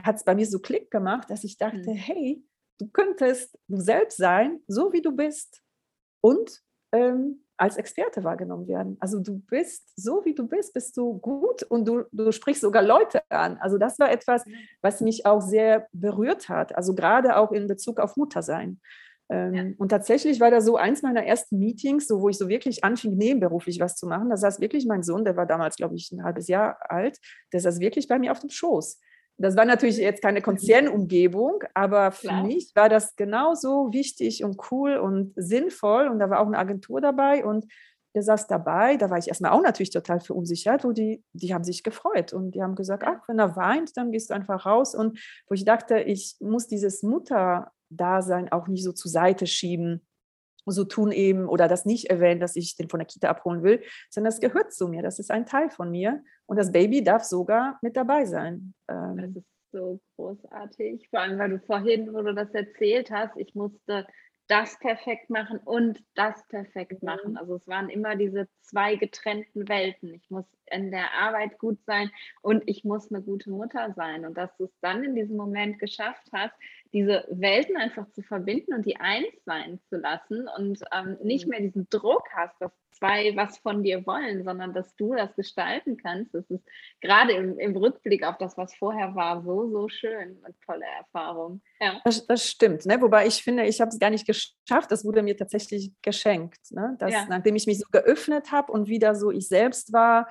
hat 0.03 0.17
es 0.17 0.25
bei 0.25 0.35
mir 0.35 0.45
so 0.45 0.59
Klick 0.59 0.91
gemacht, 0.91 1.29
dass 1.29 1.45
ich 1.45 1.57
dachte, 1.57 1.91
mhm. 1.91 1.95
hey, 1.95 2.43
du 2.79 2.87
könntest 2.89 3.57
du 3.69 3.79
selbst 3.79 4.17
sein, 4.17 4.59
so 4.67 4.91
wie 4.91 5.01
du 5.01 5.13
bist. 5.13 5.61
Und 6.21 6.61
ähm, 6.91 7.42
als 7.63 7.77
Experte 7.77 8.25
wahrgenommen 8.25 8.67
werden. 8.67 8.97
Also 8.99 9.21
du 9.21 9.39
bist, 9.39 9.89
so 9.95 10.25
wie 10.25 10.35
du 10.35 10.45
bist, 10.45 10.73
bist 10.73 10.97
du 10.97 11.17
gut 11.19 11.63
und 11.63 11.87
du, 11.87 12.03
du 12.11 12.33
sprichst 12.33 12.61
sogar 12.61 12.83
Leute 12.83 13.21
an. 13.31 13.57
Also 13.57 13.77
das 13.77 13.99
war 13.99 14.11
etwas, 14.11 14.43
was 14.81 14.99
mich 14.99 15.25
auch 15.25 15.39
sehr 15.39 15.87
berührt 15.93 16.49
hat. 16.49 16.75
Also 16.75 16.93
gerade 16.93 17.37
auch 17.37 17.53
in 17.53 17.67
Bezug 17.67 18.01
auf 18.01 18.17
Muttersein. 18.17 18.81
Ähm, 19.29 19.53
ja. 19.53 19.63
Und 19.77 19.87
tatsächlich 19.87 20.41
war 20.41 20.51
das 20.51 20.65
so 20.65 20.75
eins 20.75 21.03
meiner 21.03 21.23
ersten 21.23 21.57
Meetings, 21.57 22.05
so, 22.05 22.19
wo 22.19 22.27
ich 22.27 22.37
so 22.37 22.49
wirklich 22.49 22.83
anfing, 22.83 23.15
nebenberuflich 23.15 23.79
was 23.79 23.95
zu 23.95 24.07
machen. 24.07 24.29
Da 24.29 24.35
saß 24.35 24.59
wirklich 24.59 24.85
mein 24.85 25.01
Sohn, 25.01 25.23
der 25.23 25.37
war 25.37 25.45
damals, 25.45 25.77
glaube 25.77 25.95
ich, 25.95 26.11
ein 26.11 26.21
halbes 26.21 26.49
Jahr 26.49 26.77
alt, 26.89 27.17
der 27.53 27.61
saß 27.61 27.79
wirklich 27.79 28.09
bei 28.09 28.19
mir 28.19 28.33
auf 28.33 28.39
dem 28.39 28.49
Schoß. 28.49 28.99
Das 29.37 29.57
war 29.57 29.65
natürlich 29.65 29.97
jetzt 29.97 30.21
keine 30.21 30.41
Konzernumgebung, 30.41 31.63
aber 31.73 32.11
für 32.11 32.27
Klar. 32.27 32.43
mich 32.43 32.71
war 32.75 32.87
das 32.87 33.15
genauso 33.15 33.91
wichtig 33.91 34.43
und 34.43 34.59
cool 34.71 34.97
und 34.97 35.33
sinnvoll. 35.35 36.07
Und 36.07 36.19
da 36.19 36.29
war 36.29 36.39
auch 36.39 36.47
eine 36.47 36.57
Agentur 36.57 37.01
dabei 37.01 37.43
und 37.43 37.65
der 38.15 38.21
saß 38.21 38.47
dabei. 38.47 38.95
Da 38.95 39.09
war 39.09 39.17
ich 39.17 39.27
erstmal 39.27 39.51
auch 39.51 39.61
natürlich 39.61 39.89
total 39.89 40.19
verunsichert 40.19 40.85
und 40.85 40.97
die, 40.97 41.23
die 41.33 41.53
haben 41.53 41.63
sich 41.63 41.83
gefreut 41.83 42.31
und 42.31 42.51
die 42.51 42.61
haben 42.61 42.75
gesagt, 42.75 43.03
ach, 43.05 43.27
wenn 43.27 43.39
er 43.39 43.55
weint, 43.55 43.97
dann 43.97 44.11
gehst 44.11 44.29
du 44.29 44.35
einfach 44.35 44.65
raus. 44.65 44.93
Und 44.93 45.19
wo 45.47 45.55
ich 45.55 45.65
dachte, 45.65 45.99
ich 45.99 46.35
muss 46.39 46.67
dieses 46.67 47.01
Mutterdasein 47.01 48.51
auch 48.51 48.67
nicht 48.67 48.83
so 48.83 48.91
zur 48.91 49.09
Seite 49.09 49.47
schieben 49.47 50.05
so 50.71 50.83
tun 50.85 51.11
eben 51.11 51.47
oder 51.47 51.67
das 51.67 51.85
nicht 51.85 52.09
erwähnen, 52.09 52.39
dass 52.39 52.55
ich 52.55 52.75
den 52.75 52.89
von 52.89 52.99
der 52.99 53.07
Kita 53.07 53.29
abholen 53.29 53.63
will, 53.63 53.81
sondern 54.09 54.31
das 54.31 54.39
gehört 54.39 54.73
zu 54.73 54.87
mir, 54.87 55.01
das 55.01 55.19
ist 55.19 55.31
ein 55.31 55.45
Teil 55.45 55.69
von 55.69 55.91
mir 55.91 56.23
und 56.45 56.57
das 56.57 56.71
Baby 56.71 57.03
darf 57.03 57.23
sogar 57.23 57.79
mit 57.81 57.95
dabei 57.95 58.25
sein. 58.25 58.73
Ähm, 58.87 59.17
das 59.17 59.35
ist 59.35 59.49
so 59.71 59.99
großartig, 60.15 61.09
vor 61.09 61.19
allem 61.19 61.39
weil 61.39 61.49
du 61.49 61.59
vorhin, 61.59 62.13
wo 62.13 62.21
du 62.21 62.33
das 62.33 62.51
erzählt 62.53 63.11
hast, 63.11 63.35
ich 63.37 63.55
musste 63.55 64.05
das 64.47 64.77
perfekt 64.79 65.29
machen 65.29 65.59
und 65.59 66.03
das 66.15 66.45
perfekt 66.47 67.01
mhm. 67.01 67.07
machen. 67.07 67.37
Also 67.37 67.55
es 67.55 67.67
waren 67.67 67.89
immer 67.89 68.15
diese 68.15 68.47
zwei 68.61 68.95
getrennten 68.95 69.67
Welten. 69.69 70.13
Ich 70.13 70.29
muss 70.29 70.45
in 70.71 70.91
der 70.91 71.13
Arbeit 71.13 71.57
gut 71.59 71.79
sein 71.85 72.11
und 72.41 72.63
ich 72.65 72.83
muss 72.83 73.11
eine 73.11 73.21
gute 73.21 73.49
Mutter 73.51 73.93
sein. 73.95 74.25
Und 74.25 74.37
dass 74.37 74.55
du 74.57 74.65
es 74.65 74.79
dann 74.81 75.03
in 75.03 75.15
diesem 75.15 75.37
Moment 75.37 75.79
geschafft 75.79 76.27
hast, 76.33 76.53
diese 76.93 77.25
Welten 77.29 77.75
einfach 77.75 78.09
zu 78.11 78.21
verbinden 78.21 78.73
und 78.73 78.85
die 78.85 78.97
eins 78.97 79.27
sein 79.45 79.79
zu 79.89 79.97
lassen 79.97 80.47
und 80.57 80.79
ähm, 80.93 81.17
nicht 81.23 81.45
mhm. 81.45 81.49
mehr 81.49 81.61
diesen 81.61 81.89
Druck 81.89 82.23
hast, 82.35 82.53
dass 82.61 82.71
zwei 82.91 83.35
was 83.35 83.57
von 83.57 83.81
dir 83.81 84.05
wollen, 84.05 84.43
sondern 84.43 84.73
dass 84.73 84.95
du 84.95 85.15
das 85.15 85.35
gestalten 85.35 85.97
kannst. 85.97 86.35
Das 86.35 86.49
ist 86.51 86.63
gerade 87.01 87.33
im, 87.33 87.57
im 87.57 87.75
Rückblick 87.75 88.23
auf 88.23 88.37
das, 88.37 88.55
was 88.57 88.75
vorher 88.75 89.15
war, 89.15 89.41
so, 89.41 89.69
so 89.71 89.89
schön 89.89 90.37
und 90.45 90.55
tolle 90.63 90.85
Erfahrung. 90.99 91.61
Ja. 91.81 91.99
Das, 92.05 92.27
das 92.27 92.47
stimmt, 92.47 92.85
ne? 92.85 93.01
wobei 93.01 93.25
ich 93.25 93.43
finde, 93.43 93.65
ich 93.65 93.81
habe 93.81 93.89
es 93.89 93.99
gar 93.99 94.11
nicht 94.11 94.27
geschafft, 94.27 94.91
das 94.91 95.03
wurde 95.03 95.23
mir 95.23 95.35
tatsächlich 95.35 95.91
geschenkt. 96.03 96.71
Ne? 96.71 96.95
Dass, 96.99 97.11
ja. 97.11 97.25
Nachdem 97.27 97.55
ich 97.55 97.65
mich 97.65 97.79
so 97.79 97.87
geöffnet 97.91 98.51
habe 98.51 98.71
und 98.71 98.87
wieder 98.87 99.15
so 99.15 99.31
ich 99.31 99.47
selbst 99.47 99.91
war, 99.93 100.29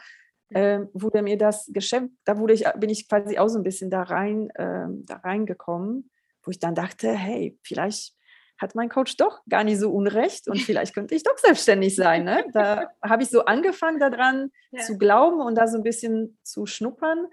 äh, 0.51 0.81
wurde 0.92 1.22
mir 1.22 1.37
das 1.37 1.68
geschenkt, 1.72 2.14
da 2.25 2.38
wurde 2.38 2.55
ich, 2.55 2.64
bin 2.77 2.90
ich 2.90 3.09
quasi 3.09 3.38
auch 3.38 3.48
so 3.48 3.59
ein 3.59 3.64
bisschen 3.64 3.90
da 3.90 4.05
rein, 4.05 4.51
äh, 4.51 4.87
da 5.05 5.16
reingekommen 5.16 6.11
wo 6.42 6.50
ich 6.50 6.59
dann 6.59 6.74
dachte, 6.74 7.12
hey, 7.12 7.59
vielleicht 7.62 8.14
hat 8.59 8.74
mein 8.74 8.88
Coach 8.88 9.16
doch 9.16 9.40
gar 9.48 9.64
nicht 9.64 9.78
so 9.78 9.90
unrecht 9.90 10.48
und 10.48 10.57
vielleicht 10.61 10.94
könnte 10.94 11.14
ich 11.14 11.22
doch 11.22 11.37
selbstständig 11.37 11.96
sein. 11.96 12.24
Ne? 12.24 12.44
Da 12.52 12.88
habe 13.02 13.22
ich 13.22 13.31
so 13.31 13.44
angefangen 13.44 13.98
daran 13.98 14.50
ja. 14.70 14.83
zu 14.83 14.96
glauben 14.98 15.40
und 15.40 15.57
da 15.57 15.66
so 15.66 15.76
ein 15.76 15.83
bisschen 15.83 16.38
zu 16.42 16.66
schnuppern. 16.66 17.26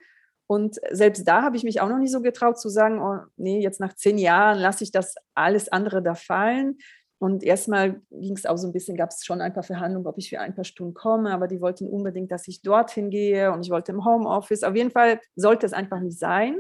Und 0.47 0.79
selbst 0.89 1.27
da 1.27 1.43
habe 1.43 1.57
ich 1.57 1.63
mich 1.63 1.79
auch 1.79 1.89
noch 1.89 1.99
nicht 1.99 2.11
so 2.11 2.21
getraut 2.21 2.59
zu 2.59 2.69
sagen, 2.69 2.99
oh 2.99 3.19
nee, 3.37 3.61
jetzt 3.61 3.79
nach 3.79 3.93
zehn 3.93 4.17
Jahren 4.17 4.57
lasse 4.57 4.83
ich 4.83 4.91
das 4.91 5.13
alles 5.35 5.71
andere 5.71 6.01
da 6.01 6.15
fallen. 6.15 6.79
Und 7.19 7.43
erstmal 7.43 8.01
ging 8.09 8.35
es 8.35 8.45
auch 8.45 8.57
so 8.57 8.65
ein 8.65 8.73
bisschen, 8.73 8.95
gab 8.95 9.09
es 9.09 9.25
schon 9.25 9.41
ein 9.41 9.53
paar 9.53 9.63
Verhandlungen, 9.63 10.07
ob 10.07 10.17
ich 10.17 10.29
für 10.29 10.39
ein 10.39 10.55
paar 10.55 10.63
Stunden 10.63 10.93
komme, 10.93 11.31
aber 11.31 11.47
die 11.47 11.59
wollten 11.59 11.85
unbedingt, 11.85 12.31
dass 12.31 12.47
ich 12.47 12.61
dorthin 12.61 13.09
gehe 13.09 13.51
und 13.51 13.61
ich 13.61 13.69
wollte 13.69 13.91
im 13.91 14.05
Homeoffice. 14.05 14.63
Auf 14.63 14.75
jeden 14.75 14.89
Fall 14.89 15.19
sollte 15.35 15.65
es 15.65 15.73
einfach 15.73 15.99
nicht 15.99 16.17
sein. 16.17 16.57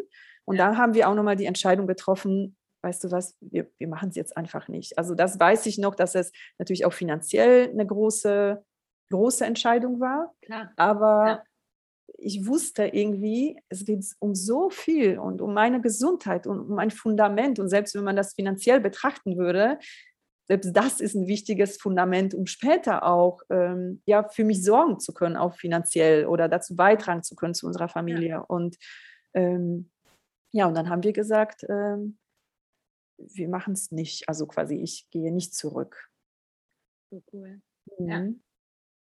Und 0.49 0.57
da 0.57 0.77
haben 0.77 0.95
wir 0.95 1.07
auch 1.07 1.13
nochmal 1.13 1.35
die 1.35 1.45
Entscheidung 1.45 1.85
getroffen, 1.85 2.57
weißt 2.81 3.03
du 3.03 3.11
was, 3.11 3.37
wir, 3.39 3.69
wir 3.77 3.87
machen 3.87 4.09
es 4.09 4.15
jetzt 4.15 4.35
einfach 4.35 4.67
nicht. 4.67 4.97
Also 4.97 5.13
das 5.13 5.39
weiß 5.39 5.67
ich 5.67 5.77
noch, 5.77 5.93
dass 5.93 6.15
es 6.15 6.31
natürlich 6.57 6.85
auch 6.85 6.93
finanziell 6.93 7.69
eine 7.69 7.85
große, 7.85 8.65
große 9.11 9.45
Entscheidung 9.45 9.99
war. 9.99 10.33
Klar. 10.41 10.71
Aber 10.75 11.27
ja. 11.27 11.43
ich 12.17 12.47
wusste 12.47 12.87
irgendwie, 12.87 13.61
es 13.69 13.85
geht 13.85 14.03
um 14.17 14.33
so 14.33 14.71
viel 14.71 15.19
und 15.19 15.39
um 15.39 15.53
meine 15.53 15.81
Gesundheit 15.81 16.47
und 16.47 16.61
um 16.61 16.69
mein 16.69 16.89
Fundament. 16.89 17.59
Und 17.59 17.69
selbst 17.69 17.93
wenn 17.93 18.03
man 18.03 18.15
das 18.15 18.33
finanziell 18.33 18.79
betrachten 18.79 19.37
würde, 19.37 19.77
selbst 20.47 20.75
das 20.75 20.99
ist 20.99 21.13
ein 21.13 21.27
wichtiges 21.27 21.77
Fundament, 21.77 22.33
um 22.33 22.47
später 22.47 23.03
auch 23.03 23.43
ähm, 23.51 24.01
ja, 24.07 24.27
für 24.29 24.43
mich 24.43 24.63
sorgen 24.63 24.99
zu 24.99 25.13
können, 25.13 25.37
auch 25.37 25.53
finanziell 25.53 26.25
oder 26.25 26.49
dazu 26.49 26.75
beitragen 26.75 27.21
zu 27.21 27.35
können 27.35 27.53
zu 27.53 27.67
unserer 27.67 27.87
Familie. 27.87 28.29
Ja. 28.29 28.39
Und 28.39 28.77
ähm, 29.35 29.91
ja, 30.51 30.67
und 30.67 30.75
dann 30.75 30.89
haben 30.89 31.03
wir 31.03 31.13
gesagt, 31.13 31.65
ähm, 31.69 32.17
wir 33.17 33.49
machen 33.49 33.73
es 33.73 33.91
nicht. 33.91 34.27
Also 34.29 34.47
quasi, 34.47 34.75
ich 34.75 35.09
gehe 35.09 35.31
nicht 35.31 35.53
zurück. 35.53 36.09
So 37.11 37.23
cool. 37.33 37.61
Mhm. 37.97 38.07
Ja. 38.07 38.25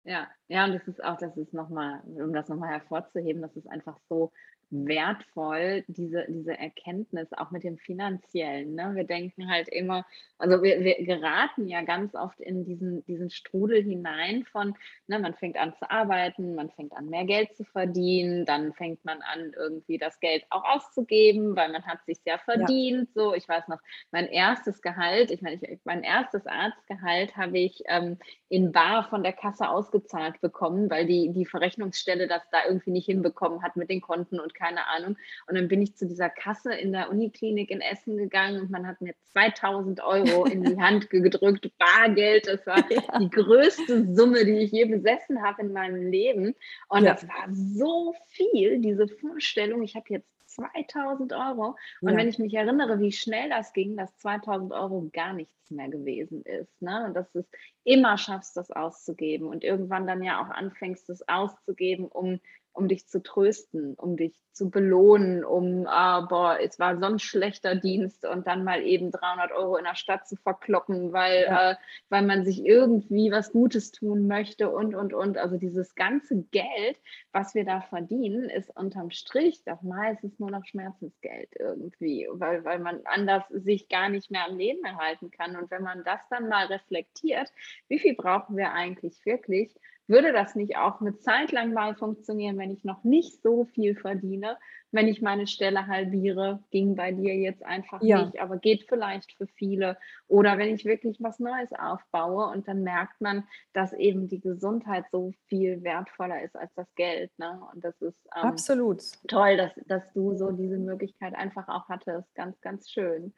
Ja, 0.06 0.28
ja, 0.48 0.66
und 0.66 0.74
das 0.74 0.88
ist 0.88 1.04
auch, 1.04 1.18
das 1.18 1.36
ist 1.38 1.54
nochmal, 1.54 2.02
um 2.06 2.34
das 2.34 2.48
nochmal 2.48 2.70
hervorzuheben, 2.70 3.42
das 3.42 3.56
ist 3.56 3.68
einfach 3.70 4.00
so 4.08 4.32
wertvoll, 4.72 5.84
diese, 5.88 6.26
diese 6.30 6.58
Erkenntnis, 6.58 7.34
auch 7.34 7.52
mit 7.52 7.64
dem 7.64 7.78
Finanziellen. 7.78 8.76
Ne? 8.76 8.92
Wir 8.96 9.04
denken 9.04 9.50
halt 9.50 9.68
immer, 9.70 10.06
also 10.38 10.62
wir, 10.62 10.80
wir 10.82 11.04
geraten 11.06 11.68
ja 11.68 11.82
ganz 11.82 12.16
oft 12.16 12.40
in 12.40 12.66
diesen, 12.66 13.04
diesen 13.06 13.30
Strudel 13.30 13.84
hinein 13.84 14.46
von, 14.46 14.76
ne, 15.08 15.20
man 15.20 15.34
fängt 15.34 15.58
an 15.58 15.74
zu 15.74 15.90
arbeiten, 15.90 16.56
man 16.56 16.70
fängt 16.70 16.94
an 16.94 17.08
mehr 17.08 17.26
Geld 17.26 17.56
zu 17.56 17.64
verdienen, 17.66 18.46
dann 18.46 18.74
fängt 18.74 19.04
man 19.04 19.22
an, 19.22 19.52
irgendwie 19.58 19.98
das 19.98 20.20
Geld 20.20 20.46
auch 20.50 20.64
auszugeben, 20.64 21.56
weil 21.56 21.72
man 21.72 21.86
hat 21.86 22.06
sich 22.06 22.20
ja 22.26 22.38
verdient. 22.38 23.10
Ja. 23.16 23.24
So, 23.24 23.34
ich 23.34 23.50
weiß 23.50 23.68
noch, 23.68 23.80
mein 24.12 24.28
erstes 24.28 24.82
Gehalt, 24.82 25.32
ich 25.32 25.42
meine, 25.42 25.56
ich, 25.56 25.80
mein 25.84 26.04
erstes 26.04 26.46
Arztgehalt 26.46 27.36
habe 27.36 27.58
ich 27.58 27.82
ähm, 27.88 28.18
in 28.50 28.72
Bar 28.72 29.10
von 29.10 29.24
der 29.24 29.34
Kasse 29.34 29.68
ausgezahlt 29.68 30.40
bekommen, 30.42 30.90
weil 30.90 31.06
die, 31.06 31.32
die 31.34 31.46
Verrechnungsstelle 31.46 32.28
das 32.28 32.44
da 32.52 32.60
irgendwie 32.68 32.92
nicht 32.92 33.06
hinbekommen 33.06 33.64
hat 33.64 33.76
mit 33.76 33.90
den 33.90 34.02
Konten 34.02 34.40
und 34.40 34.54
keine 34.60 34.86
Ahnung. 34.88 35.18
Und 35.48 35.56
dann 35.56 35.68
bin 35.68 35.82
ich 35.82 35.96
zu 35.96 36.06
dieser 36.06 36.30
Kasse 36.30 36.74
in 36.74 36.92
der 36.92 37.10
Uniklinik 37.10 37.72
in 37.72 37.82
Essen 37.82 38.18
gegangen 38.18 38.62
und 38.62 38.70
man 38.70 38.86
hat 38.86 39.02
mir 39.02 39.14
2000 39.32 40.02
Euro 40.04 40.46
in 40.46 40.64
die 40.64 40.80
Hand 40.80 41.10
gedrückt, 41.10 41.72
Bargeld. 41.78 42.48
Das 42.48 42.66
war 42.68 42.78
ja. 42.92 43.20
die 43.20 43.30
größte 43.30 44.14
Summe, 44.14 44.46
die 44.46 44.60
ich 44.60 44.72
je 44.72 44.86
besessen 44.86 45.42
habe 45.42 45.62
in 45.64 45.74
meinem 45.74 46.12
Leben. 46.12 46.54
Und 46.90 47.04
ja. 47.06 47.14
das 47.14 47.28
war 47.28 47.48
so 47.52 48.14
viel, 48.28 48.80
diese 48.80 49.08
Vorstellung. 49.08 49.82
Ich 49.84 49.96
habe 49.96 50.06
jetzt 50.10 50.30
2000 50.50 51.34
Euro. 51.34 51.76
Und 52.02 52.12
ja. 52.12 52.18
wenn 52.18 52.28
ich 52.28 52.40
mich 52.40 52.54
erinnere, 52.54 53.00
wie 53.00 53.12
schnell 53.12 53.50
das 53.50 53.74
ging, 53.74 53.96
dass 53.96 54.16
2000 54.18 54.74
Euro 54.74 55.10
gar 55.14 55.34
nichts 55.34 55.72
mehr 55.72 55.90
gewesen 55.90 56.42
ist. 56.44 56.82
Ne? 56.82 57.06
Und 57.06 57.14
dass 57.14 57.32
du 57.32 57.40
es 57.40 57.50
immer 57.84 58.18
schaffst, 58.18 58.58
das 58.58 58.72
auszugeben 58.72 59.48
und 59.48 59.64
irgendwann 59.64 60.08
dann 60.08 60.24
ja 60.24 60.42
auch 60.42 60.50
anfängst, 60.50 61.08
das 61.10 61.28
auszugeben, 61.28 62.08
um 62.08 62.40
um 62.74 62.88
dich 62.88 63.08
zu 63.08 63.22
trösten, 63.22 63.96
um 63.96 64.16
dich 64.16 64.34
zu 64.54 64.70
belohnen, 64.70 65.46
um, 65.46 65.86
ah, 65.88 66.22
boah, 66.22 66.58
es 66.62 66.80
war 66.80 66.98
so 66.98 67.06
ein 67.06 67.20
schlechter 67.20 67.76
Dienst 67.76 68.26
und 68.26 68.46
dann 68.46 68.64
mal 68.64 68.82
eben 68.82 69.10
300 69.12 69.52
Euro 69.54 69.78
in 69.78 69.86
der 69.86 69.96
Stadt 69.96 70.28
zu 70.28 70.36
verkloppen, 70.36 71.14
weil, 71.14 71.44
ja. 71.44 71.72
äh, 71.72 71.76
weil 72.10 72.24
man 72.24 72.44
sich 72.44 72.66
irgendwie 72.66 73.32
was 73.32 73.52
Gutes 73.52 73.92
tun 73.92 74.28
möchte 74.28 74.70
und, 74.70 74.96
und, 74.96 75.14
und. 75.14 75.38
Also 75.38 75.58
dieses 75.58 75.96
ganze 75.96 76.44
Geld, 76.52 76.98
was 77.32 77.56
wir 77.56 77.64
da 77.64 77.82
verdienen, 77.82 78.50
ist 78.50 78.76
unterm 78.76 79.12
Strich 79.12 79.64
doch 79.64 79.82
meistens 79.82 80.38
nur 80.40 80.52
noch 80.52 80.66
Schmerzensgeld 80.66 81.50
irgendwie, 81.58 82.28
weil, 82.32 82.66
weil 82.66 82.80
man 82.80 83.00
anders 83.06 83.44
sich 83.50 83.88
gar 83.88 84.10
nicht 84.10 84.30
mehr 84.30 84.46
am 84.46 84.58
Leben 84.58 84.84
erhalten 84.84 85.32
kann. 85.32 85.56
Und 85.56 85.72
wenn 85.72 85.84
man 85.84 86.04
das 86.04 86.20
dann 86.30 86.50
mal 86.50 86.66
reflektiert, 86.66 87.52
wie 87.88 88.00
viel 88.00 88.16
brauchen 88.16 88.58
wir 88.58 88.74
eigentlich 88.74 89.26
wirklich, 89.26 89.74
würde 90.10 90.34
das 90.34 90.56
nicht 90.56 90.78
auch 90.78 91.00
eine 91.00 91.18
Zeit 91.20 91.52
lang 91.52 91.74
mal 91.74 91.96
funktionieren, 91.96 92.58
wenn 92.58 92.72
ich 92.72 92.84
noch 92.84 93.04
nicht 93.04 93.42
so 93.42 93.66
viel 93.66 93.96
verdiene, 93.96 94.58
wenn 94.92 95.08
ich 95.08 95.22
meine 95.22 95.46
Stelle 95.46 95.88
halbiere, 95.88 96.64
ging 96.72 96.96
bei 96.96 97.12
dir 97.12 97.36
jetzt 97.36 97.64
einfach 97.64 98.02
ja. 98.02 98.24
nicht, 98.24 98.40
aber 98.40 98.58
geht 98.58 98.86
vielleicht 98.90 99.34
für 99.34 99.46
viele. 99.48 99.98
Oder 100.28 100.58
wenn 100.58 100.74
ich 100.74 100.86
wirklich 100.86 101.22
was 101.22 101.40
Neues 101.40 101.72
aufbaue 101.74 102.48
und 102.48 102.68
dann 102.68 102.82
merkt 102.82 103.22
man, 103.22 103.48
dass 103.74 103.94
eben 103.94 104.28
die 104.28 104.42
Gesundheit 104.42 105.06
so 105.12 105.32
viel 105.48 105.84
wertvoller 105.84 106.42
ist 106.42 106.56
als 106.56 106.74
das 106.74 106.88
Geld. 106.96 107.32
Ne? 107.38 107.62
Und 107.72 107.84
das 107.84 108.02
ist 108.02 108.18
ähm, 108.36 108.50
absolut 108.50 109.04
toll, 109.28 109.58
dass, 109.58 109.72
dass 109.86 110.12
du 110.14 110.36
so 110.36 110.52
diese 110.52 110.78
Möglichkeit 110.78 111.36
einfach 111.36 111.68
auch 111.68 111.88
hattest. 111.88 112.34
Ganz, 112.34 112.60
ganz 112.62 112.90
schön. 112.90 113.34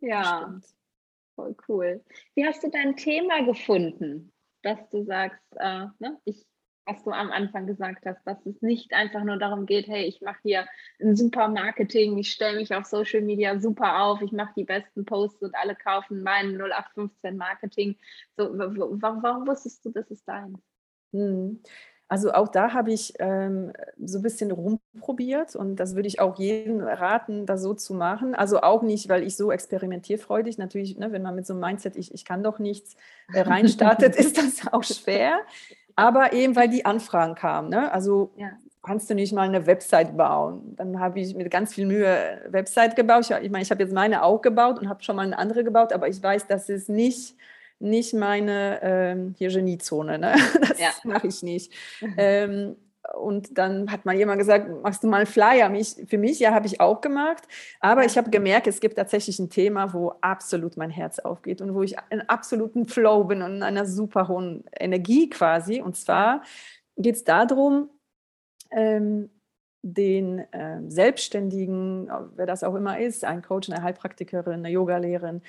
Ja, 0.00 0.58
voll 1.36 1.54
cool. 1.68 2.04
Wie 2.34 2.44
hast 2.44 2.64
du 2.64 2.70
dein 2.70 2.96
Thema 2.96 3.44
gefunden? 3.44 4.32
Dass 4.66 4.88
du 4.90 5.04
sagst, 5.04 5.40
äh, 5.58 5.86
ne, 6.00 6.18
ich, 6.24 6.44
was 6.86 7.02
du 7.04 7.10
am 7.10 7.30
Anfang 7.30 7.66
gesagt 7.66 8.04
hast, 8.04 8.24
dass 8.26 8.44
es 8.46 8.60
nicht 8.62 8.92
einfach 8.92 9.22
nur 9.22 9.36
darum 9.36 9.64
geht, 9.64 9.86
hey, 9.86 10.04
ich 10.04 10.20
mache 10.20 10.38
hier 10.42 10.66
ein 11.00 11.14
super 11.16 11.48
Marketing, 11.48 12.18
ich 12.18 12.32
stelle 12.32 12.56
mich 12.56 12.74
auf 12.74 12.84
Social 12.84 13.22
Media 13.22 13.60
super 13.60 14.02
auf, 14.02 14.20
ich 14.22 14.32
mache 14.32 14.52
die 14.56 14.64
besten 14.64 15.04
Posts 15.04 15.42
und 15.42 15.54
alle 15.54 15.76
kaufen 15.76 16.22
meinen 16.22 16.60
0815 16.60 17.36
Marketing. 17.36 17.96
So, 18.36 18.50
warum, 18.54 19.46
wusstest 19.46 19.84
du, 19.84 19.90
das 19.90 20.10
ist 20.10 20.26
dein? 20.26 20.60
Hm. 21.12 21.62
Also 22.08 22.32
auch 22.32 22.48
da 22.48 22.72
habe 22.72 22.92
ich 22.92 23.14
ähm, 23.18 23.72
so 23.98 24.18
ein 24.18 24.22
bisschen 24.22 24.52
rumprobiert 24.52 25.56
und 25.56 25.76
das 25.76 25.96
würde 25.96 26.06
ich 26.06 26.20
auch 26.20 26.38
jedem 26.38 26.80
raten, 26.80 27.46
das 27.46 27.62
so 27.62 27.74
zu 27.74 27.94
machen. 27.94 28.36
Also 28.36 28.60
auch 28.60 28.82
nicht, 28.82 29.08
weil 29.08 29.24
ich 29.24 29.36
so 29.36 29.50
experimentierfreudig, 29.50 30.56
natürlich, 30.56 30.96
ne, 30.98 31.10
wenn 31.10 31.22
man 31.22 31.34
mit 31.34 31.46
so 31.46 31.54
einem 31.54 31.62
Mindset, 31.62 31.96
ich, 31.96 32.14
ich 32.14 32.24
kann 32.24 32.44
doch 32.44 32.60
nichts, 32.60 32.96
äh, 33.32 33.40
reinstartet, 33.42 34.14
ist 34.14 34.38
das 34.38 34.72
auch 34.72 34.84
schwer. 34.84 35.38
Aber 35.96 36.32
eben, 36.32 36.54
weil 36.54 36.68
die 36.68 36.84
Anfragen 36.84 37.34
kamen. 37.34 37.70
Ne? 37.70 37.90
Also 37.90 38.30
ja. 38.36 38.50
kannst 38.84 39.10
du 39.10 39.14
nicht 39.14 39.32
mal 39.32 39.48
eine 39.48 39.66
Website 39.66 40.16
bauen? 40.16 40.76
Dann 40.76 41.00
habe 41.00 41.18
ich 41.18 41.34
mit 41.34 41.50
ganz 41.50 41.74
viel 41.74 41.86
Mühe 41.86 42.40
Website 42.48 42.94
gebaut. 42.94 43.28
Ich, 43.28 43.30
ich 43.30 43.50
meine, 43.50 43.62
ich 43.62 43.70
habe 43.72 43.82
jetzt 43.82 43.94
meine 43.94 44.22
auch 44.22 44.42
gebaut 44.42 44.78
und 44.78 44.88
habe 44.88 45.02
schon 45.02 45.16
mal 45.16 45.26
eine 45.26 45.38
andere 45.38 45.64
gebaut, 45.64 45.92
aber 45.92 46.06
ich 46.06 46.22
weiß, 46.22 46.46
dass 46.46 46.68
es 46.68 46.88
nicht 46.88 47.34
nicht 47.78 48.14
meine 48.14 48.80
ähm, 48.82 49.34
hier 49.36 49.50
Geniezone. 49.50 50.18
Ne? 50.18 50.34
Das 50.60 50.78
ja. 50.78 50.90
mache 51.04 51.26
ich 51.26 51.42
nicht. 51.42 51.72
Mhm. 52.00 52.14
Ähm, 52.16 52.76
und 53.14 53.56
dann 53.56 53.90
hat 53.90 54.04
mal 54.04 54.16
jemand 54.16 54.38
gesagt, 54.38 54.68
machst 54.82 55.02
du 55.02 55.08
mal 55.08 55.18
einen 55.18 55.26
Flyer? 55.26 55.68
Mich, 55.68 55.96
für 56.08 56.18
mich, 56.18 56.40
ja, 56.40 56.52
habe 56.52 56.66
ich 56.66 56.80
auch 56.80 57.00
gemacht. 57.00 57.44
Aber 57.80 58.04
ich 58.04 58.18
habe 58.18 58.30
gemerkt, 58.30 58.66
es 58.66 58.80
gibt 58.80 58.96
tatsächlich 58.96 59.38
ein 59.38 59.50
Thema, 59.50 59.92
wo 59.92 60.14
absolut 60.20 60.76
mein 60.76 60.90
Herz 60.90 61.18
aufgeht 61.18 61.60
und 61.60 61.74
wo 61.74 61.82
ich 61.82 61.96
in 62.10 62.22
absoluten 62.22 62.86
Flow 62.86 63.24
bin 63.24 63.42
und 63.42 63.56
in 63.56 63.62
einer 63.62 63.86
super 63.86 64.28
hohen 64.28 64.64
Energie 64.78 65.30
quasi. 65.30 65.80
Und 65.80 65.96
zwar 65.96 66.42
geht 66.96 67.16
es 67.16 67.24
darum, 67.24 67.90
ähm, 68.70 69.30
den 69.82 70.40
äh, 70.52 70.80
Selbstständigen, 70.88 72.10
wer 72.34 72.46
das 72.46 72.64
auch 72.64 72.74
immer 72.74 72.98
ist, 72.98 73.24
ein 73.24 73.42
Coach, 73.42 73.70
eine 73.70 73.82
Heilpraktikerin, 73.82 74.54
eine 74.54 74.70
Yogalehrerin, 74.70 75.42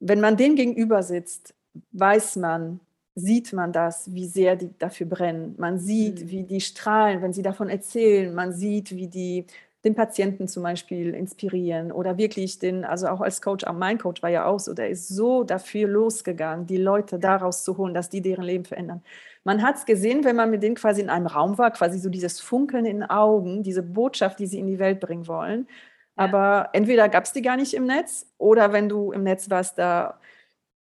wenn 0.00 0.20
man 0.20 0.36
dem 0.36 0.56
gegenüber 0.56 1.02
sitzt, 1.02 1.54
weiß 1.92 2.36
man, 2.36 2.80
sieht 3.14 3.52
man 3.52 3.72
das, 3.72 4.12
wie 4.14 4.26
sehr 4.26 4.56
die 4.56 4.70
dafür 4.78 5.06
brennen. 5.06 5.54
Man 5.58 5.78
sieht, 5.78 6.24
mhm. 6.24 6.30
wie 6.30 6.42
die 6.44 6.60
strahlen, 6.60 7.22
wenn 7.22 7.32
sie 7.32 7.42
davon 7.42 7.68
erzählen. 7.70 8.34
Man 8.34 8.52
sieht, 8.52 8.94
wie 8.94 9.08
die 9.08 9.46
den 9.86 9.94
Patienten 9.94 10.48
zum 10.48 10.64
Beispiel 10.64 11.14
inspirieren 11.14 11.92
oder 11.92 12.18
wirklich 12.18 12.58
den, 12.58 12.84
also 12.84 13.06
auch 13.06 13.20
als 13.20 13.40
Coach, 13.40 13.64
auch 13.64 13.72
mein 13.72 13.98
Coach 13.98 14.20
war 14.20 14.30
ja 14.30 14.44
auch 14.44 14.58
so, 14.58 14.74
der 14.74 14.90
ist 14.90 15.08
so 15.08 15.44
dafür 15.44 15.86
losgegangen, 15.86 16.66
die 16.66 16.76
Leute 16.76 17.20
daraus 17.20 17.62
zu 17.62 17.76
holen, 17.78 17.94
dass 17.94 18.10
die 18.10 18.20
deren 18.20 18.42
Leben 18.42 18.64
verändern. 18.64 19.02
Man 19.44 19.62
hat 19.62 19.76
es 19.76 19.86
gesehen, 19.86 20.24
wenn 20.24 20.34
man 20.34 20.50
mit 20.50 20.64
denen 20.64 20.74
quasi 20.74 21.00
in 21.02 21.08
einem 21.08 21.28
Raum 21.28 21.56
war, 21.56 21.70
quasi 21.70 22.00
so 22.00 22.08
dieses 22.10 22.40
Funkeln 22.40 22.84
in 22.84 22.98
den 23.00 23.10
Augen, 23.10 23.62
diese 23.62 23.84
Botschaft, 23.84 24.40
die 24.40 24.48
sie 24.48 24.58
in 24.58 24.66
die 24.66 24.80
Welt 24.80 24.98
bringen 24.98 25.28
wollen. 25.28 25.68
Aber 26.16 26.70
entweder 26.72 27.08
gab 27.08 27.24
es 27.24 27.32
die 27.32 27.42
gar 27.42 27.56
nicht 27.56 27.74
im 27.74 27.86
Netz 27.86 28.26
oder 28.38 28.72
wenn 28.72 28.88
du 28.88 29.12
im 29.12 29.22
Netz 29.22 29.50
warst, 29.50 29.78
da 29.78 30.18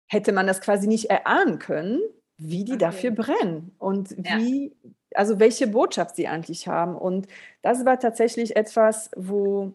hätte 0.07 0.31
man 0.31 0.47
das 0.47 0.61
quasi 0.61 0.87
nicht 0.87 1.09
erahnen 1.09 1.59
können, 1.59 1.99
wie 2.37 2.63
die 2.63 2.73
okay. 2.73 2.79
dafür 2.79 3.11
brennen 3.11 3.75
und 3.77 4.11
wie, 4.17 4.67
ja. 4.67 4.91
also 5.13 5.39
welche 5.39 5.67
Botschaft 5.67 6.15
sie 6.15 6.27
eigentlich 6.27 6.67
haben. 6.67 6.95
Und 6.95 7.27
das 7.61 7.85
war 7.85 7.99
tatsächlich 7.99 8.55
etwas, 8.55 9.11
wo, 9.15 9.73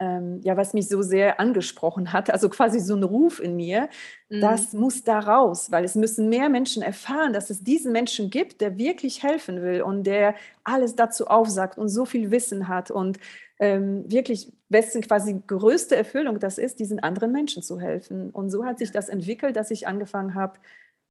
ähm, 0.00 0.40
ja, 0.42 0.56
was 0.56 0.74
mich 0.74 0.88
so 0.88 1.02
sehr 1.02 1.38
angesprochen 1.40 2.12
hat, 2.12 2.30
also 2.30 2.48
quasi 2.48 2.80
so 2.80 2.96
ein 2.96 3.02
Ruf 3.02 3.40
in 3.40 3.56
mir, 3.56 3.88
mhm. 4.28 4.40
das 4.40 4.72
muss 4.72 5.04
da 5.04 5.20
raus, 5.20 5.70
weil 5.70 5.84
es 5.84 5.94
müssen 5.94 6.28
mehr 6.28 6.48
Menschen 6.48 6.82
erfahren, 6.82 7.32
dass 7.32 7.50
es 7.50 7.62
diesen 7.62 7.92
Menschen 7.92 8.30
gibt, 8.30 8.60
der 8.60 8.76
wirklich 8.76 9.22
helfen 9.22 9.62
will 9.62 9.82
und 9.82 10.04
der 10.04 10.34
alles 10.64 10.96
dazu 10.96 11.28
aufsagt 11.28 11.78
und 11.78 11.88
so 11.88 12.04
viel 12.04 12.30
Wissen 12.30 12.68
hat 12.68 12.90
und 12.90 13.18
ähm, 13.60 14.10
wirklich, 14.10 14.52
wessen 14.68 15.02
quasi 15.02 15.40
größte 15.46 15.94
Erfüllung 15.94 16.40
das 16.40 16.58
ist, 16.58 16.80
diesen 16.80 16.98
anderen 16.98 17.30
Menschen 17.30 17.62
zu 17.62 17.80
helfen. 17.80 18.30
Und 18.30 18.50
so 18.50 18.64
hat 18.64 18.78
sich 18.78 18.90
das 18.90 19.08
entwickelt, 19.08 19.56
dass 19.56 19.70
ich 19.70 19.86
angefangen 19.86 20.34
habe, 20.34 20.58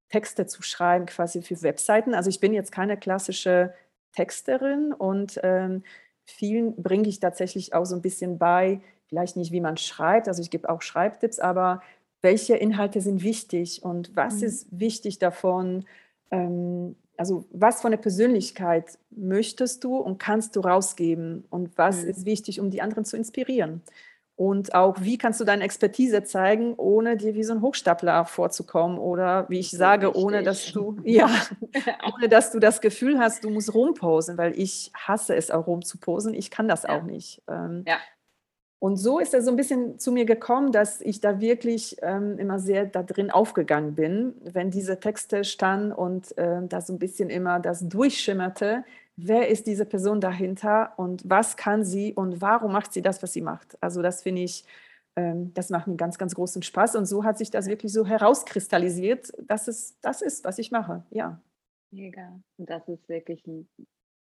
Texte 0.10 0.46
zu 0.46 0.62
schreiben, 0.62 1.06
quasi 1.06 1.42
für 1.42 1.62
Webseiten. 1.62 2.14
Also 2.14 2.30
ich 2.30 2.40
bin 2.40 2.54
jetzt 2.54 2.72
keine 2.72 2.98
klassische 2.98 3.74
Texterin 4.12 4.94
und 4.94 5.40
ähm, 5.42 5.84
vielen 6.26 6.76
bringe 6.82 7.08
ich 7.08 7.20
tatsächlich 7.20 7.74
auch 7.74 7.86
so 7.86 7.96
ein 7.96 8.02
bisschen 8.02 8.38
bei, 8.38 8.82
vielleicht 9.08 9.38
nicht, 9.38 9.52
wie 9.52 9.62
man 9.62 9.78
schreibt, 9.78 10.28
also 10.28 10.42
ich 10.42 10.50
gebe 10.50 10.70
auch 10.70 10.82
Schreibtipps, 10.82 11.40
aber 11.40 11.82
welche 12.22 12.56
Inhalte 12.56 13.02
sind 13.02 13.22
wichtig 13.22 13.84
und 13.84 14.16
was 14.16 14.38
mhm. 14.38 14.44
ist 14.44 14.68
wichtig 14.72 15.20
davon, 15.20 15.86
ähm, 16.32 16.96
also 17.18 17.46
was 17.52 17.82
von 17.82 17.92
der 17.92 18.00
Persönlichkeit 18.00 18.98
möchtest 19.12 19.84
du 19.84 19.98
und 19.98 20.18
kannst 20.18 20.56
du 20.56 20.62
rausgeben 20.62 21.46
und 21.50 21.78
was 21.78 22.04
mhm. 22.04 22.10
ist 22.10 22.26
wichtig, 22.26 22.60
um 22.60 22.72
die 22.72 22.82
anderen 22.82 23.06
zu 23.06 23.18
inspirieren. 23.18 23.82
Und 24.36 24.74
auch, 24.74 24.96
wie 25.00 25.20
kannst 25.20 25.40
du 25.40 25.44
deine 25.44 25.64
Expertise 25.64 26.24
zeigen, 26.24 26.74
ohne 26.76 27.18
dir 27.18 27.36
wie 27.36 27.44
so 27.44 27.54
ein 27.54 27.62
Hochstapler 27.62 28.26
vorzukommen 28.26 28.98
oder 28.98 29.48
wie 29.50 29.60
ich 29.60 29.70
sage, 29.70 30.08
Richtig. 30.08 30.24
ohne 30.24 30.44
dass 30.44 30.72
du, 30.72 30.98
ja, 31.04 31.30
ohne 32.16 32.30
dass 32.30 32.52
du 32.52 32.60
das 32.60 32.82
Gefühl 32.82 33.20
hast, 33.20 33.44
du 33.44 33.52
musst 33.52 33.74
rumposen, 33.74 34.38
weil 34.38 34.60
ich 34.60 34.92
hasse 34.96 35.36
es 35.36 35.52
auch 35.52 35.68
rumzuposen. 35.68 36.34
Ich 36.34 36.50
kann 36.50 36.68
das 36.68 36.84
ja. 36.84 36.98
auch 36.98 37.04
nicht. 37.04 37.44
Ähm, 37.48 37.84
ja. 37.88 37.98
Und 38.84 38.98
so 38.98 39.20
ist 39.20 39.34
er 39.34 39.42
so 39.42 39.50
ein 39.50 39.56
bisschen 39.56 39.98
zu 39.98 40.12
mir 40.12 40.26
gekommen, 40.26 40.74
dass 40.74 41.00
ich 41.00 41.22
da 41.22 41.40
wirklich 41.40 41.96
ähm, 42.02 42.38
immer 42.38 42.60
sehr 42.60 42.86
da 42.86 43.02
drin 43.02 43.32
aufgegangen 43.32 43.96
bin, 43.96 44.34
wenn 44.44 44.72
diese 44.72 45.00
Texte 45.00 45.46
standen 45.46 45.94
und 45.94 46.38
äh, 46.38 46.60
da 46.68 46.82
so 46.82 46.92
ein 46.92 47.00
bisschen 47.00 47.30
immer 47.30 47.62
das 47.62 47.88
durchschimmerte, 47.88 48.84
wer 49.16 49.48
ist 49.50 49.68
diese 49.68 49.86
Person 49.86 50.22
dahinter 50.22 50.94
und 50.98 51.22
was 51.30 51.58
kann 51.58 51.84
sie 51.84 52.14
und 52.14 52.42
warum 52.42 52.72
macht 52.72 52.94
sie 52.94 53.02
das, 53.02 53.22
was 53.22 53.34
sie 53.34 53.42
macht. 53.42 53.78
Also 53.82 54.02
das 54.02 54.24
finde 54.24 54.42
ich, 54.42 54.66
ähm, 55.16 55.54
das 55.54 55.70
macht 55.70 55.88
mir 55.88 55.96
ganz, 55.96 56.18
ganz 56.18 56.34
großen 56.36 56.64
Spaß 56.64 56.96
und 56.96 57.06
so 57.06 57.24
hat 57.24 57.38
sich 57.38 57.52
das 57.52 57.68
wirklich 57.68 57.94
so 57.94 58.06
herauskristallisiert, 58.06 59.32
dass 59.48 59.68
es 59.68 60.00
das 60.02 60.22
ist, 60.22 60.44
was 60.44 60.58
ich 60.58 60.72
mache. 60.72 61.04
Ja. 61.12 61.42
Mega. 61.92 62.40
Und 62.58 62.70
das 62.70 62.88
ist 62.88 63.08
wirklich 63.08 63.46
ein 63.46 63.68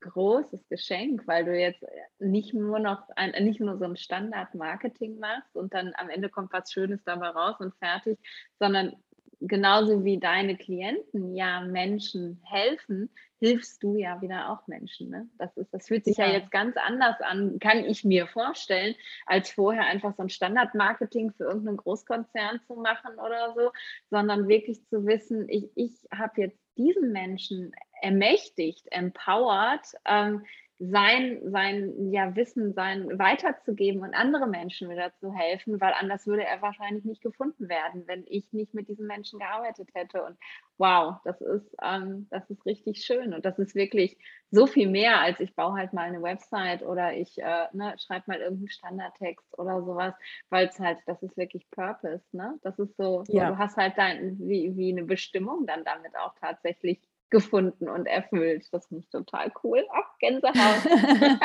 großes 0.00 0.68
Geschenk, 0.68 1.26
weil 1.26 1.44
du 1.44 1.58
jetzt 1.58 1.82
nicht 2.18 2.52
nur 2.52 2.78
noch 2.78 3.08
ein, 3.16 3.44
nicht 3.44 3.60
nur 3.60 3.78
so 3.78 3.84
ein 3.84 3.96
Standard-Marketing 3.96 5.18
machst 5.18 5.56
und 5.56 5.72
dann 5.72 5.92
am 5.96 6.10
Ende 6.10 6.28
kommt 6.28 6.52
was 6.52 6.70
Schönes 6.72 7.02
dabei 7.04 7.28
raus 7.28 7.56
und 7.60 7.74
fertig, 7.76 8.18
sondern 8.58 8.96
genauso 9.40 10.04
wie 10.04 10.18
deine 10.18 10.56
Klienten 10.56 11.34
ja 11.34 11.60
Menschen 11.60 12.40
helfen, 12.44 13.10
hilfst 13.42 13.82
du 13.82 13.96
ja 13.96 14.22
wieder 14.22 14.50
auch 14.50 14.68
Menschen. 14.68 15.10
Ne? 15.10 15.28
Das, 15.36 15.56
ist, 15.56 15.74
das 15.74 15.88
fühlt 15.88 16.04
sich 16.04 16.16
ja. 16.16 16.26
ja. 16.26 16.34
jetzt 16.34 16.52
ganz 16.52 16.76
anders 16.76 17.16
an, 17.22 17.58
kann 17.58 17.78
ich 17.84 18.04
mir 18.04 18.28
vorstellen, 18.28 18.94
als 19.26 19.50
vorher 19.50 19.84
einfach 19.86 20.14
so 20.14 20.22
ein 20.22 20.28
Standardmarketing 20.28 21.32
für 21.32 21.42
irgendeinen 21.46 21.78
Großkonzern 21.78 22.60
zu 22.68 22.76
machen 22.76 23.18
oder 23.18 23.52
so, 23.56 23.72
sondern 24.10 24.46
wirklich 24.46 24.86
zu 24.86 25.04
wissen, 25.06 25.48
ich, 25.48 25.72
ich 25.74 25.90
habe 26.16 26.40
jetzt 26.40 26.60
diesen 26.76 27.10
Menschen 27.10 27.72
ermächtigt, 28.00 28.86
empowert, 28.92 29.88
ähm, 30.04 30.44
sein, 30.90 31.38
sein 31.44 32.12
ja, 32.12 32.34
Wissen 32.34 32.72
sein 32.74 33.18
weiterzugeben 33.18 34.02
und 34.02 34.14
andere 34.14 34.48
Menschen 34.48 34.90
wieder 34.90 35.12
zu 35.20 35.32
helfen, 35.32 35.80
weil 35.80 35.92
anders 35.92 36.26
würde 36.26 36.44
er 36.44 36.60
wahrscheinlich 36.60 37.04
nicht 37.04 37.22
gefunden 37.22 37.68
werden, 37.68 38.02
wenn 38.06 38.24
ich 38.26 38.52
nicht 38.52 38.74
mit 38.74 38.88
diesen 38.88 39.06
Menschen 39.06 39.38
gearbeitet 39.38 39.90
hätte. 39.94 40.24
Und 40.24 40.36
wow, 40.78 41.16
das 41.24 41.40
ist, 41.40 41.76
ähm, 41.82 42.26
das 42.30 42.50
ist 42.50 42.66
richtig 42.66 43.04
schön 43.04 43.32
und 43.32 43.44
das 43.44 43.58
ist 43.58 43.76
wirklich 43.76 44.18
so 44.50 44.66
viel 44.66 44.88
mehr, 44.88 45.20
als 45.20 45.38
ich 45.38 45.54
baue 45.54 45.74
halt 45.74 45.92
mal 45.92 46.02
eine 46.02 46.20
Website 46.20 46.82
oder 46.82 47.14
ich 47.14 47.38
äh, 47.38 47.66
ne, 47.72 47.94
schreibe 48.04 48.24
mal 48.26 48.40
irgendeinen 48.40 48.68
Standardtext 48.68 49.58
oder 49.58 49.82
sowas, 49.84 50.14
weil 50.50 50.66
es 50.66 50.80
halt, 50.80 50.98
das 51.06 51.22
ist 51.22 51.36
wirklich 51.36 51.70
Purpose, 51.70 52.24
ne? 52.32 52.58
Das 52.62 52.78
ist 52.78 52.96
so, 52.96 53.22
ja. 53.28 53.50
du 53.50 53.58
hast 53.58 53.76
halt 53.76 53.96
dein, 53.96 54.36
wie, 54.40 54.76
wie 54.76 54.90
eine 54.90 55.04
Bestimmung 55.04 55.66
dann 55.66 55.84
damit 55.84 56.16
auch 56.16 56.34
tatsächlich 56.40 57.00
gefunden 57.32 57.88
und 57.88 58.06
erfüllt. 58.06 58.68
Das 58.70 58.86
finde 58.86 59.02
ich 59.02 59.10
total 59.10 59.50
cool. 59.64 59.84
Ach, 59.90 60.18
Gänsehaut. 60.20 60.54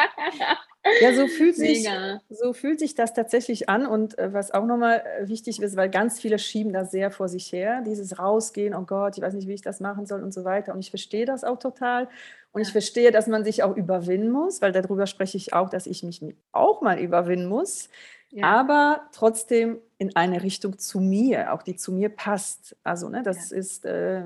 ja, 1.01 1.13
so 1.15 1.27
fühlt, 1.27 1.55
sich, 1.55 1.89
so 2.29 2.53
fühlt 2.53 2.79
sich 2.79 2.93
das 2.93 3.15
tatsächlich 3.15 3.69
an. 3.69 3.87
Und 3.87 4.19
äh, 4.19 4.31
was 4.33 4.51
auch 4.51 4.65
nochmal 4.65 5.01
äh, 5.19 5.27
wichtig 5.27 5.59
ist, 5.59 5.75
weil 5.75 5.89
ganz 5.89 6.19
viele 6.19 6.37
schieben 6.37 6.73
das 6.73 6.91
sehr 6.91 7.09
vor 7.09 7.29
sich 7.29 7.51
her, 7.51 7.81
dieses 7.81 8.19
Rausgehen, 8.19 8.75
oh 8.75 8.83
Gott, 8.83 9.17
ich 9.17 9.23
weiß 9.23 9.33
nicht, 9.33 9.47
wie 9.47 9.55
ich 9.55 9.61
das 9.61 9.79
machen 9.79 10.05
soll 10.05 10.21
und 10.21 10.33
so 10.33 10.43
weiter. 10.43 10.73
Und 10.73 10.79
ich 10.81 10.91
verstehe 10.91 11.25
das 11.25 11.43
auch 11.43 11.57
total. 11.57 12.07
Und 12.51 12.61
ich 12.61 12.71
verstehe, 12.71 13.11
dass 13.11 13.27
man 13.27 13.43
sich 13.43 13.63
auch 13.63 13.75
überwinden 13.75 14.29
muss, 14.29 14.61
weil 14.61 14.73
darüber 14.73 15.07
spreche 15.07 15.37
ich 15.37 15.53
auch, 15.53 15.69
dass 15.69 15.87
ich 15.87 16.03
mich 16.03 16.21
auch 16.51 16.81
mal 16.81 16.99
überwinden 16.99 17.47
muss. 17.47 17.89
Ja. 18.29 18.59
aber 18.59 19.07
trotzdem 19.13 19.79
in 19.97 20.15
eine 20.17 20.43
Richtung 20.43 20.77
zu 20.77 20.99
mir, 20.99 21.53
auch 21.53 21.63
die 21.63 21.77
zu 21.77 21.93
mir 21.93 22.09
passt. 22.09 22.75
Also, 22.83 23.07
ne, 23.07 23.23
das 23.23 23.51
ja. 23.51 23.57
ist, 23.57 23.85
äh, 23.85 24.23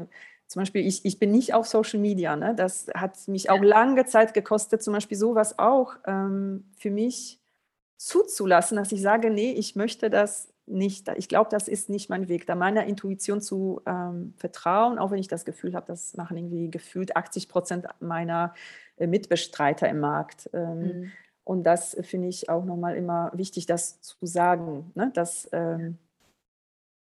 zum 0.52 0.64
Beispiel, 0.64 0.86
ich, 0.86 1.06
ich 1.06 1.18
bin 1.18 1.32
nicht 1.32 1.54
auf 1.54 1.66
Social 1.66 2.02
Media. 2.02 2.36
Ne? 2.36 2.54
Das 2.54 2.88
hat 2.94 3.26
mich 3.30 3.50
auch 3.50 3.62
lange 3.62 4.04
Zeit 4.04 4.34
gekostet, 4.34 4.84
zum 4.84 4.94
Beispiel 4.94 5.18
sowas 5.18 5.58
auch 5.58 5.96
ähm, 6.06 6.66
für 6.76 6.92
mich 6.92 7.40
zuzulassen, 7.96 8.76
dass 8.76 8.92
ich 8.92 9.02
sage, 9.02 9.30
nee, 9.30 9.54
ich 9.54 9.78
möchte 9.78 10.10
das 10.10 10.50
nicht. 10.66 11.08
Ich 11.16 11.30
glaube, 11.30 11.50
das 11.50 11.70
ist 11.70 11.90
nicht 11.90 12.10
mein 12.10 12.28
Weg, 12.28 12.48
da 12.48 12.56
meiner 12.56 12.84
Intuition 12.84 13.40
zu 13.40 13.80
ähm, 13.86 14.34
vertrauen, 14.36 15.00
auch 15.00 15.12
wenn 15.12 15.20
ich 15.20 15.30
das 15.30 15.46
Gefühl 15.46 15.74
habe, 15.74 15.86
das 15.88 16.18
machen 16.18 16.36
irgendwie 16.36 16.70
gefühlt 16.70 17.16
80 17.16 17.48
Prozent 17.48 17.86
meiner 18.02 18.54
äh, 18.98 19.08
Mitbestreiter 19.08 19.88
im 19.88 20.02
Markt. 20.02 20.50
Ähm, 20.52 20.80
mhm. 20.80 21.12
Und 21.46 21.64
das 21.64 21.96
finde 22.02 22.28
ich 22.28 22.50
auch 22.50 22.66
nochmal 22.66 22.98
immer 22.98 23.32
wichtig, 23.36 23.68
das 23.68 24.02
zu 24.02 24.18
sagen, 24.26 24.92
ne? 24.96 25.12
dass 25.14 25.48
ähm, 25.54 25.98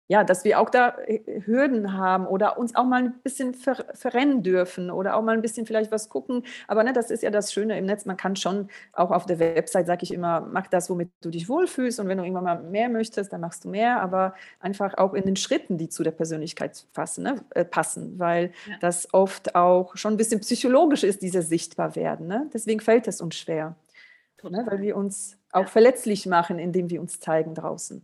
ja, 0.09 0.25
dass 0.25 0.45
wir 0.45 0.59
auch 0.59 0.71
da 0.71 0.97
äh, 1.07 1.43
Hürden 1.45 1.93
haben 1.93 2.27
oder 2.27 2.59
uns 2.59 2.75
auch 2.75 2.85
mal 2.85 3.05
ein 3.05 3.21
bisschen 3.23 3.55
ver 3.55 3.85
verrennen 3.93 4.43
dürfen 4.43 4.91
oder 4.91 5.17
auch 5.17 5.23
mal 5.23 5.35
ein 5.35 5.43
bisschen 5.43 5.67
vielleicht 5.67 5.93
was 5.93 6.09
gucken. 6.09 6.45
Aber 6.67 6.83
ne, 6.83 6.95
das 6.95 7.11
ist 7.11 7.23
ja 7.23 7.31
das 7.31 7.53
Schöne 7.53 7.79
im 7.79 7.85
Netz. 7.85 8.07
Man 8.07 8.17
kann 8.17 8.35
schon 8.35 8.69
auch 8.95 9.11
auf 9.11 9.27
der 9.27 9.39
Website, 9.39 9.87
sage 9.87 10.05
ich 10.05 10.13
immer, 10.13 10.41
mach 10.41 10.67
das, 10.67 10.89
womit 10.89 11.11
du 11.21 11.31
dich 11.31 11.49
wohlfühlst. 11.49 12.01
Und 12.01 12.09
wenn 12.09 12.17
du 12.17 12.25
irgendwann 12.25 12.45
mal 12.45 12.63
mehr 12.63 12.89
möchtest, 12.89 13.33
dann 13.33 13.43
machst 13.43 13.65
du 13.65 13.69
mehr. 13.69 14.01
Aber 14.01 14.35
einfach 14.61 14.97
auch 14.97 15.13
in 15.13 15.25
den 15.25 15.37
Schritten, 15.37 15.77
die 15.77 15.91
zu 15.91 16.03
der 16.03 16.13
Persönlichkeit 16.13 16.87
fassen, 16.93 17.25
ne, 17.25 17.37
äh, 17.51 17.67
passen, 17.67 18.19
weil 18.19 18.53
ja. 18.67 18.77
das 18.81 19.13
oft 19.13 19.55
auch 19.55 19.95
schon 19.97 20.15
ein 20.15 20.17
bisschen 20.17 20.41
psychologisch 20.41 21.05
ist, 21.05 21.21
diese 21.21 21.43
Sichtbarwerden. 21.43 22.27
Ne? 22.27 22.49
Deswegen 22.55 22.81
fällt 22.81 23.09
es 23.09 23.21
uns 23.21 23.37
schwer, 23.37 23.77
ne, 24.43 24.65
weil 24.67 24.81
wir 24.81 24.97
uns 24.97 25.37
auch 25.53 25.63
ja. 25.63 25.67
verletzlich 25.67 26.25
machen, 26.25 26.59
indem 26.59 26.89
wir 26.89 27.01
uns 27.03 27.21
zeigen 27.21 27.55
draußen. 27.55 28.03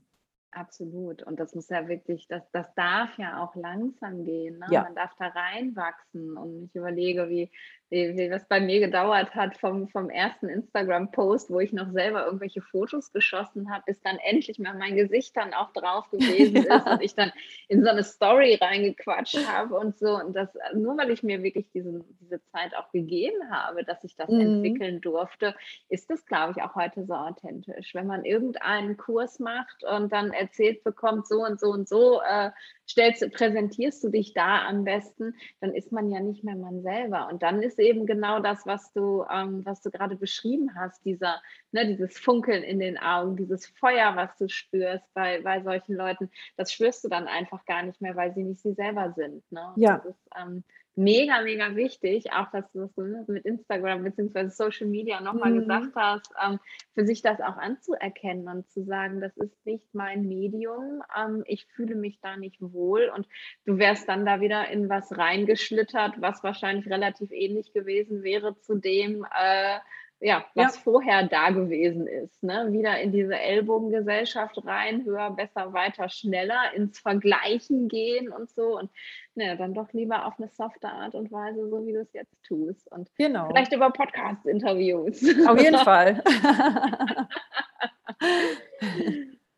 Absolut. 0.55 1.23
Und 1.25 1.41
das 1.41 1.55
muss 1.55 1.69
ja 1.69 1.89
wirklich, 1.89 2.29
das, 2.29 2.49
das 2.53 2.73
darf 2.75 3.19
ja 3.19 3.43
auch 3.43 3.55
langsam 3.57 4.25
gehen. 4.25 4.59
Ne? 4.59 4.67
Ja. 4.71 4.83
Man 4.85 4.95
darf 4.95 5.13
da 5.19 5.27
reinwachsen. 5.27 6.37
Und 6.37 6.65
ich 6.65 6.75
überlege, 6.75 7.29
wie, 7.29 7.51
wie, 7.91 8.17
wie 8.17 8.31
was 8.31 8.47
bei 8.47 8.61
mir 8.61 8.81
gedauert 8.81 9.35
hat 9.35 9.57
vom, 9.57 9.89
vom 9.89 10.11
ersten 10.11 10.49
Instagram-Post, 10.49 11.51
wo 11.51 11.61
ich 11.61 11.73
noch 11.73 11.91
selber 11.93 12.25
irgendwelche 12.25 12.63
Fotos 12.63 13.13
geschossen 13.13 13.71
habe, 13.71 13.85
bis 13.87 14.01
dann 14.01 14.19
endlich 14.19 14.59
mal 14.59 14.75
mein 14.75 14.97
Gesicht 14.97 15.37
dann 15.37 15.55
auch 15.55 15.73
drauf 15.73 16.11
gewesen 16.11 16.65
ja. 16.69 16.77
ist 16.77 16.87
und 16.87 17.03
ich 17.03 17.15
dann 17.15 17.33
in 17.69 17.85
so 17.85 17.91
eine 17.91 18.03
Story 18.03 18.59
reingequatscht 18.61 19.47
habe 19.47 19.77
und 19.77 19.99
so. 19.99 20.17
Und 20.17 20.35
das 20.35 20.49
nur 20.75 20.97
weil 20.97 21.11
ich 21.11 21.23
mir 21.23 21.43
wirklich 21.43 21.71
diesen, 21.71 22.05
diese 22.21 22.43
Zeit 22.47 22.75
auch 22.77 22.91
gegeben 22.91 23.51
habe, 23.51 23.85
dass 23.85 24.03
ich 24.05 24.17
das 24.17 24.29
mhm. 24.29 24.41
entwickeln 24.41 25.01
durfte, 25.01 25.55
ist 25.89 26.11
das, 26.11 26.25
glaube 26.27 26.55
ich, 26.57 26.63
auch 26.63 26.75
heute 26.75 27.05
so 27.05 27.15
authentisch. 27.15 27.95
Wenn 27.95 28.07
man 28.07 28.25
irgendeinen 28.25 28.97
Kurs 28.97 29.39
macht 29.39 29.85
und 29.85 30.13
dann 30.13 30.33
erzählt 30.33 30.85
bekommt, 30.85 31.27
so 31.27 31.45
und 31.45 31.61
so 31.61 31.71
und 31.71 31.89
so, 31.89 32.21
äh, 32.23 32.51
stellst, 32.89 33.31
präsentierst 33.33 34.03
du 34.05 34.11
dich 34.11 34.35
da 34.35 34.67
am 34.67 34.85
besten, 34.85 35.35
dann 35.61 35.75
ist 35.75 35.93
man 35.93 36.11
ja 36.11 36.21
nicht 36.21 36.45
mehr 36.45 36.57
man 36.57 36.83
selber. 36.83 37.29
Und 37.31 37.43
dann 37.43 37.63
ist 37.63 37.79
eben 37.79 38.07
genau 38.07 38.41
das, 38.41 38.67
was 38.67 38.93
du, 38.93 39.25
ähm, 39.31 39.65
was 39.65 39.83
du 39.83 39.91
gerade 39.91 40.17
beschrieben 40.17 40.75
hast, 40.75 41.05
dieser, 41.05 41.41
ne, 41.73 41.87
dieses 41.87 42.19
Funkeln 42.19 42.63
in 42.63 42.79
den 42.79 42.99
Augen, 42.99 43.37
dieses 43.37 43.67
Feuer, 43.67 44.17
was 44.17 44.37
du 44.39 44.49
spürst 44.49 45.07
bei, 45.15 45.41
bei 45.43 45.63
solchen 45.63 45.95
Leuten, 45.95 46.31
das 46.57 46.73
spürst 46.73 47.05
du 47.05 47.09
dann 47.09 47.27
einfach 47.27 47.65
gar 47.65 47.83
nicht 47.83 48.01
mehr, 48.01 48.17
weil 48.17 48.35
sie 48.35 48.45
nicht 48.45 48.63
sie 48.63 48.75
selber 48.75 49.13
sind. 49.17 49.51
Ne? 49.51 49.73
Ja. 49.77 49.97
Das 49.99 50.07
ist, 50.07 50.29
ähm, 50.37 50.65
mega, 50.97 51.43
mega 51.43 51.75
wichtig, 51.75 52.33
auch 52.33 52.51
dass 52.51 52.71
du 52.73 52.81
das 52.81 52.97
ne, 52.97 53.25
mit 53.27 53.45
Instagram 53.45 54.05
bzw. 54.05 54.49
Social 54.49 54.87
Media 54.87 55.21
nochmal 55.21 55.53
mhm. 55.53 55.61
gesagt 55.61 55.95
hast, 55.97 56.33
ähm, 56.45 56.61
für 56.95 57.07
sich 57.07 57.23
das 57.23 57.41
auch 57.41 57.57
anzuerkennen 57.57 58.49
und 58.49 58.71
zu 58.71 58.85
sagen, 58.85 59.21
das 59.21 59.37
ist 59.37 59.67
nicht 59.67 59.85
mein 59.93 60.27
Medium, 60.29 61.03
ähm, 61.17 61.43
ich 61.47 61.67
fühle 61.67 61.95
mich 61.97 62.21
da 62.21 62.37
nicht 62.37 62.61
wohl 62.61 63.11
und 63.15 63.27
du 63.65 63.79
wärst 63.79 64.09
dann 64.09 64.25
da 64.25 64.41
wieder 64.41 64.69
in 64.69 64.89
was 64.89 65.17
reingeschlittert, 65.17 66.21
was 66.21 66.43
wahrscheinlich 66.43 66.89
relativ 66.89 67.31
ähnlich 67.33 67.73
gewesen 67.73 68.23
wäre 68.23 68.59
zu 68.61 68.77
dem, 68.77 69.25
äh, 69.25 69.79
ja, 70.21 70.45
was 70.55 70.77
ja. 70.77 70.81
vorher 70.83 71.27
da 71.29 71.51
gewesen 71.51 72.07
ist. 72.07 72.43
Ne? 72.43 72.69
Wieder 72.71 73.01
in 73.01 73.13
diese 73.13 73.39
Ellbogengesellschaft 73.39 74.65
rein, 74.65 75.05
höher, 75.05 75.31
besser, 75.31 75.73
weiter, 75.73 76.09
schneller, 76.09 76.73
ins 76.75 76.99
Vergleichen 76.99 77.89
gehen 77.89 78.31
und 78.31 78.51
so. 78.51 78.79
Und 78.79 78.91
ne, 79.35 79.57
dann 79.57 79.75
doch 79.75 79.93
lieber 79.93 80.27
auf 80.27 80.39
eine 80.39 80.49
softe 80.49 80.89
Art 80.89 81.15
und 81.15 81.31
Weise, 81.31 81.69
so 81.69 81.87
wie 81.87 81.93
du 81.93 82.01
es 82.01 82.13
jetzt 82.13 82.43
tust. 82.43 82.91
Und 82.91 83.11
genau. 83.17 83.49
vielleicht 83.49 83.73
über 83.73 83.91
Podcast-Interviews. 83.91 85.23
Auf 85.47 85.61
jeden 85.61 85.79
Fall. 85.85 86.23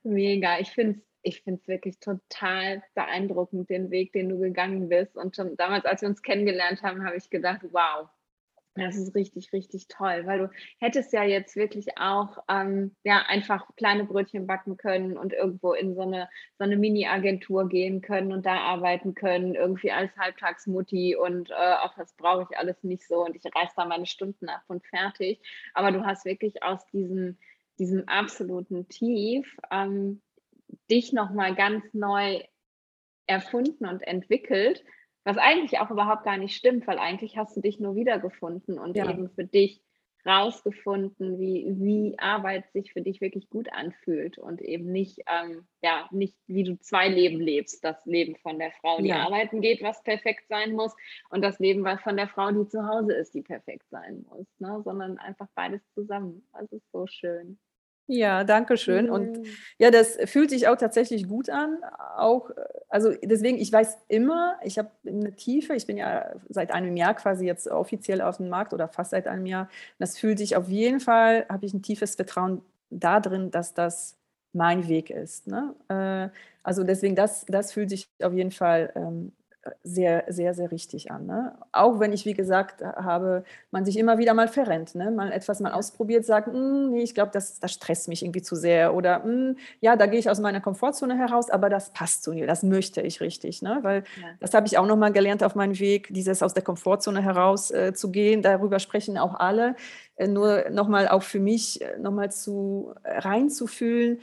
Mega. 0.03 0.59
Ich 0.59 0.71
finde 0.71 0.99
es 0.99 1.07
ich 1.27 1.43
finde 1.43 1.61
es 1.61 1.67
wirklich 1.67 1.99
total 1.99 2.85
beeindruckend, 2.95 3.69
den 3.69 3.91
Weg, 3.91 4.13
den 4.13 4.29
du 4.29 4.39
gegangen 4.39 4.89
bist. 4.89 5.17
Und 5.17 5.35
schon 5.35 5.57
damals, 5.57 5.85
als 5.85 6.03
wir 6.03 6.09
uns 6.09 6.23
kennengelernt 6.23 6.83
haben, 6.85 7.05
habe 7.05 7.17
ich 7.17 7.31
gedacht, 7.31 7.63
wow, 7.73 8.09
das 8.85 8.97
ist 8.97 9.15
richtig, 9.15 9.53
richtig 9.53 9.89
toll, 9.89 10.23
weil 10.27 10.39
du 10.39 10.51
hättest 10.79 11.13
ja 11.13 11.25
jetzt 11.25 11.57
wirklich 11.57 11.99
auch 11.99 12.39
ähm, 12.49 12.95
ja, 13.05 13.25
einfach 13.27 13.67
kleine 13.77 14.05
Brötchen 14.05 14.47
backen 14.47 14.77
können 14.77 15.17
und 15.17 15.33
irgendwo 15.33 15.73
in 15.73 15.95
so 15.95 16.03
eine, 16.03 16.29
so 16.59 16.65
eine 16.65 16.77
Mini-Agentur 16.77 17.69
gehen 17.69 18.03
können 18.03 18.33
und 18.33 18.45
da 18.45 18.57
arbeiten 18.59 19.15
können, 19.15 19.55
irgendwie 19.55 19.93
als 19.93 20.15
Halbtagsmutti 20.17 21.17
und 21.17 21.51
äh, 21.51 21.75
auch 21.83 21.95
das 21.95 22.15
brauche 22.15 22.47
ich 22.51 22.59
alles 22.59 22.83
nicht 22.83 23.07
so 23.07 23.25
und 23.25 23.35
ich 23.35 23.45
reiße 23.45 23.75
da 23.77 23.87
meine 23.87 24.07
Stunden 24.07 24.49
ab 24.49 24.63
und 24.69 24.87
fertig. 24.87 25.41
Aber 25.75 25.93
du 25.93 26.05
hast 26.05 26.25
wirklich 26.25 26.63
aus 26.63 26.87
diesem, 26.89 27.39
diesem 27.79 28.07
absoluten 28.09 28.89
Tief 28.89 29.57
ähm, 29.71 30.21
dich 30.91 31.13
nochmal 31.13 31.55
ganz 31.55 31.85
neu 31.93 32.43
erfunden 33.27 33.87
und 33.87 34.03
entwickelt 34.03 34.85
was 35.27 35.39
eigentlich 35.39 35.81
auch 35.81 35.91
überhaupt 35.91 36.23
gar 36.25 36.39
nicht 36.39 36.57
stimmt, 36.57 36.87
weil 36.87 37.01
eigentlich 37.01 37.37
hast 37.37 37.57
du 37.57 37.61
dich 37.61 37.81
nur 37.81 37.97
wiedergefunden 37.97 38.79
und 38.79 38.97
ja. 38.97 39.11
eben 39.11 39.29
für 39.29 39.45
dich 39.45 39.83
rausgefunden, 40.25 41.39
wie, 41.39 41.67
wie 41.79 42.19
Arbeit 42.19 42.71
sich 42.73 42.93
für 42.93 43.01
dich 43.01 43.21
wirklich 43.21 43.51
gut 43.51 43.73
anfühlt 43.73 44.39
und 44.39 44.61
eben 44.61 44.91
nicht, 44.91 45.21
ähm, 45.27 45.67
ja, 45.83 46.09
nicht 46.13 46.37
wie 46.47 46.63
du 46.63 46.79
zwei 46.79 47.09
Leben 47.09 47.41
lebst. 47.41 47.85
Das 47.85 48.05
Leben 48.07 48.37
von 48.37 48.59
der 48.59 48.71
Frau, 48.81 48.99
die 49.01 49.09
ja. 49.09 49.25
arbeiten 49.25 49.61
geht, 49.61 49.83
was 49.83 50.03
perfekt 50.05 50.49
sein 50.49 50.73
muss, 50.73 50.95
und 51.31 51.43
das 51.43 51.59
Leben 51.59 51.85
von 51.99 52.17
der 52.17 52.29
Frau, 52.29 52.51
die 52.53 52.69
zu 52.69 52.87
Hause 52.87 53.13
ist, 53.13 53.35
die 53.35 53.43
perfekt 53.43 53.89
sein 53.91 54.25
muss, 54.29 54.47
ne? 54.59 54.81
sondern 54.85 55.19
einfach 55.19 55.49
beides 55.57 55.83
zusammen. 55.93 56.47
Das 56.53 56.71
ist 56.71 56.91
so 56.93 57.07
schön. 57.09 57.59
Ja, 58.09 58.45
danke 58.45 58.77
schön. 58.77 59.11
Und 59.11 59.41
ja, 59.79 59.91
das 59.91 60.17
fühlt 60.27 60.51
sich 60.51 60.69
auch 60.69 60.77
tatsächlich 60.77 61.27
gut 61.29 61.51
an. 61.51 61.79
Auch, 62.17 62.51
also 62.89 63.13
deswegen, 63.23 63.59
ich 63.59 63.73
weiß 63.73 63.99
immer, 64.09 64.59
ich 64.63 64.79
habe 64.79 64.91
eine 65.05 65.35
Tiefe, 65.35 65.75
ich 65.75 65.87
bin 65.87 65.97
ja 65.97 66.33
seit 66.49 66.71
einem 66.71 66.97
Jahr 66.97 67.15
quasi 67.15 67.47
jetzt 67.47 67.67
offiziell 67.67 68.23
auf 68.23 68.37
dem 68.37 68.49
Markt 68.49 68.73
oder 68.73 68.87
fast 68.89 69.11
seit 69.11 69.27
einem 69.27 69.47
Jahr. 69.47 69.69
Das 69.99 70.19
fühlt 70.19 70.39
sich 70.39 70.55
auf 70.55 70.69
jeden 70.69 71.01
Fall, 71.01 71.47
habe 71.49 71.67
ich 71.67 71.75
ein 71.75 71.83
tiefes 71.83 72.15
Vertrauen 72.15 72.63
da 72.91 73.19
drin, 73.19 73.51
dass 73.51 73.75
das 73.75 74.17
mein 74.53 74.87
Weg 74.89 75.11
ist. 75.11 75.49
Ne? 75.49 75.75
Äh, 75.89 76.29
also 76.63 76.85
deswegen, 76.85 77.17
das, 77.17 77.45
das 77.47 77.73
fühlt 77.73 77.91
sich 77.91 78.09
auf 78.23 78.33
jeden 78.33 78.53
Fall 78.53 78.93
ähm, 78.95 79.33
sehr, 79.83 80.25
sehr, 80.29 80.55
sehr 80.55 80.71
richtig 80.71 81.11
an. 81.11 81.27
Ne? 81.27 81.55
Auch 81.73 82.01
wenn 82.01 82.13
ich, 82.13 82.25
wie 82.25 82.35
gesagt, 82.35 82.83
habe, 82.83 83.45
man 83.71 83.85
sich 83.85 83.99
immer 83.99 84.19
wieder 84.19 84.35
mal 84.35 84.49
verrennt, 84.49 84.95
ne? 84.95 85.11
mal 85.11 85.33
etwas 85.33 85.61
mal 85.61 85.73
ausprobiert, 85.73 86.25
sagt, 86.25 86.49
hm, 86.49 86.91
nee, 86.91 87.03
ich 87.03 87.15
glaube, 87.15 87.31
das, 87.33 87.61
das 87.61 87.73
stresst 87.73 88.09
mich 88.09 88.23
irgendwie 88.23 88.43
zu 88.43 88.57
sehr 88.57 88.95
oder 88.95 89.23
hm, 89.23 89.57
ja, 89.81 89.97
da 89.97 90.07
gehe 90.07 90.19
ich 90.19 90.31
aus 90.31 90.41
meiner 90.41 90.61
Komfortzone 90.61 91.17
heraus, 91.17 91.51
aber 91.51 91.69
das 91.69 91.91
passt 91.91 92.25
zu 92.25 92.33
mir, 92.33 92.47
das 92.47 92.63
möchte 92.63 93.01
ich 93.01 93.21
richtig, 93.21 93.63
ne? 93.63 93.79
weil 93.83 94.05
ja. 94.21 94.29
das 94.41 94.55
habe 94.55 94.67
ich 94.67 94.79
auch 94.79 94.87
nochmal 94.87 95.13
gelernt 95.13 95.43
auf 95.43 95.55
meinem 95.55 95.79
Weg, 95.79 96.09
dieses 96.11 96.43
aus 96.43 96.55
der 96.55 96.63
Komfortzone 96.63 97.23
heraus 97.23 97.71
äh, 97.71 97.93
zu 97.95 98.11
gehen, 98.11 98.43
darüber 98.43 98.79
sprechen 98.79 99.19
auch 99.19 99.35
alle, 99.35 99.77
äh, 100.17 100.29
nur 100.29 100.71
nochmal 100.71 101.09
auch 101.09 101.23
für 101.23 101.41
mich 101.41 101.81
äh, 101.83 101.99
nochmal 101.99 102.31
zu 102.31 102.95
äh, 103.03 103.19
reinzufühlen, 103.19 104.21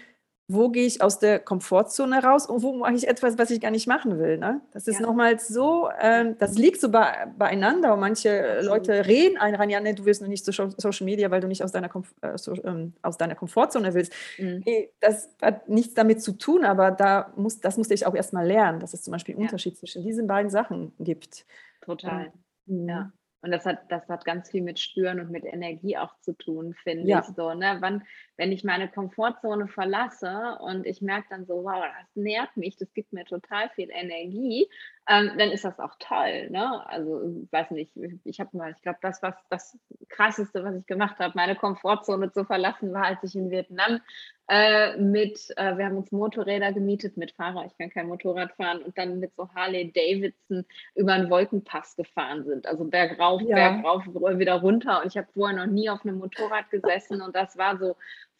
wo 0.47 0.69
gehe 0.69 0.85
ich 0.85 1.01
aus 1.01 1.19
der 1.19 1.39
Komfortzone 1.39 2.21
raus 2.21 2.47
und 2.47 2.61
wo 2.63 2.73
mache 2.73 2.95
ich 2.95 3.07
etwas, 3.07 3.37
was 3.37 3.49
ich 3.49 3.61
gar 3.61 3.71
nicht 3.71 3.87
machen 3.87 4.19
will. 4.19 4.37
Ne? 4.37 4.61
Das 4.71 4.87
ist 4.87 4.99
ja. 4.99 5.05
nochmal 5.05 5.39
so, 5.39 5.89
äh, 5.99 6.35
das 6.37 6.57
liegt 6.57 6.81
so 6.81 6.91
bei, 6.91 7.27
beieinander 7.37 7.93
und 7.93 8.01
manche 8.01 8.59
Leute 8.61 9.05
reden 9.05 9.37
einen 9.37 9.55
rein, 9.55 9.69
ja, 9.69 9.79
nee, 9.79 9.93
du 9.93 10.05
willst 10.05 10.21
noch 10.21 10.27
nicht 10.27 10.43
zu 10.43 10.51
Social 10.51 11.05
Media, 11.05 11.31
weil 11.31 11.39
du 11.39 11.47
nicht 11.47 11.63
aus 11.63 11.71
deiner, 11.71 11.87
Komf 11.87 12.13
äh, 12.21 12.37
so, 12.37 12.53
ähm, 12.65 12.93
aus 13.01 13.17
deiner 13.17 13.35
Komfortzone 13.35 13.93
willst. 13.93 14.13
Mhm. 14.37 14.63
Das 14.99 15.29
hat 15.41 15.69
nichts 15.69 15.93
damit 15.93 16.21
zu 16.21 16.33
tun, 16.33 16.65
aber 16.65 16.91
da 16.91 17.31
muss, 17.37 17.61
das 17.61 17.77
musste 17.77 17.93
ich 17.93 18.05
auch 18.05 18.15
erstmal 18.15 18.45
lernen, 18.45 18.81
dass 18.81 18.93
es 18.93 19.01
zum 19.01 19.11
Beispiel 19.13 19.35
einen 19.35 19.43
ja. 19.43 19.47
Unterschied 19.47 19.77
zwischen 19.77 20.03
diesen 20.03 20.27
beiden 20.27 20.51
Sachen 20.51 20.93
gibt. 20.99 21.45
Total, 21.81 22.33
ähm, 22.67 22.89
ja. 22.89 23.11
Und 23.43 23.51
das 23.51 23.65
hat, 23.65 23.91
das 23.91 24.07
hat 24.07 24.23
ganz 24.23 24.49
viel 24.49 24.61
mit 24.61 24.79
Spüren 24.79 25.19
und 25.19 25.29
mit 25.29 25.43
Energie 25.43 25.97
auch 25.97 26.17
zu 26.21 26.31
tun, 26.31 26.73
finde 26.81 27.09
ja. 27.09 27.19
ich 27.19 27.35
so. 27.35 27.53
Ne? 27.53 27.75
Wann, 27.81 28.03
wenn 28.37 28.53
ich 28.53 28.63
meine 28.63 28.87
Komfortzone 28.87 29.67
verlasse 29.67 30.57
und 30.61 30.85
ich 30.87 31.01
merke 31.01 31.27
dann 31.29 31.45
so, 31.45 31.65
wow, 31.65 31.83
das 31.83 32.15
nährt 32.15 32.55
mich, 32.55 32.77
das 32.77 32.93
gibt 32.93 33.11
mir 33.11 33.25
total 33.25 33.69
viel 33.71 33.89
Energie, 33.91 34.69
ähm, 35.09 35.31
dann 35.37 35.51
ist 35.51 35.65
das 35.65 35.77
auch 35.81 35.95
toll. 35.99 36.49
Ne? 36.51 36.87
Also, 36.87 37.43
ich 37.43 37.51
weiß 37.51 37.71
nicht, 37.71 37.91
ich 38.23 38.39
habe 38.39 38.55
mal, 38.55 38.71
ich 38.71 38.81
glaube, 38.81 38.99
das, 39.01 39.21
was 39.21 39.35
das 39.49 39.77
krasseste, 40.07 40.63
was 40.63 40.75
ich 40.75 40.85
gemacht 40.85 41.19
habe, 41.19 41.33
meine 41.35 41.57
Komfortzone 41.57 42.31
zu 42.31 42.45
verlassen, 42.45 42.93
war, 42.93 43.07
als 43.07 43.21
ich 43.25 43.35
in 43.35 43.51
Vietnam 43.51 43.99
äh, 44.49 44.97
mit, 44.97 45.39
äh, 45.57 45.77
wir 45.77 45.85
haben 45.85 45.97
uns 45.97 46.11
Motorräder 46.11 46.73
gemietet 46.73 47.17
mit 47.17 47.31
Fahrer, 47.31 47.65
ich 47.65 47.77
kann 47.77 47.89
kein 47.89 48.07
Motorrad 48.07 48.51
fahren, 48.53 48.81
und 48.81 48.97
dann 48.97 49.19
mit 49.19 49.35
so 49.35 49.49
Harley 49.55 49.91
Davidson 49.91 50.65
über 50.95 51.13
einen 51.13 51.29
Wolkenpass 51.29 51.95
gefahren 51.95 52.43
sind. 52.45 52.67
Also 52.67 52.83
bergauf, 52.85 53.41
ja. 53.41 53.71
bergauf, 53.71 54.05
wieder 54.37 54.55
runter. 54.55 55.01
Und 55.01 55.07
ich 55.07 55.17
habe 55.17 55.27
vorher 55.33 55.65
noch 55.65 55.71
nie 55.71 55.89
auf 55.89 56.03
einem 56.03 56.17
Motorrad 56.17 56.69
gesessen 56.69 57.21
und 57.21 57.35
das 57.35 57.57
war 57.57 57.77
so 57.77 57.95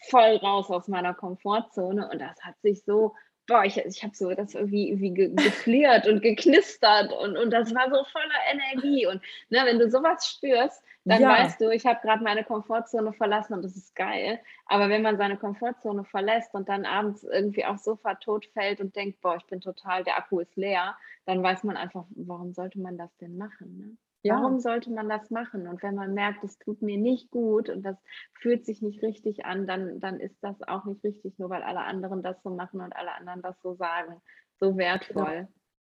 voll 0.09 0.35
raus 0.37 0.69
aus 0.69 0.87
meiner 0.87 1.13
Komfortzone. 1.13 2.09
Und 2.09 2.19
das 2.19 2.41
hat 2.43 2.55
sich 2.61 2.83
so 2.83 3.13
boah, 3.47 3.65
ich, 3.65 3.77
ich 3.77 4.03
habe 4.03 4.15
so 4.15 4.33
das 4.33 4.55
irgendwie, 4.55 4.89
irgendwie 4.89 5.35
gefliert 5.35 6.07
und 6.07 6.21
geknistert 6.21 7.11
und, 7.11 7.37
und 7.37 7.51
das 7.51 7.73
war 7.75 7.89
so 7.89 8.03
voller 8.05 8.41
Energie. 8.51 9.05
Und 9.05 9.21
ne, 9.49 9.61
wenn 9.65 9.79
du 9.79 9.89
sowas 9.89 10.27
spürst, 10.27 10.81
dann 11.05 11.21
ja. 11.21 11.29
weißt 11.29 11.59
du, 11.59 11.69
ich 11.69 11.85
habe 11.85 11.99
gerade 12.01 12.23
meine 12.23 12.43
Komfortzone 12.43 13.11
verlassen 13.13 13.53
und 13.53 13.63
das 13.63 13.75
ist 13.75 13.93
geil. 13.95 14.39
Aber 14.67 14.89
wenn 14.89 15.01
man 15.01 15.17
seine 15.17 15.37
Komfortzone 15.37 16.05
verlässt 16.05 16.53
und 16.53 16.69
dann 16.69 16.85
abends 16.85 17.23
irgendwie 17.23 17.65
aufs 17.65 17.83
Sofa 17.83 18.15
tot 18.15 18.45
fällt 18.53 18.79
und 18.79 18.95
denkt, 18.95 19.19
boah, 19.21 19.35
ich 19.35 19.45
bin 19.47 19.59
total, 19.59 20.03
der 20.03 20.17
Akku 20.17 20.39
ist 20.39 20.55
leer, 20.55 20.97
dann 21.25 21.43
weiß 21.43 21.63
man 21.63 21.75
einfach, 21.75 22.05
warum 22.15 22.53
sollte 22.53 22.79
man 22.79 22.97
das 22.97 23.15
denn 23.17 23.37
machen? 23.37 23.77
Ne? 23.77 23.97
Ja. 24.23 24.35
Warum 24.35 24.59
sollte 24.59 24.89
man 24.91 25.09
das 25.09 25.29
machen? 25.29 25.67
Und 25.67 25.83
wenn 25.83 25.95
man 25.95 26.13
merkt, 26.13 26.45
es 26.45 26.57
tut 26.57 26.81
mir 26.81 26.97
nicht 26.97 27.29
gut 27.29 27.67
und 27.67 27.83
das 27.83 27.97
fühlt 28.33 28.65
sich 28.65 28.81
nicht 28.81 29.01
richtig 29.01 29.45
an, 29.45 29.67
dann, 29.67 29.99
dann 29.99 30.21
ist 30.21 30.41
das 30.41 30.61
auch 30.63 30.85
nicht 30.85 31.03
richtig, 31.03 31.37
nur 31.37 31.49
weil 31.49 31.63
alle 31.63 31.81
anderen 31.81 32.23
das 32.23 32.41
so 32.41 32.49
machen 32.49 32.79
und 32.79 32.95
alle 32.95 33.13
anderen 33.13 33.41
das 33.41 33.61
so 33.61 33.73
sagen. 33.73 34.21
So 34.61 34.77
wertvoll. 34.77 35.49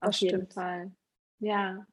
Ja, 0.01 0.07
auf 0.07 0.15
jeden 0.15 0.47
Fall. 0.47 0.91
Ja. 1.37 1.85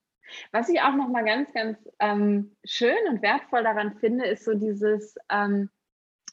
Was 0.51 0.69
ich 0.69 0.81
auch 0.81 0.95
nochmal 0.95 1.25
ganz, 1.25 1.53
ganz 1.53 1.79
ähm, 1.99 2.57
schön 2.65 2.97
und 3.09 3.23
wertvoll 3.23 3.63
daran 3.63 3.95
finde, 3.99 4.27
ist 4.27 4.45
so 4.45 4.55
dieses, 4.55 5.17
ähm, 5.31 5.71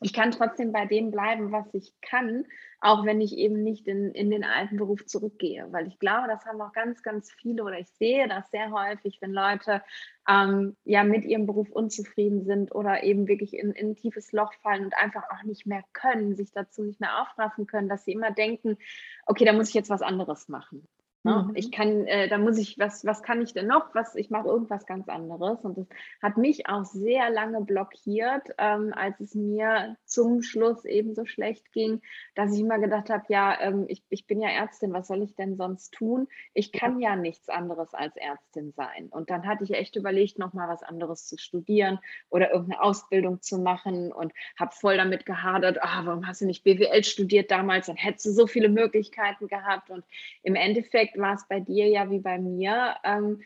ich 0.01 0.13
kann 0.13 0.31
trotzdem 0.31 0.71
bei 0.71 0.85
dem 0.85 1.11
bleiben, 1.11 1.51
was 1.51 1.73
ich 1.73 1.93
kann, 2.01 2.45
auch 2.79 3.05
wenn 3.05 3.19
ich 3.19 3.37
eben 3.37 3.63
nicht 3.63 3.87
in, 3.87 4.13
in 4.13 4.29
den 4.29 4.45
alten 4.45 4.77
Beruf 4.77 5.05
zurückgehe. 5.05 5.67
Weil 5.71 5.87
ich 5.87 5.99
glaube, 5.99 6.27
das 6.27 6.45
haben 6.45 6.61
auch 6.61 6.71
ganz, 6.71 7.03
ganz 7.03 7.31
viele 7.31 7.63
oder 7.63 7.79
ich 7.79 7.89
sehe 7.89 8.27
das 8.29 8.49
sehr 8.49 8.71
häufig, 8.71 9.21
wenn 9.21 9.33
Leute 9.33 9.83
ähm, 10.27 10.77
ja 10.85 11.03
mit 11.03 11.25
ihrem 11.25 11.45
Beruf 11.45 11.69
unzufrieden 11.69 12.45
sind 12.45 12.73
oder 12.73 13.03
eben 13.03 13.27
wirklich 13.27 13.53
in, 13.53 13.71
in 13.71 13.89
ein 13.89 13.95
tiefes 13.97 14.31
Loch 14.31 14.53
fallen 14.61 14.85
und 14.85 14.95
einfach 14.95 15.23
auch 15.31 15.43
nicht 15.43 15.65
mehr 15.65 15.83
können, 15.91 16.35
sich 16.35 16.51
dazu 16.51 16.83
nicht 16.83 17.01
mehr 17.01 17.21
aufraffen 17.21 17.67
können, 17.67 17.89
dass 17.89 18.05
sie 18.05 18.13
immer 18.13 18.31
denken, 18.31 18.77
okay, 19.25 19.43
da 19.43 19.51
muss 19.51 19.69
ich 19.69 19.75
jetzt 19.75 19.89
was 19.89 20.01
anderes 20.01 20.47
machen. 20.47 20.87
Ne? 21.23 21.47
Mhm. 21.47 21.55
Ich 21.55 21.71
kann, 21.71 22.07
äh, 22.07 22.29
da 22.29 22.37
muss 22.37 22.57
ich, 22.57 22.79
was, 22.79 23.05
was 23.05 23.21
kann 23.23 23.41
ich 23.41 23.53
denn 23.53 23.67
noch? 23.67 23.93
Was, 23.93 24.15
ich 24.15 24.29
mache 24.29 24.47
irgendwas 24.47 24.85
ganz 24.85 25.09
anderes. 25.09 25.59
Und 25.65 25.77
das 25.77 25.87
hat 26.21 26.37
mich 26.37 26.67
auch 26.69 26.85
sehr 26.85 27.29
lange 27.29 27.61
blockiert, 27.61 28.43
ähm, 28.57 28.93
als 28.95 29.19
es 29.19 29.35
mir 29.35 29.97
zum 30.05 30.41
Schluss 30.41 30.85
eben 30.85 31.15
so 31.15 31.25
schlecht 31.25 31.73
ging, 31.73 32.01
dass 32.35 32.53
ich 32.53 32.61
immer 32.61 32.79
gedacht 32.79 33.09
habe, 33.09 33.25
ja, 33.27 33.59
ähm, 33.59 33.85
ich, 33.89 34.01
ich 34.09 34.27
bin 34.27 34.39
ja 34.39 34.49
Ärztin, 34.49 34.93
was 34.93 35.07
soll 35.07 35.21
ich 35.21 35.35
denn 35.35 35.57
sonst 35.57 35.93
tun? 35.93 36.29
Ich 36.53 36.71
kann 36.71 37.01
ja 37.01 37.17
nichts 37.17 37.49
anderes 37.49 37.93
als 37.93 38.15
Ärztin 38.15 38.71
sein. 38.71 39.07
Und 39.09 39.29
dann 39.29 39.45
hatte 39.45 39.65
ich 39.65 39.73
echt 39.73 39.97
überlegt, 39.97 40.39
nochmal 40.39 40.69
was 40.69 40.83
anderes 40.83 41.27
zu 41.27 41.37
studieren 41.37 41.99
oder 42.29 42.51
irgendeine 42.51 42.81
Ausbildung 42.81 43.41
zu 43.41 43.57
machen 43.57 44.13
und 44.13 44.31
habe 44.57 44.71
voll 44.73 44.95
damit 44.95 45.25
gehadert, 45.25 45.79
ah, 45.81 46.03
warum 46.05 46.25
hast 46.25 46.39
du 46.39 46.45
nicht 46.45 46.63
BWL 46.63 47.03
studiert 47.03 47.51
damals? 47.51 47.87
Dann 47.87 47.97
hättest 47.97 48.27
du 48.27 48.31
so 48.31 48.47
viele 48.47 48.69
Möglichkeiten 48.69 49.49
gehabt. 49.49 49.89
Und 49.89 50.05
im 50.43 50.55
Endeffekt 50.55 51.08
Endeffekt 51.09 51.17
war 51.17 51.35
es 51.35 51.47
bei 51.47 51.59
dir 51.59 51.87
ja 51.87 52.09
wie 52.09 52.19
bei 52.19 52.37
mir. 52.37 52.95
Ähm, 53.03 53.41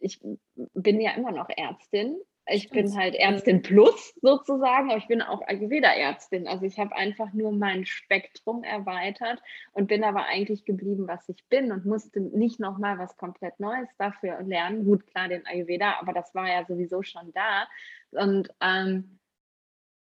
ich 0.00 0.20
bin 0.74 1.00
ja 1.00 1.12
immer 1.12 1.32
noch 1.32 1.48
Ärztin. 1.48 2.16
Ich 2.46 2.64
Stimmt. 2.64 2.88
bin 2.90 2.96
halt 2.98 3.14
Ärztin 3.14 3.62
plus 3.62 4.14
sozusagen, 4.20 4.90
aber 4.90 4.98
ich 4.98 5.06
bin 5.06 5.22
auch 5.22 5.40
Ayurveda-Ärztin. 5.46 6.46
Also 6.46 6.66
ich 6.66 6.78
habe 6.78 6.94
einfach 6.94 7.32
nur 7.32 7.52
mein 7.52 7.86
Spektrum 7.86 8.62
erweitert 8.64 9.40
und 9.72 9.86
bin 9.86 10.04
aber 10.04 10.26
eigentlich 10.26 10.66
geblieben, 10.66 11.08
was 11.08 11.26
ich 11.30 11.42
bin 11.48 11.72
und 11.72 11.86
musste 11.86 12.20
nicht 12.20 12.60
nochmal 12.60 12.98
was 12.98 13.16
komplett 13.16 13.58
Neues 13.60 13.88
dafür 13.96 14.42
lernen. 14.42 14.84
Gut, 14.84 15.06
klar, 15.06 15.28
den 15.28 15.46
Ayurveda, 15.46 15.98
aber 16.00 16.12
das 16.12 16.34
war 16.34 16.46
ja 16.46 16.66
sowieso 16.66 17.02
schon 17.02 17.32
da. 17.32 17.66
Und 18.10 18.50
ähm, 18.60 19.18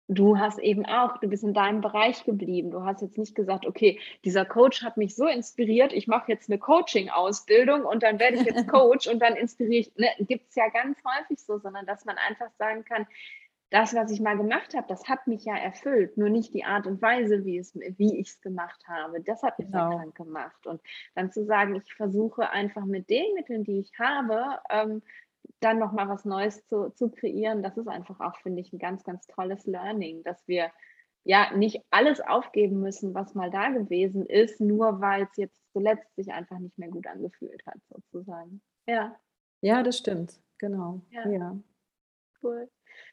du 0.08 0.38
hast 0.38 0.60
eben 0.60 0.86
auch, 0.86 1.18
du 1.18 1.28
bist 1.28 1.44
in 1.44 1.54
deinem 1.54 1.82
Bereich 1.82 2.24
geblieben. 2.26 2.72
Du 2.72 2.84
hast 2.84 3.02
jetzt 3.02 3.18
nicht 3.18 3.36
gesagt, 3.36 3.66
okay, 3.66 4.00
dieser 4.26 4.46
Coach 4.46 4.84
hat 4.84 4.98
mich 4.98 5.16
so 5.16 5.28
inspiriert, 5.28 5.94
ich 5.94 6.08
mache 6.08 6.32
jetzt 6.32 6.50
eine 6.50 6.60
Coaching-Ausbildung 6.60 7.86
und 7.86 8.04
dann 8.04 8.20
werde 8.20 8.38
ich 8.38 8.44
jetzt 8.44 8.68
Coach 8.68 9.08
und 9.08 9.20
dann 9.20 9.36
inspiriere 9.36 9.82
ich. 9.82 9.96
Ne, 9.96 10.10
Gibt 10.20 10.50
es 10.50 10.56
ja 10.56 10.68
ganz 10.70 10.98
häufig 11.04 11.40
so, 11.40 11.58
sondern 11.60 11.86
dass 11.86 12.06
man 12.06 12.18
einfach 12.18 12.52
sagen 12.58 12.84
kann, 12.84 13.08
das, 13.74 13.96
was 13.96 14.12
ich 14.12 14.22
mal 14.22 14.38
gemacht 14.38 14.76
habe, 14.76 14.86
das 14.88 15.10
hat 15.10 15.26
mich 15.26 15.46
ja 15.46 15.56
erfüllt, 15.56 16.16
nur 16.16 16.30
nicht 16.30 16.54
die 16.54 16.64
Art 16.64 16.86
und 16.86 17.02
Weise, 17.02 17.44
wie, 17.44 17.58
es, 17.58 17.74
wie 17.74 18.20
ich 18.20 18.28
es 18.28 18.42
gemacht 18.42 18.88
habe. 18.88 19.20
Das 19.20 19.42
hat 19.42 19.58
mich 19.58 19.72
genau. 19.72 19.90
ja 19.90 19.98
krank 19.98 20.16
gemacht. 20.16 20.68
Und 20.68 20.80
dann 21.16 21.32
zu 21.32 21.44
sagen, 21.44 21.74
ich 21.74 21.92
versuche 21.96 22.52
einfach 22.52 22.86
mit 22.86 23.10
den 23.10 23.34
Mitteln, 23.34 23.64
die 23.64 23.80
ich 23.80 23.92
habe, 23.98 24.60
ähm, 24.70 25.02
dann 25.60 25.80
nochmal 25.80 26.10
was 26.10 26.26
Neues 26.26 26.66
zu, 26.68 26.90
zu 26.90 27.10
kreieren, 27.10 27.64
das 27.64 27.78
ist 27.78 27.88
einfach 27.88 28.20
auch, 28.20 28.38
finde 28.42 28.62
ich, 28.62 28.74
ein 28.74 28.80
ganz, 28.80 29.04
ganz 29.04 29.26
tolles 29.28 29.66
Learning, 29.66 30.24
dass 30.24 30.48
wir 30.48 30.72
ja 31.24 31.54
nicht 31.56 31.82
alles 31.90 32.20
aufgeben 32.20 32.82
müssen, 32.82 33.14
was 33.14 33.34
mal 33.34 33.50
da 33.50 33.70
gewesen 33.70 34.26
ist, 34.26 34.60
nur 34.60 35.00
weil 35.00 35.24
es 35.24 35.38
jetzt 35.38 35.62
zuletzt 35.72 36.14
sich 36.16 36.32
einfach 36.32 36.60
nicht 36.60 36.78
mehr 36.78 36.90
gut 36.90 37.08
angefühlt 37.08 37.66
hat, 37.66 37.78
sozusagen. 37.90 38.62
Ja. 38.88 39.18
Ja, 39.62 39.82
das 39.82 39.98
stimmt, 39.98 40.42
genau. 40.58 41.02
Ja. 41.12 41.30
ja. 41.30 41.58
Cool. 42.42 42.70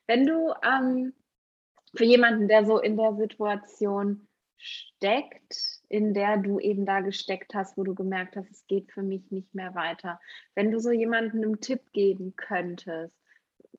Wenn 0.09 0.26
du 0.26 0.53
ähm, 0.64 1.14
für 1.95 2.05
jemanden, 2.05 2.49
der 2.49 2.66
so 2.66 2.81
in 2.81 2.97
der 2.97 3.14
Situation 3.14 4.26
steckt, 4.57 5.80
in 5.91 6.14
der 6.14 6.38
du 6.38 6.61
eben 6.61 6.86
da 6.86 7.01
gesteckt 7.01 7.53
hast, 7.53 7.76
wo 7.76 7.82
du 7.82 7.97
gemerkt 7.97 8.36
hast, 8.36 8.49
es 8.49 8.64
geht 8.68 8.93
für 8.93 9.03
mich 9.03 9.30
nicht 9.32 9.53
mehr 9.57 9.74
weiter. 9.74 10.20
Wenn 10.55 10.70
du 10.70 10.78
so 10.78 10.93
jemandem 10.93 11.43
einen 11.43 11.61
Tipp 11.61 11.93
geben 11.93 12.34
könntest, 12.36 13.12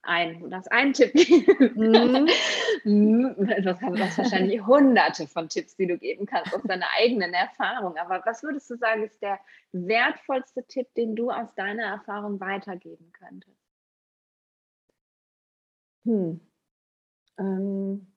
ein, 0.04 0.50
darfst 0.50 0.72
einen 0.74 0.92
Tipp. 0.92 1.14
Mhm. 1.14 2.28
du 2.84 4.00
hast 4.00 4.18
wahrscheinlich 4.18 4.66
hunderte 4.66 5.26
von 5.26 5.48
Tipps, 5.48 5.78
die 5.78 5.88
du 5.88 5.98
geben 5.98 6.26
kannst 6.26 6.54
aus 6.54 6.64
deiner 6.64 6.88
eigenen 6.98 7.34
Erfahrung. 7.34 7.96
Aber 7.98 8.22
was 8.26 8.44
würdest 8.44 8.70
du 8.70 8.76
sagen, 8.76 9.04
ist 9.04 9.22
der 9.22 9.40
wertvollste 9.72 10.66
Tipp, 10.68 10.94
den 10.96 11.16
du 11.16 11.32
aus 11.32 11.56
deiner 11.56 11.84
Erfahrung 11.84 12.42
weitergeben 12.42 13.14
könntest? 13.14 13.58
Hm. 16.04 16.42
Ähm 17.38 18.11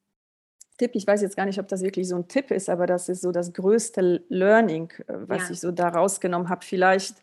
Tipp, 0.76 0.92
ich 0.94 1.06
weiß 1.06 1.22
jetzt 1.22 1.36
gar 1.36 1.46
nicht, 1.46 1.58
ob 1.58 1.68
das 1.68 1.82
wirklich 1.82 2.08
so 2.08 2.16
ein 2.16 2.28
Tipp 2.28 2.50
ist, 2.50 2.68
aber 2.68 2.86
das 2.86 3.08
ist 3.08 3.22
so 3.22 3.30
das 3.32 3.52
größte 3.52 4.24
Learning, 4.28 4.90
äh, 5.06 5.14
was 5.26 5.44
ja. 5.44 5.50
ich 5.50 5.60
so 5.60 5.70
da 5.70 5.88
rausgenommen 5.88 6.48
habe. 6.48 6.64
Vielleicht, 6.64 7.16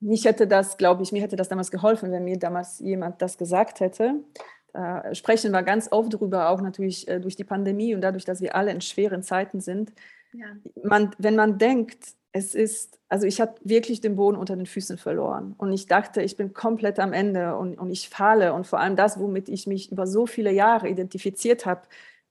mich 0.00 0.24
hätte 0.24 0.46
das, 0.46 0.76
glaube 0.76 1.02
ich, 1.02 1.12
mir 1.12 1.22
hätte 1.22 1.36
das 1.36 1.48
damals 1.48 1.70
geholfen, 1.70 2.12
wenn 2.12 2.24
mir 2.24 2.38
damals 2.38 2.80
jemand 2.80 3.22
das 3.22 3.38
gesagt 3.38 3.80
hätte. 3.80 4.14
Da 4.72 5.14
sprechen 5.14 5.52
wir 5.52 5.62
ganz 5.62 5.90
oft 5.90 6.12
drüber, 6.12 6.50
auch 6.50 6.60
natürlich 6.60 7.08
äh, 7.08 7.18
durch 7.18 7.34
die 7.34 7.44
Pandemie 7.44 7.94
und 7.94 8.02
dadurch, 8.02 8.26
dass 8.26 8.42
wir 8.42 8.54
alle 8.54 8.72
in 8.72 8.82
schweren 8.82 9.22
Zeiten 9.22 9.60
sind. 9.60 9.92
Ja. 10.34 10.46
Man, 10.82 11.12
wenn 11.18 11.34
man 11.34 11.56
denkt, 11.56 12.14
es 12.36 12.54
ist, 12.54 12.98
also 13.08 13.26
ich 13.26 13.40
habe 13.40 13.54
wirklich 13.62 14.02
den 14.02 14.14
Boden 14.14 14.36
unter 14.36 14.56
den 14.56 14.66
Füßen 14.66 14.98
verloren 14.98 15.54
und 15.56 15.72
ich 15.72 15.86
dachte, 15.86 16.20
ich 16.20 16.36
bin 16.36 16.52
komplett 16.52 16.98
am 16.98 17.14
Ende 17.14 17.56
und, 17.56 17.78
und 17.78 17.90
ich 17.90 18.10
falle 18.10 18.52
und 18.52 18.66
vor 18.66 18.78
allem 18.78 18.94
das, 18.94 19.18
womit 19.18 19.48
ich 19.48 19.66
mich 19.66 19.90
über 19.90 20.06
so 20.06 20.26
viele 20.26 20.52
Jahre 20.52 20.86
identifiziert 20.88 21.64
habe, 21.64 21.82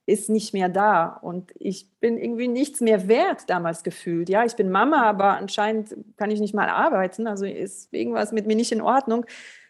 ist 0.06 0.30
nicht 0.30 0.54
mehr 0.54 0.70
da 0.70 1.08
und 1.08 1.52
ich 1.58 1.90
bin 2.00 2.20
irgendwie 2.20 2.48
nichts 2.48 2.82
mehr 2.82 3.08
wert 3.08 3.50
damals 3.50 3.84
gefühlt. 3.84 4.30
Ja, 4.30 4.46
ich 4.46 4.56
bin 4.56 4.70
Mama, 4.70 5.02
aber 5.02 5.38
anscheinend 5.38 5.96
kann 6.18 6.30
ich 6.30 6.40
nicht 6.40 6.54
mal 6.54 6.70
arbeiten, 6.70 7.26
also 7.26 7.46
ist 7.46 7.92
irgendwas 7.92 8.32
mit 8.32 8.46
mir 8.46 8.56
nicht 8.56 8.72
in 8.72 8.82
Ordnung. 8.82 9.26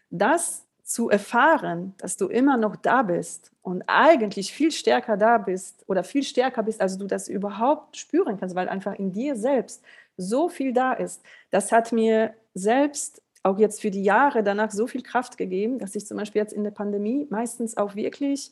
Das 0.09 0.65
zu 0.83 1.09
erfahren, 1.09 1.95
dass 1.97 2.15
du 2.15 2.27
immer 2.27 2.57
noch 2.57 2.75
da 2.75 3.01
bist 3.01 3.51
und 3.63 3.83
eigentlich 3.87 4.53
viel 4.53 4.71
stärker 4.71 5.17
da 5.17 5.39
bist 5.39 5.83
oder 5.87 6.03
viel 6.03 6.21
stärker 6.21 6.61
bist, 6.61 6.79
als 6.79 6.97
du 6.97 7.07
das 7.07 7.27
überhaupt 7.27 7.97
spüren 7.97 8.37
kannst, 8.37 8.55
weil 8.55 8.69
einfach 8.69 8.93
in 8.93 9.11
dir 9.11 9.35
selbst 9.35 9.81
so 10.17 10.49
viel 10.49 10.73
da 10.73 10.93
ist. 10.93 11.23
Das 11.51 11.71
hat 11.71 11.91
mir 11.91 12.33
selbst 12.53 13.21
auch 13.43 13.59
jetzt 13.59 13.81
für 13.81 13.91
die 13.91 14.03
Jahre 14.03 14.43
danach 14.43 14.71
so 14.71 14.87
viel 14.87 15.03
Kraft 15.03 15.37
gegeben, 15.37 15.77
dass 15.77 15.95
ich 15.95 16.07
zum 16.07 16.17
Beispiel 16.17 16.41
jetzt 16.41 16.53
in 16.53 16.63
der 16.63 16.71
Pandemie 16.71 17.27
meistens 17.29 17.77
auch 17.77 17.95
wirklich 17.95 18.51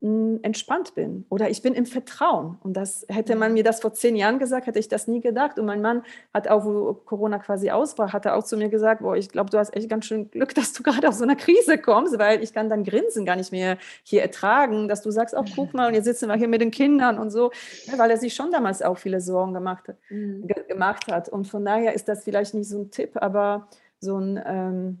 entspannt 0.00 0.94
bin 0.94 1.26
oder 1.28 1.50
ich 1.50 1.60
bin 1.60 1.74
im 1.74 1.84
Vertrauen. 1.84 2.56
Und 2.62 2.74
das 2.76 3.04
hätte 3.08 3.34
man 3.34 3.52
mir 3.52 3.64
das 3.64 3.80
vor 3.80 3.92
zehn 3.94 4.14
Jahren 4.14 4.38
gesagt, 4.38 4.68
hätte 4.68 4.78
ich 4.78 4.86
das 4.86 5.08
nie 5.08 5.20
gedacht. 5.20 5.58
Und 5.58 5.66
mein 5.66 5.82
Mann 5.82 6.04
hat 6.32 6.46
auch, 6.46 6.64
wo 6.64 6.94
Corona 6.94 7.40
quasi 7.40 7.70
ausbrach, 7.70 8.12
hat 8.12 8.24
er 8.24 8.36
auch 8.36 8.44
zu 8.44 8.56
mir 8.56 8.68
gesagt, 8.68 9.02
boah, 9.02 9.16
ich 9.16 9.28
glaube, 9.28 9.50
du 9.50 9.58
hast 9.58 9.74
echt 9.74 9.88
ganz 9.88 10.06
schön 10.06 10.30
Glück, 10.30 10.54
dass 10.54 10.72
du 10.72 10.82
gerade 10.84 11.08
aus 11.08 11.18
so 11.18 11.24
einer 11.24 11.34
Krise 11.34 11.78
kommst, 11.78 12.16
weil 12.16 12.44
ich 12.44 12.52
kann 12.52 12.68
dein 12.68 12.84
Grinsen 12.84 13.24
gar 13.24 13.34
nicht 13.34 13.50
mehr 13.50 13.76
hier 14.04 14.22
ertragen, 14.22 14.86
dass 14.86 15.02
du 15.02 15.10
sagst, 15.10 15.34
oh, 15.36 15.44
guck 15.56 15.74
mal, 15.74 15.88
und 15.88 15.94
jetzt 15.94 16.04
sitzen 16.04 16.28
wir 16.28 16.36
hier 16.36 16.48
mit 16.48 16.60
den 16.60 16.70
Kindern 16.70 17.18
und 17.18 17.30
so, 17.30 17.50
weil 17.96 18.10
er 18.12 18.18
sich 18.18 18.34
schon 18.34 18.52
damals 18.52 18.82
auch 18.82 18.98
viele 18.98 19.20
Sorgen 19.20 19.52
gemacht, 19.52 19.92
mhm. 20.10 20.46
gemacht 20.68 21.10
hat. 21.10 21.28
Und 21.28 21.48
von 21.48 21.64
daher 21.64 21.94
ist 21.94 22.08
das 22.08 22.22
vielleicht 22.22 22.54
nicht 22.54 22.68
so 22.68 22.82
ein 22.82 22.90
Tipp, 22.92 23.16
aber 23.16 23.68
so 23.98 24.16
ein, 24.16 24.40
ähm, 24.46 24.98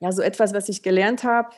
ja, 0.00 0.10
so 0.10 0.22
etwas, 0.22 0.52
was 0.52 0.68
ich 0.68 0.82
gelernt 0.82 1.22
habe. 1.22 1.50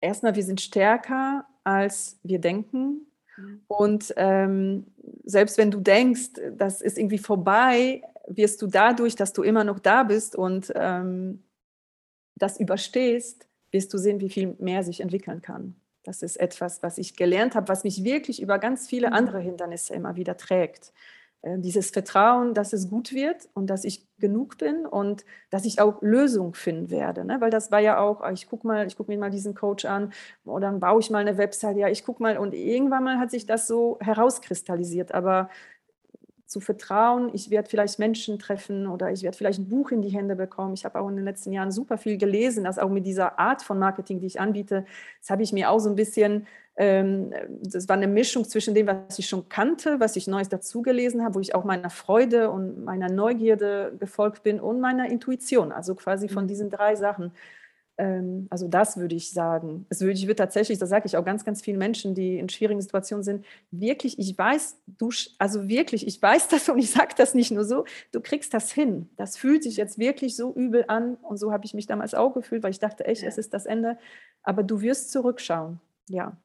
Erstmal, 0.00 0.34
wir 0.34 0.42
sind 0.44 0.60
stärker 0.60 1.46
als 1.64 2.18
wir 2.22 2.38
denken. 2.38 3.06
Mhm. 3.36 3.60
Und 3.66 4.14
ähm, 4.16 4.86
selbst 5.24 5.58
wenn 5.58 5.70
du 5.70 5.80
denkst, 5.80 6.30
das 6.56 6.80
ist 6.80 6.96
irgendwie 6.96 7.18
vorbei, 7.18 8.02
wirst 8.28 8.62
du 8.62 8.68
dadurch, 8.68 9.16
dass 9.16 9.32
du 9.32 9.42
immer 9.42 9.64
noch 9.64 9.80
da 9.80 10.04
bist 10.04 10.36
und 10.36 10.72
ähm, 10.76 11.42
das 12.36 12.60
überstehst, 12.60 13.46
wirst 13.72 13.92
du 13.92 13.98
sehen, 13.98 14.20
wie 14.20 14.30
viel 14.30 14.54
mehr 14.58 14.84
sich 14.84 15.00
entwickeln 15.00 15.42
kann. 15.42 15.74
Das 16.04 16.22
ist 16.22 16.36
etwas, 16.36 16.84
was 16.84 16.98
ich 16.98 17.16
gelernt 17.16 17.56
habe, 17.56 17.68
was 17.68 17.82
mich 17.82 18.04
wirklich 18.04 18.40
über 18.40 18.58
ganz 18.58 18.86
viele 18.86 19.08
mhm. 19.08 19.14
andere 19.14 19.40
Hindernisse 19.40 19.94
immer 19.94 20.14
wieder 20.14 20.36
trägt. 20.36 20.92
Äh, 21.42 21.58
dieses 21.58 21.90
Vertrauen, 21.90 22.54
dass 22.54 22.72
es 22.72 22.88
gut 22.90 23.12
wird 23.12 23.48
und 23.54 23.68
dass 23.68 23.84
ich 23.84 24.06
genug 24.18 24.58
bin 24.58 24.86
und 24.86 25.24
dass 25.50 25.64
ich 25.64 25.80
auch 25.80 26.02
Lösungen 26.02 26.54
finden 26.54 26.90
werde. 26.90 27.24
Ne? 27.24 27.40
Weil 27.40 27.50
das 27.50 27.70
war 27.70 27.80
ja 27.80 27.98
auch, 27.98 28.20
ah, 28.20 28.32
ich 28.32 28.48
gucke 28.48 28.66
mal, 28.66 28.86
ich 28.86 28.96
gucke 28.96 29.10
mir 29.10 29.18
mal 29.18 29.30
diesen 29.30 29.54
Coach 29.54 29.84
an 29.84 30.12
oder 30.44 30.68
dann 30.68 30.80
baue 30.80 31.00
ich 31.00 31.10
mal 31.10 31.18
eine 31.18 31.38
Website, 31.38 31.76
ja, 31.76 31.88
ich 31.88 32.04
gucke 32.04 32.22
mal 32.22 32.38
und 32.38 32.54
irgendwann 32.54 33.04
mal 33.04 33.18
hat 33.18 33.30
sich 33.30 33.46
das 33.46 33.66
so 33.66 33.98
herauskristallisiert. 34.00 35.12
Aber 35.14 35.48
zu 36.46 36.60
vertrauen, 36.60 37.30
ich 37.34 37.50
werde 37.50 37.68
vielleicht 37.68 37.98
Menschen 37.98 38.38
treffen 38.38 38.86
oder 38.86 39.10
ich 39.10 39.22
werde 39.22 39.36
vielleicht 39.36 39.58
ein 39.58 39.68
Buch 39.68 39.90
in 39.90 40.00
die 40.00 40.10
Hände 40.10 40.36
bekommen. 40.36 40.74
Ich 40.74 40.84
habe 40.84 40.98
auch 41.00 41.08
in 41.08 41.16
den 41.16 41.24
letzten 41.24 41.52
Jahren 41.52 41.72
super 41.72 41.98
viel 41.98 42.18
gelesen, 42.18 42.64
dass 42.64 42.78
auch 42.78 42.88
mit 42.88 43.04
dieser 43.04 43.38
Art 43.38 43.62
von 43.62 43.78
Marketing, 43.78 44.20
die 44.20 44.26
ich 44.26 44.40
anbiete, 44.40 44.84
das 45.20 45.30
habe 45.30 45.42
ich 45.42 45.52
mir 45.52 45.70
auch 45.70 45.80
so 45.80 45.90
ein 45.90 45.96
bisschen 45.96 46.46
das 46.76 47.88
war 47.88 47.96
eine 47.96 48.06
Mischung 48.06 48.44
zwischen 48.44 48.74
dem, 48.74 48.86
was 48.86 49.18
ich 49.18 49.26
schon 49.28 49.48
kannte, 49.48 49.98
was 49.98 50.14
ich 50.16 50.26
Neues 50.26 50.50
dazugelesen 50.50 51.24
habe, 51.24 51.36
wo 51.36 51.40
ich 51.40 51.54
auch 51.54 51.64
meiner 51.64 51.88
Freude 51.88 52.50
und 52.50 52.84
meiner 52.84 53.08
Neugierde 53.08 53.94
gefolgt 53.98 54.42
bin 54.42 54.60
und 54.60 54.80
meiner 54.80 55.08
Intuition, 55.08 55.72
also 55.72 55.94
quasi 55.94 56.28
von 56.28 56.44
mhm. 56.44 56.48
diesen 56.48 56.70
drei 56.70 56.94
Sachen. 56.94 57.32
Ähm, 57.98 58.46
also 58.50 58.68
das 58.68 58.98
würde 58.98 59.14
ich 59.14 59.32
sagen. 59.32 59.86
Es 59.88 60.00
würde, 60.00 60.12
ich 60.12 60.26
würde 60.26 60.36
tatsächlich, 60.36 60.78
das 60.78 60.90
sage 60.90 61.06
ich 61.06 61.16
auch 61.16 61.24
ganz, 61.24 61.46
ganz 61.46 61.62
vielen 61.62 61.78
Menschen, 61.78 62.14
die 62.14 62.38
in 62.38 62.48
schwierigen 62.48 62.82
Situationen 62.82 63.22
sind, 63.24 63.46
wirklich, 63.70 64.18
ich 64.18 64.36
weiß, 64.36 64.76
du, 64.86 65.10
also 65.38 65.68
wirklich, 65.68 66.06
ich 66.06 66.20
weiß 66.20 66.48
das 66.50 66.68
und 66.68 66.78
ich 66.78 66.90
sage 66.90 67.14
das 67.16 67.34
nicht 67.34 67.52
nur 67.52 67.64
so, 67.64 67.86
du 68.12 68.20
kriegst 68.20 68.52
das 68.52 68.70
hin. 68.70 69.08
Das 69.16 69.38
fühlt 69.38 69.62
sich 69.62 69.76
jetzt 69.78 69.98
wirklich 69.98 70.36
so 70.36 70.52
übel 70.52 70.84
an 70.88 71.14
und 71.22 71.38
so 71.38 71.52
habe 71.52 71.64
ich 71.64 71.72
mich 71.72 71.86
damals 71.86 72.14
auch 72.14 72.34
gefühlt, 72.34 72.62
weil 72.62 72.70
ich 72.70 72.80
dachte, 72.80 73.06
echt, 73.06 73.22
es 73.22 73.38
ist 73.38 73.54
das 73.54 73.64
Ende. 73.64 73.98
Aber 74.42 74.62
du 74.62 74.82
wirst 74.82 75.10
zurückschauen. 75.10 75.80
Ja. 76.08 76.36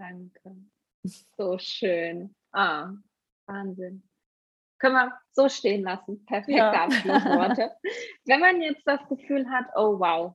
Danke. 0.00 0.56
So 1.36 1.58
schön. 1.58 2.34
Ah, 2.52 2.94
Wahnsinn. 3.46 4.02
Können 4.78 4.94
wir 4.94 5.20
so 5.30 5.50
stehen 5.50 5.82
lassen. 5.82 6.24
Perfekte 6.24 6.56
ja. 6.56 6.72
Abschlussworte. 6.72 7.76
Wenn 8.24 8.40
man 8.40 8.62
jetzt 8.62 8.82
das 8.86 9.06
Gefühl 9.10 9.50
hat, 9.50 9.66
oh 9.76 10.00
wow, 10.00 10.34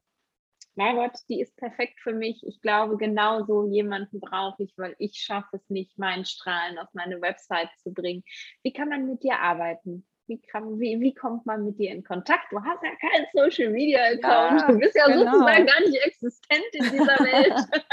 Margot, 0.76 1.18
die 1.30 1.41
ist 1.41 1.57
perfekt 1.57 1.99
für 1.99 2.13
mich. 2.13 2.45
Ich 2.45 2.61
glaube, 2.61 2.97
genau 2.97 3.43
so 3.45 3.66
jemanden 3.66 4.20
brauche 4.20 4.61
ich, 4.61 4.78
weil 4.78 4.95
ich 4.99 5.18
schaffe 5.18 5.57
es 5.57 5.68
nicht, 5.68 5.97
meinen 5.97 6.26
Strahlen 6.26 6.78
auf 6.78 6.89
meine 6.93 7.20
Website 7.20 7.70
zu 7.82 7.91
bringen. 7.91 8.24
Wie 8.61 8.72
kann 8.72 8.89
man 8.89 9.07
mit 9.07 9.24
dir 9.24 9.39
arbeiten? 9.39 10.07
Wie, 10.28 10.41
kann, 10.41 10.80
wie, 10.80 10.99
wie 10.99 11.13
kommt 11.13 11.45
man 11.45 11.65
mit 11.65 11.78
dir 11.80 11.91
in 11.91 12.03
Kontakt? 12.03 12.51
Du 12.51 12.59
hast 12.61 12.82
ja 12.84 12.91
keinen 12.95 13.26
Social 13.34 13.71
Media 13.71 13.99
Account. 14.05 14.61
Ja, 14.61 14.67
du 14.67 14.80
bist 14.80 14.95
ja 14.95 15.05
genau. 15.05 15.32
sozusagen 15.32 15.65
gar 15.65 15.80
nicht 15.82 16.05
existent 16.05 16.65
in 16.73 16.84
dieser 16.91 17.19
Welt. 17.19 17.53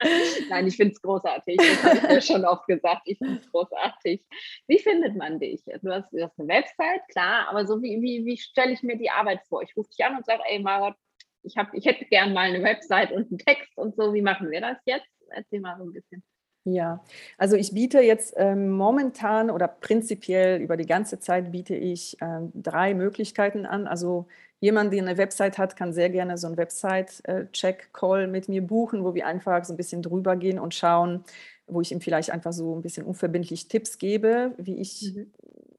Nein, 0.50 0.66
ich 0.66 0.76
finde 0.76 0.92
es 0.92 1.02
großartig. 1.02 1.56
Das 1.56 1.84
habe 1.84 1.96
ich 1.96 2.02
ja 2.02 2.20
schon 2.20 2.44
oft 2.44 2.66
gesagt. 2.66 3.02
Ich 3.06 3.18
finde 3.18 3.40
es 3.40 3.50
großartig. 3.50 4.24
Wie 4.66 4.78
findet 4.78 5.16
man 5.16 5.38
dich? 5.38 5.64
Du 5.64 5.92
hast, 5.92 6.10
du 6.12 6.22
hast 6.22 6.38
eine 6.38 6.48
Website, 6.48 7.02
klar, 7.08 7.48
aber 7.48 7.66
so 7.66 7.82
wie, 7.82 8.00
wie, 8.02 8.24
wie 8.26 8.36
stelle 8.36 8.72
ich 8.72 8.82
mir 8.82 8.96
die 8.96 9.10
Arbeit 9.10 9.40
vor? 9.48 9.62
Ich 9.62 9.76
rufe 9.76 9.88
dich 9.90 10.04
an 10.04 10.16
und 10.16 10.26
sage, 10.26 10.42
ey 10.48 10.58
Margot, 10.58 10.94
ich, 11.42 11.56
hab, 11.56 11.72
ich 11.74 11.86
hätte 11.86 12.04
gern 12.06 12.32
mal 12.32 12.48
eine 12.48 12.62
Website 12.62 13.12
und 13.12 13.28
einen 13.28 13.38
Text 13.38 13.76
und 13.76 13.96
so. 13.96 14.12
Wie 14.12 14.22
machen 14.22 14.50
wir 14.50 14.60
das 14.60 14.78
jetzt? 14.84 15.08
Erzähl 15.30 15.60
mal 15.60 15.76
so 15.78 15.84
ein 15.84 15.92
bisschen. 15.92 16.22
Ja, 16.68 17.00
also 17.38 17.54
ich 17.54 17.72
biete 17.72 18.00
jetzt 18.00 18.34
ähm, 18.36 18.70
momentan 18.70 19.50
oder 19.50 19.68
prinzipiell 19.68 20.60
über 20.60 20.76
die 20.76 20.84
ganze 20.84 21.20
Zeit 21.20 21.52
biete 21.52 21.76
ich 21.76 22.16
ähm, 22.20 22.50
drei 22.54 22.92
Möglichkeiten 22.92 23.66
an. 23.66 23.86
Also 23.86 24.26
jemand, 24.58 24.92
der 24.92 25.02
eine 25.02 25.16
Website 25.16 25.58
hat, 25.58 25.76
kann 25.76 25.92
sehr 25.92 26.10
gerne 26.10 26.36
so 26.36 26.48
einen 26.48 26.56
Website-Check-Call 26.56 28.24
äh, 28.24 28.26
mit 28.26 28.48
mir 28.48 28.62
buchen, 28.62 29.04
wo 29.04 29.14
wir 29.14 29.28
einfach 29.28 29.64
so 29.64 29.74
ein 29.74 29.76
bisschen 29.76 30.02
drüber 30.02 30.34
gehen 30.34 30.58
und 30.58 30.74
schauen, 30.74 31.22
wo 31.68 31.80
ich 31.80 31.92
ihm 31.92 32.00
vielleicht 32.00 32.32
einfach 32.32 32.52
so 32.52 32.74
ein 32.74 32.82
bisschen 32.82 33.06
unverbindlich 33.06 33.68
Tipps 33.68 33.98
gebe, 33.98 34.50
wie 34.58 34.78
ich 34.78 35.14
mhm. 35.14 35.30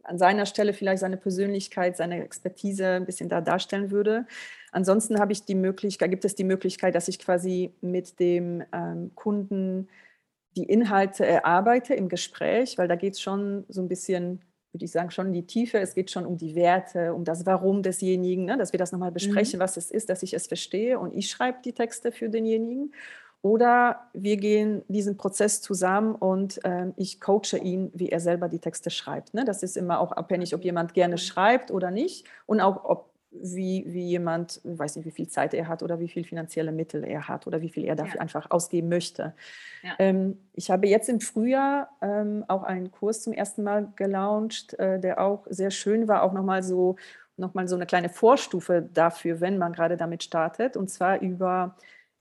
an 0.04 0.18
seiner 0.18 0.46
Stelle 0.46 0.72
vielleicht 0.72 1.02
seine 1.02 1.18
Persönlichkeit, 1.18 1.98
seine 1.98 2.24
Expertise 2.24 2.88
ein 2.88 3.06
bisschen 3.06 3.28
da 3.28 3.42
darstellen 3.42 3.92
würde. 3.92 4.26
Ansonsten 4.72 5.20
habe 5.20 5.34
ich 5.34 5.44
die 5.44 5.56
Möglichkeit, 5.56 6.12
gibt 6.12 6.24
es 6.24 6.36
die 6.36 6.46
Möglichkeit, 6.46 6.96
dass 6.96 7.10
ich 7.10 7.20
quasi 7.20 7.74
mit 7.82 8.22
dem 8.22 8.64
ähm, 8.72 9.12
Kunden 9.16 9.90
die 10.58 10.64
Inhalte 10.64 11.26
erarbeite 11.26 11.94
im 11.94 12.10
Gespräch, 12.10 12.78
weil 12.78 12.88
da 12.88 12.96
geht 12.96 13.14
es 13.14 13.22
schon 13.22 13.64
so 13.70 13.82
ein 13.82 13.88
bisschen, 13.88 14.42
würde 14.72 14.86
ich 14.86 14.92
sagen, 14.92 15.12
schon 15.12 15.28
in 15.28 15.34
die 15.34 15.46
Tiefe. 15.46 15.80
Es 15.80 15.94
geht 15.94 16.12
schon 16.12 16.26
um 16.26 16.38
die 16.38 16.56
Werte, 16.56 17.14
um 17.14 17.24
das 17.24 17.46
Warum 17.46 17.84
desjenigen, 17.84 18.46
ne? 18.46 18.58
dass 18.58 18.74
wir 18.74 18.80
das 18.80 18.92
nochmal 18.92 19.12
besprechen, 19.12 19.60
mhm. 19.60 19.64
was 19.64 19.78
es 19.78 19.92
ist, 19.92 20.10
dass 20.10 20.24
ich 20.24 20.34
es 20.34 20.48
verstehe 20.48 21.00
und 21.00 21.14
ich 21.14 21.30
schreibe 21.30 21.60
die 21.64 21.74
Texte 21.74 22.12
für 22.12 22.30
denjenigen. 22.30 22.94
Oder 23.44 24.10
wir 24.14 24.38
gehen 24.38 24.82
diesen 24.88 25.16
Prozess 25.16 25.62
zusammen 25.62 26.16
und 26.16 26.64
äh, 26.66 26.88
ich 26.98 27.22
coache 27.22 27.58
ihn, 27.62 27.92
wie 27.94 28.10
er 28.10 28.20
selber 28.20 28.50
die 28.50 28.60
Texte 28.60 28.90
schreibt. 28.90 29.36
Ne? 29.36 29.46
Das 29.46 29.62
ist 29.62 29.78
immer 29.78 30.00
auch 30.00 30.12
abhängig, 30.12 30.56
ob 30.56 30.64
jemand 30.64 30.96
gerne 30.96 31.20
schreibt 31.20 31.70
oder 31.70 31.92
nicht 31.92 32.26
und 32.48 32.60
auch 32.62 32.84
ob 32.84 33.12
wie, 33.32 33.86
wie 33.88 34.06
jemand, 34.06 34.62
ich 34.64 34.80
weiß 34.80 34.96
nicht, 34.96 35.06
wie 35.06 35.12
viel 35.12 35.28
Zeit 35.28 35.54
er 35.54 35.68
hat 35.68 35.84
oder 35.84 36.00
wie 36.00 36.08
viel 36.08 36.24
finanzielle 36.24 36.72
Mittel 36.72 37.04
er 37.04 37.28
hat 37.28 37.48
oder 37.48 37.62
wie 37.62 37.70
viel 37.70 37.86
er 37.86 37.96
dafür 37.96 38.16
ja. 38.16 38.22
einfach 38.22 38.50
ausgeben 38.52 38.90
möchte. 38.90 39.34
Ja. 39.84 39.96
Ähm, 40.00 40.38
ich 40.54 40.72
habe 40.72 40.88
jetzt 40.88 41.10
im 41.10 41.20
Frühjahr 41.20 41.90
ähm, 42.02 42.46
auch 42.48 42.64
einen 42.64 42.92
Kurs 42.92 43.22
zum 43.22 43.34
ersten 43.34 43.64
Mal 43.64 43.92
gelauncht, 43.96 44.74
äh, 44.80 45.00
der 45.00 45.22
auch 45.22 45.46
sehr 45.50 45.72
schön 45.72 46.08
war, 46.08 46.24
auch 46.24 46.34
nochmal 46.34 46.64
so, 46.64 46.96
noch 47.36 47.54
mal 47.54 47.68
so 47.68 47.76
eine 47.76 47.86
kleine 47.86 48.10
Vorstufe 48.10 48.88
dafür, 48.94 49.42
wenn 49.42 49.58
man 49.58 49.74
gerade 49.74 49.98
damit 49.98 50.24
startet, 50.24 50.78
und 50.78 50.90
zwar 50.90 51.22
über 51.22 51.76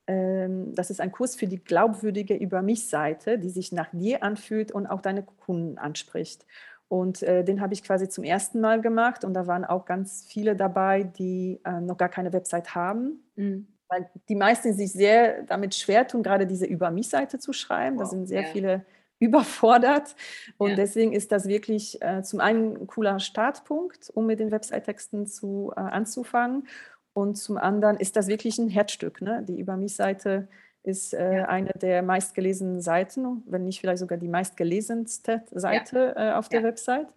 ähm, 0.07 0.75
das 0.75 0.91
ist 0.91 1.01
ein 1.01 1.11
Kurs 1.11 1.35
für 1.35 1.47
die 1.47 1.63
glaubwürdige 1.63 2.35
Über 2.37 2.63
mich-Seite, 2.63 3.39
die 3.39 3.51
sich 3.51 3.73
nach 3.73 3.89
dir 3.93 4.23
anfühlt 4.23 4.71
und 4.71 4.87
auch 4.87 5.01
deine 5.01 5.25
Kunden 5.25 5.79
anspricht. 5.79 6.47
Und 6.89 7.23
äh, 7.23 7.43
den 7.43 7.61
habe 7.61 7.75
ich 7.75 7.83
quasi 7.83 8.09
zum 8.09 8.23
ersten 8.23 8.61
Mal 8.61 8.81
gemacht 8.81 9.25
und 9.25 9.35
da 9.35 9.47
waren 9.47 9.65
auch 9.65 9.85
ganz 9.85 10.25
viele 10.29 10.55
dabei, 10.55 11.03
die 11.03 11.61
äh, 11.65 11.81
noch 11.81 11.97
gar 11.97 12.09
keine 12.09 12.33
Website 12.33 12.75
haben. 12.75 13.25
Mhm. 13.35 13.67
Weil 13.89 14.09
die 14.29 14.35
meisten 14.35 14.73
sich 14.73 14.93
sehr 14.93 15.43
damit 15.43 15.75
schwer 15.75 16.07
tun, 16.07 16.23
gerade 16.23 16.47
diese 16.47 16.67
Über 16.67 16.91
mich-Seite 16.91 17.39
zu 17.39 17.53
schreiben. 17.53 17.97
Wow. 17.97 18.05
Da 18.05 18.11
sind 18.11 18.27
sehr 18.27 18.43
ja. 18.43 18.49
viele 18.49 18.87
überfordert. 19.19 20.15
Und 20.59 20.71
ja. 20.71 20.77
deswegen 20.77 21.13
ist 21.13 21.33
das 21.33 21.49
wirklich 21.49 22.01
äh, 22.03 22.23
zum 22.23 22.41
einen 22.41 22.77
ein 22.77 22.87
cooler 22.87 23.19
Startpunkt, 23.19 24.11
um 24.15 24.27
mit 24.27 24.39
den 24.41 24.51
Website-Texten 24.51 25.27
zu, 25.27 25.73
äh, 25.77 25.81
anzufangen. 25.81 26.69
Und 27.15 27.37
zum 27.37 27.57
anderen 27.57 27.97
ist 27.97 28.15
das 28.17 28.29
wirklich 28.29 28.59
ein 28.59 28.69
Herzstück. 28.69 29.23
Ne? 29.23 29.43
Die 29.49 29.59
Über 29.59 29.77
mich-Seite 29.77 30.49
ist 30.87 31.15
äh, 31.15 31.39
ja. 31.39 31.45
eine 31.47 31.71
der 31.81 32.03
meistgelesenen 32.03 32.81
Seiten, 32.81 33.43
wenn 33.47 33.65
nicht 33.65 33.81
vielleicht 33.81 33.99
sogar 33.99 34.19
die 34.19 34.29
meistgelesenste 34.29 35.43
Seite 35.51 36.15
ja. 36.17 36.31
äh, 36.31 36.35
auf 36.35 36.49
der 36.49 36.61
ja. 36.61 36.67
Website. 36.67 37.09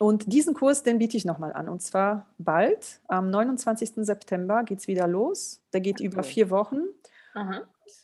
Und 0.00 0.32
diesen 0.32 0.54
Kurs, 0.54 0.82
den 0.82 0.98
biete 0.98 1.16
ich 1.16 1.24
nochmal 1.24 1.52
an. 1.52 1.68
Und 1.68 1.80
zwar 1.80 2.26
bald, 2.38 3.00
am 3.06 3.30
29. 3.30 3.92
September 3.96 4.64
geht 4.64 4.80
es 4.80 4.88
wieder 4.88 5.06
los. 5.06 5.60
Der 5.72 5.80
geht 5.80 5.96
okay. 5.96 6.06
über 6.06 6.22
vier 6.24 6.50
Wochen. 6.50 6.82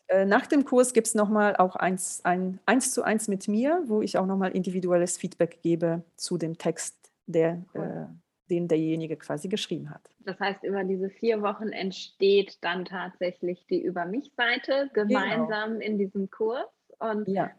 Äh, 0.07 0.25
nach 0.25 0.47
dem 0.47 0.65
Kurs 0.65 0.93
gibt 0.93 1.09
es 1.09 1.15
nochmal 1.15 1.57
auch 1.57 1.75
eins, 1.75 2.21
ein 2.25 2.61
eins 2.65 2.93
zu 2.93 3.03
eins 3.03 3.27
mit 3.27 3.49
mir, 3.49 3.83
wo 3.87 4.03
ich 4.03 4.19
auch 4.19 4.27
nochmal 4.27 4.53
individuelles 4.53 5.17
Feedback 5.19 5.63
gebe 5.63 6.03
zu 6.17 6.39
dem 6.39 6.59
Text, 6.59 6.97
der 7.27 7.63
cool. 7.75 8.09
Äh, 8.09 8.30
den 8.51 8.69
derjenige 8.69 9.17
quasi 9.17 9.49
geschrieben 9.49 9.91
hat. 9.91 10.11
Das 10.21 10.39
heißt, 10.41 10.65
über 10.65 10.85
diese 10.85 11.09
vier 11.09 11.41
Wochen 11.43 11.69
entsteht 11.69 12.59
dann 12.63 12.85
tatsächlich 12.85 13.65
die 13.67 13.83
Über 13.83 14.05
mich-Seite 14.05 14.91
genau. 14.93 15.07
gemeinsam 15.07 15.75
genau. 15.75 15.85
in 15.85 15.99
diesem 15.99 16.31
Kurs. 16.31 16.69
Und 16.99 17.29
ja. 17.29 17.51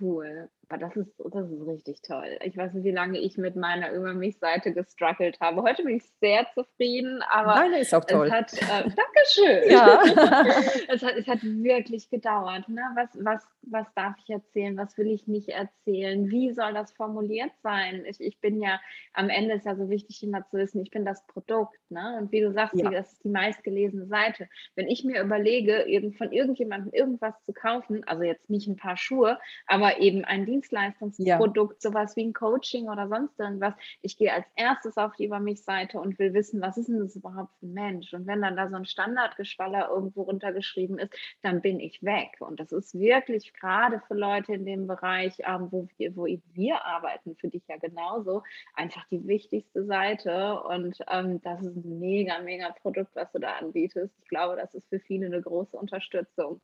cool. 0.00 0.48
Aber 0.68 0.80
das 0.80 0.96
ist, 0.96 1.12
das 1.18 1.48
ist 1.48 1.66
richtig 1.66 2.02
toll. 2.02 2.38
Ich 2.42 2.56
weiß 2.56 2.74
nicht, 2.74 2.84
wie 2.84 2.90
lange 2.90 3.18
ich 3.20 3.38
mit 3.38 3.54
meiner 3.54 3.92
Über 3.92 4.14
mich-Seite 4.14 4.72
gestruggelt 4.72 5.38
habe. 5.40 5.62
Heute 5.62 5.84
bin 5.84 5.96
ich 5.96 6.04
sehr 6.20 6.44
zufrieden, 6.54 7.22
aber 7.30 7.54
Deine 7.54 7.78
ist 7.78 7.94
auch 7.94 8.04
toll. 8.04 8.26
es 8.26 8.32
hat, 8.32 8.52
äh, 8.54 8.90
Dankeschön. 8.90 9.70
Ja. 9.70 10.02
es, 10.88 11.02
hat, 11.02 11.14
es 11.16 11.28
hat 11.28 11.38
wirklich 11.42 12.10
gedauert. 12.10 12.68
Ne? 12.68 12.82
Was, 12.96 13.10
was, 13.14 13.46
was 13.62 13.86
darf 13.94 14.16
ich 14.24 14.30
erzählen? 14.30 14.76
Was 14.76 14.98
will 14.98 15.06
ich 15.06 15.28
nicht 15.28 15.50
erzählen? 15.50 16.28
Wie 16.30 16.52
soll 16.52 16.74
das 16.74 16.92
formuliert 16.92 17.52
sein? 17.62 18.04
Ich, 18.04 18.20
ich 18.20 18.40
bin 18.40 18.60
ja, 18.60 18.80
am 19.12 19.28
Ende 19.28 19.54
ist 19.54 19.66
ja 19.66 19.76
so 19.76 19.88
wichtig, 19.88 20.20
immer 20.24 20.44
zu 20.48 20.56
wissen, 20.56 20.82
ich 20.82 20.90
bin 20.90 21.04
das 21.04 21.24
Produkt. 21.28 21.78
Ne? 21.90 22.18
Und 22.18 22.32
wie 22.32 22.40
du 22.40 22.52
sagst, 22.52 22.74
ja. 22.74 22.90
das 22.90 23.12
ist 23.12 23.24
die 23.24 23.28
meistgelesene 23.28 24.06
Seite. 24.06 24.48
Wenn 24.74 24.88
ich 24.88 25.04
mir 25.04 25.22
überlege, 25.22 25.86
von 26.18 26.32
irgendjemandem 26.32 26.92
irgendwas 26.92 27.40
zu 27.44 27.52
kaufen, 27.52 28.02
also 28.06 28.24
jetzt 28.24 28.50
nicht 28.50 28.66
ein 28.66 28.76
paar 28.76 28.96
Schuhe, 28.96 29.38
aber 29.68 30.00
eben 30.00 30.24
ein 30.24 30.44
Dienst 30.44 30.55
Dienstleistungsprodukt, 30.56 31.82
ja. 31.84 31.90
sowas 31.90 32.16
wie 32.16 32.24
ein 32.24 32.32
Coaching 32.32 32.88
oder 32.88 33.08
sonst 33.08 33.38
irgendwas. 33.38 33.74
Ich 34.02 34.16
gehe 34.16 34.32
als 34.32 34.46
erstes 34.56 34.96
auf 34.96 35.14
die 35.16 35.26
Über 35.26 35.40
mich-Seite 35.40 35.98
und 36.00 36.18
will 36.18 36.34
wissen, 36.34 36.60
was 36.60 36.76
ist 36.76 36.88
denn 36.88 37.00
das 37.00 37.16
überhaupt 37.16 37.54
für 37.58 37.66
ein 37.66 37.72
Mensch? 37.72 38.12
Und 38.14 38.26
wenn 38.26 38.42
dann 38.42 38.56
da 38.56 38.68
so 38.68 38.76
ein 38.76 38.86
Standardgeschwaller 38.86 39.90
irgendwo 39.90 40.22
runtergeschrieben 40.22 40.98
ist, 40.98 41.12
dann 41.42 41.60
bin 41.60 41.80
ich 41.80 42.02
weg. 42.02 42.36
Und 42.40 42.60
das 42.60 42.72
ist 42.72 42.98
wirklich 42.98 43.52
gerade 43.52 44.00
für 44.08 44.14
Leute 44.14 44.54
in 44.54 44.64
dem 44.64 44.86
Bereich, 44.86 45.34
ähm, 45.40 45.68
wo, 45.70 45.88
wir, 45.96 46.16
wo 46.16 46.26
wir 46.26 46.84
arbeiten, 46.84 47.36
für 47.36 47.48
dich 47.48 47.62
ja 47.68 47.76
genauso, 47.76 48.42
einfach 48.74 49.06
die 49.10 49.26
wichtigste 49.26 49.84
Seite. 49.84 50.60
Und 50.62 50.98
ähm, 51.10 51.40
das 51.42 51.60
ist 51.62 51.76
ein 51.76 51.98
mega, 51.98 52.40
mega 52.40 52.70
Produkt, 52.82 53.14
was 53.14 53.30
du 53.32 53.38
da 53.38 53.56
anbietest. 53.56 54.14
Ich 54.22 54.28
glaube, 54.28 54.56
das 54.56 54.74
ist 54.74 54.88
für 54.88 55.00
viele 55.00 55.26
eine 55.26 55.42
große 55.42 55.76
Unterstützung. 55.76 56.60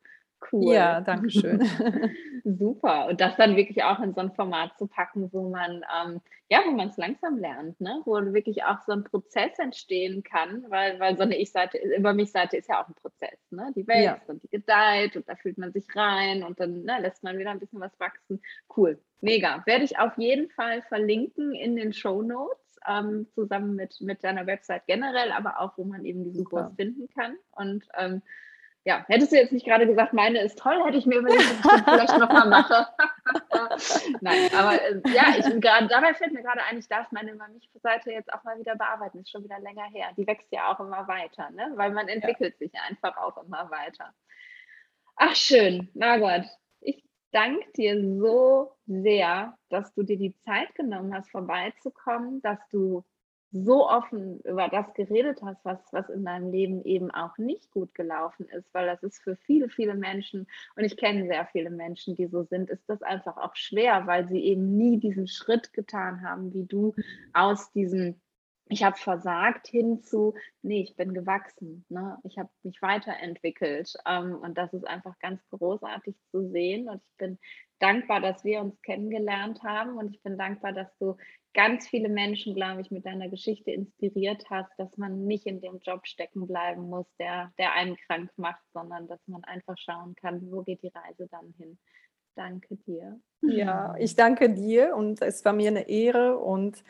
Cool. 0.51 0.73
Ja, 0.73 1.01
danke 1.01 1.29
schön. 1.29 1.61
Super. 2.43 3.07
Und 3.07 3.21
das 3.21 3.35
dann 3.37 3.55
wirklich 3.55 3.83
auch 3.83 3.99
in 3.99 4.13
so 4.13 4.21
ein 4.21 4.33
Format 4.33 4.77
zu 4.77 4.87
packen, 4.87 5.31
wo 5.31 5.49
man, 5.49 5.83
ähm, 6.05 6.21
ja, 6.49 6.61
wo 6.65 6.71
man 6.71 6.89
es 6.89 6.97
langsam 6.97 7.37
lernt, 7.37 7.79
ne? 7.79 8.01
wo 8.05 8.15
wirklich 8.33 8.63
auch 8.63 8.81
so 8.85 8.91
ein 8.91 9.03
Prozess 9.03 9.57
entstehen 9.59 10.23
kann, 10.23 10.65
weil, 10.69 10.99
weil 10.99 11.15
so 11.15 11.23
eine 11.23 11.37
Ich-Seite, 11.37 11.77
über 11.97 12.13
mich-Seite 12.13 12.57
ist 12.57 12.67
ja 12.67 12.83
auch 12.83 12.87
ein 12.87 12.95
Prozess. 12.95 13.39
Ne? 13.51 13.71
Die 13.75 13.87
wächst 13.87 14.03
ja. 14.03 14.19
und 14.27 14.43
die 14.43 14.49
gedeiht 14.49 15.15
und 15.15 15.27
da 15.29 15.35
fühlt 15.35 15.57
man 15.57 15.71
sich 15.71 15.85
rein 15.95 16.43
und 16.43 16.59
dann 16.59 16.83
ne, 16.83 16.99
lässt 16.99 17.23
man 17.23 17.37
wieder 17.37 17.51
ein 17.51 17.59
bisschen 17.59 17.79
was 17.79 17.97
wachsen. 17.99 18.41
Cool. 18.75 18.99
Mega. 19.21 19.63
Werde 19.65 19.85
ich 19.85 19.97
auf 19.97 20.17
jeden 20.17 20.49
Fall 20.49 20.81
verlinken 20.83 21.53
in 21.53 21.75
den 21.75 21.93
Show 21.93 22.21
Notes. 22.21 22.59
Ähm, 22.85 23.27
zusammen 23.33 23.77
mit, 23.77 24.01
mit 24.01 24.25
deiner 24.25 24.45
Website 24.45 24.85
generell, 24.87 25.31
aber 25.31 25.61
auch, 25.61 25.77
wo 25.77 25.85
man 25.85 26.03
eben 26.03 26.25
diesen 26.25 26.43
Super. 26.43 26.63
Kurs 26.63 26.75
finden 26.75 27.07
kann. 27.15 27.37
Und 27.51 27.85
ähm, 27.97 28.21
ja, 28.85 29.05
hättest 29.07 29.31
du 29.31 29.37
jetzt 29.37 29.53
nicht 29.53 29.65
gerade 29.65 29.87
gesagt, 29.87 30.11
meine 30.11 30.41
ist 30.41 30.59
toll, 30.59 30.83
hätte 30.83 30.97
ich 30.97 31.05
mir 31.05 31.19
überlegt, 31.19 31.41
dass 31.41 31.55
ich 31.55 31.61
das 31.61 31.81
vielleicht 31.83 32.17
nochmal 32.17 32.49
mache. 32.49 32.87
Nein, 34.21 34.49
aber 34.57 34.81
äh, 34.81 35.01
ja, 35.13 35.35
ich, 35.37 35.61
grad, 35.61 35.89
dabei 35.89 36.13
fällt 36.13 36.33
mir 36.33 36.43
gerade 36.43 36.61
ein, 36.69 36.77
ich 36.77 36.89
darf 36.89 37.09
meine 37.11 37.33
Mami-Seite 37.33 38.11
jetzt 38.11 38.33
auch 38.33 38.43
mal 38.43 38.59
wieder 38.59 38.75
bearbeiten. 38.75 39.19
Ist 39.19 39.31
schon 39.31 39.43
wieder 39.43 39.59
länger 39.59 39.85
her. 39.85 40.09
Die 40.17 40.27
wächst 40.27 40.51
ja 40.51 40.73
auch 40.73 40.81
immer 40.81 41.07
weiter, 41.07 41.49
ne? 41.51 41.71
weil 41.75 41.91
man 41.91 42.09
entwickelt 42.09 42.55
ja. 42.59 42.67
sich 42.67 42.73
einfach 42.89 43.15
auch 43.15 43.37
immer 43.43 43.71
weiter. 43.71 44.13
Ach, 45.15 45.35
schön. 45.35 45.89
Margot, 45.93 46.45
ich 46.81 47.05
danke 47.31 47.71
dir 47.77 48.01
so 48.19 48.75
sehr, 48.85 49.57
dass 49.69 49.93
du 49.93 50.03
dir 50.03 50.17
die 50.17 50.35
Zeit 50.39 50.75
genommen 50.75 51.13
hast, 51.13 51.31
vorbeizukommen, 51.31 52.41
dass 52.41 52.59
du 52.69 53.05
so 53.53 53.87
offen 53.87 54.39
über 54.41 54.67
das 54.67 54.91
geredet 54.95 55.41
hast, 55.43 55.63
was, 55.63 55.79
was 55.91 56.09
in 56.09 56.25
deinem 56.25 56.51
Leben 56.51 56.83
eben 56.83 57.11
auch 57.11 57.37
nicht 57.37 57.71
gut 57.71 57.93
gelaufen 57.93 58.47
ist, 58.49 58.73
weil 58.73 58.87
das 58.87 59.03
ist 59.03 59.19
für 59.21 59.35
viele, 59.35 59.69
viele 59.69 59.93
Menschen, 59.93 60.47
und 60.75 60.83
ich 60.83 60.97
kenne 60.97 61.27
sehr 61.27 61.45
viele 61.45 61.69
Menschen, 61.69 62.15
die 62.15 62.25
so 62.25 62.43
sind, 62.43 62.71
ist 62.71 62.89
das 62.89 63.03
einfach 63.03 63.37
auch 63.37 63.55
schwer, 63.55 64.07
weil 64.07 64.27
sie 64.27 64.43
eben 64.43 64.75
nie 64.75 64.99
diesen 64.99 65.27
Schritt 65.27 65.71
getan 65.71 66.23
haben, 66.27 66.53
wie 66.53 66.65
du 66.65 66.95
aus 67.33 67.71
diesem 67.71 68.19
ich 68.69 68.81
habe 68.83 68.97
versagt 68.97 69.67
hinzu, 69.67 70.35
nee, 70.61 70.81
ich 70.81 70.95
bin 70.95 71.13
gewachsen, 71.13 71.85
ne? 71.89 72.17
ich 72.23 72.37
habe 72.37 72.49
mich 72.63 72.81
weiterentwickelt 72.81 73.93
ähm, 74.05 74.35
und 74.35 74.57
das 74.57 74.73
ist 74.73 74.87
einfach 74.87 75.19
ganz 75.19 75.41
großartig 75.49 76.15
zu 76.31 76.49
sehen 76.49 76.89
und 76.89 77.01
ich 77.03 77.17
bin 77.17 77.37
dankbar, 77.83 78.21
dass 78.21 78.43
wir 78.43 78.61
uns 78.61 78.81
kennengelernt 78.81 79.61
haben 79.63 79.97
und 79.97 80.15
ich 80.15 80.21
bin 80.23 80.37
dankbar, 80.37 80.71
dass 80.71 80.87
du 80.99 81.17
ganz 81.53 81.87
viele 81.87 82.09
Menschen, 82.09 82.55
glaube 82.55 82.81
ich, 82.81 82.89
mit 82.89 83.05
deiner 83.05 83.29
Geschichte 83.29 83.71
inspiriert 83.71 84.43
hast, 84.49 84.71
dass 84.77 84.97
man 84.97 85.25
nicht 85.25 85.45
in 85.45 85.61
dem 85.61 85.79
Job 85.79 86.07
stecken 86.07 86.47
bleiben 86.47 86.89
muss, 86.89 87.05
der, 87.19 87.51
der 87.59 87.73
einen 87.73 87.95
krank 88.07 88.31
macht, 88.37 88.63
sondern 88.73 89.07
dass 89.07 89.19
man 89.27 89.43
einfach 89.43 89.77
schauen 89.77 90.15
kann, 90.15 90.41
wo 90.51 90.63
geht 90.63 90.81
die 90.81 90.91
Reise 90.95 91.27
dann 91.29 91.53
hin. 91.57 91.77
Danke 92.35 92.77
dir. 92.77 93.19
Ja, 93.41 93.95
ich 93.99 94.15
danke 94.15 94.51
dir 94.51 94.95
und 94.95 95.21
es 95.21 95.45
war 95.45 95.53
mir 95.53 95.69
eine 95.69 95.87
Ehre 95.87 96.39
und 96.39 96.83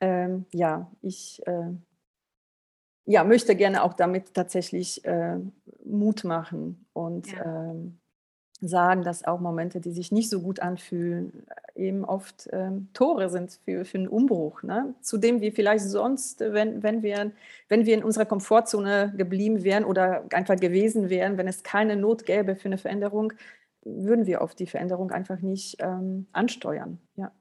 ähm, 0.00 0.44
ja, 0.52 0.90
ich 1.00 1.40
äh, 1.46 1.70
ja, 3.06 3.24
möchte 3.24 3.56
gerne 3.56 3.82
auch 3.82 3.94
damit 3.94 4.34
tatsächlich 4.34 5.04
äh, 5.04 5.38
Mut 5.84 6.24
machen 6.24 6.86
und 6.92 7.32
ja. 7.32 7.70
ähm, 7.70 8.01
sagen, 8.62 9.02
dass 9.02 9.24
auch 9.24 9.40
Momente, 9.40 9.80
die 9.80 9.90
sich 9.90 10.12
nicht 10.12 10.30
so 10.30 10.40
gut 10.40 10.60
anfühlen, 10.60 11.44
eben 11.74 12.04
oft 12.04 12.48
ähm, 12.52 12.88
Tore 12.92 13.28
sind 13.28 13.58
für, 13.64 13.84
für 13.84 13.98
einen 13.98 14.08
Umbruch. 14.08 14.62
Ne? 14.62 14.94
Zu 15.00 15.18
dem 15.18 15.40
wir 15.40 15.52
vielleicht 15.52 15.84
sonst, 15.84 16.40
wenn, 16.40 16.82
wenn, 16.82 17.02
wir, 17.02 17.32
wenn 17.68 17.86
wir 17.86 17.94
in 17.94 18.04
unserer 18.04 18.26
Komfortzone 18.26 19.12
geblieben 19.16 19.64
wären 19.64 19.84
oder 19.84 20.24
einfach 20.32 20.56
gewesen 20.56 21.10
wären, 21.10 21.36
wenn 21.38 21.48
es 21.48 21.62
keine 21.62 21.96
Not 21.96 22.24
gäbe 22.24 22.56
für 22.56 22.66
eine 22.66 22.78
Veränderung, 22.78 23.32
würden 23.84 24.26
wir 24.26 24.42
auf 24.42 24.54
die 24.54 24.66
Veränderung 24.66 25.10
einfach 25.10 25.40
nicht 25.40 25.76
ähm, 25.80 26.26
ansteuern. 26.32 26.98
Ja. 27.16 27.32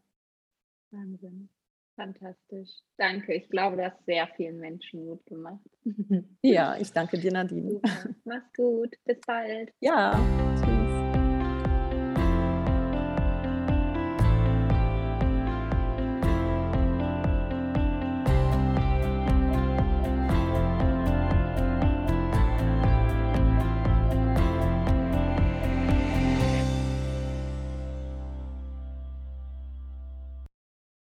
Wahnsinn. 0.92 1.50
Fantastisch. 1.96 2.70
Danke. 2.98 3.34
Ich 3.36 3.50
glaube, 3.50 3.78
das 3.78 3.88
hat 3.88 4.06
sehr 4.06 4.28
vielen 4.36 4.60
Menschen 4.60 5.06
Mut 5.06 5.26
gemacht. 5.26 5.60
Ja, 6.42 6.76
ich 6.78 6.92
danke 6.92 7.20
dir, 7.20 7.32
Nadine. 7.32 7.72
Super. 7.72 7.90
Mach's 8.24 8.54
gut. 8.56 8.96
Bis 9.06 9.20
bald. 9.22 9.72
Ja. 9.80 10.20
Tschüss. 10.56 11.11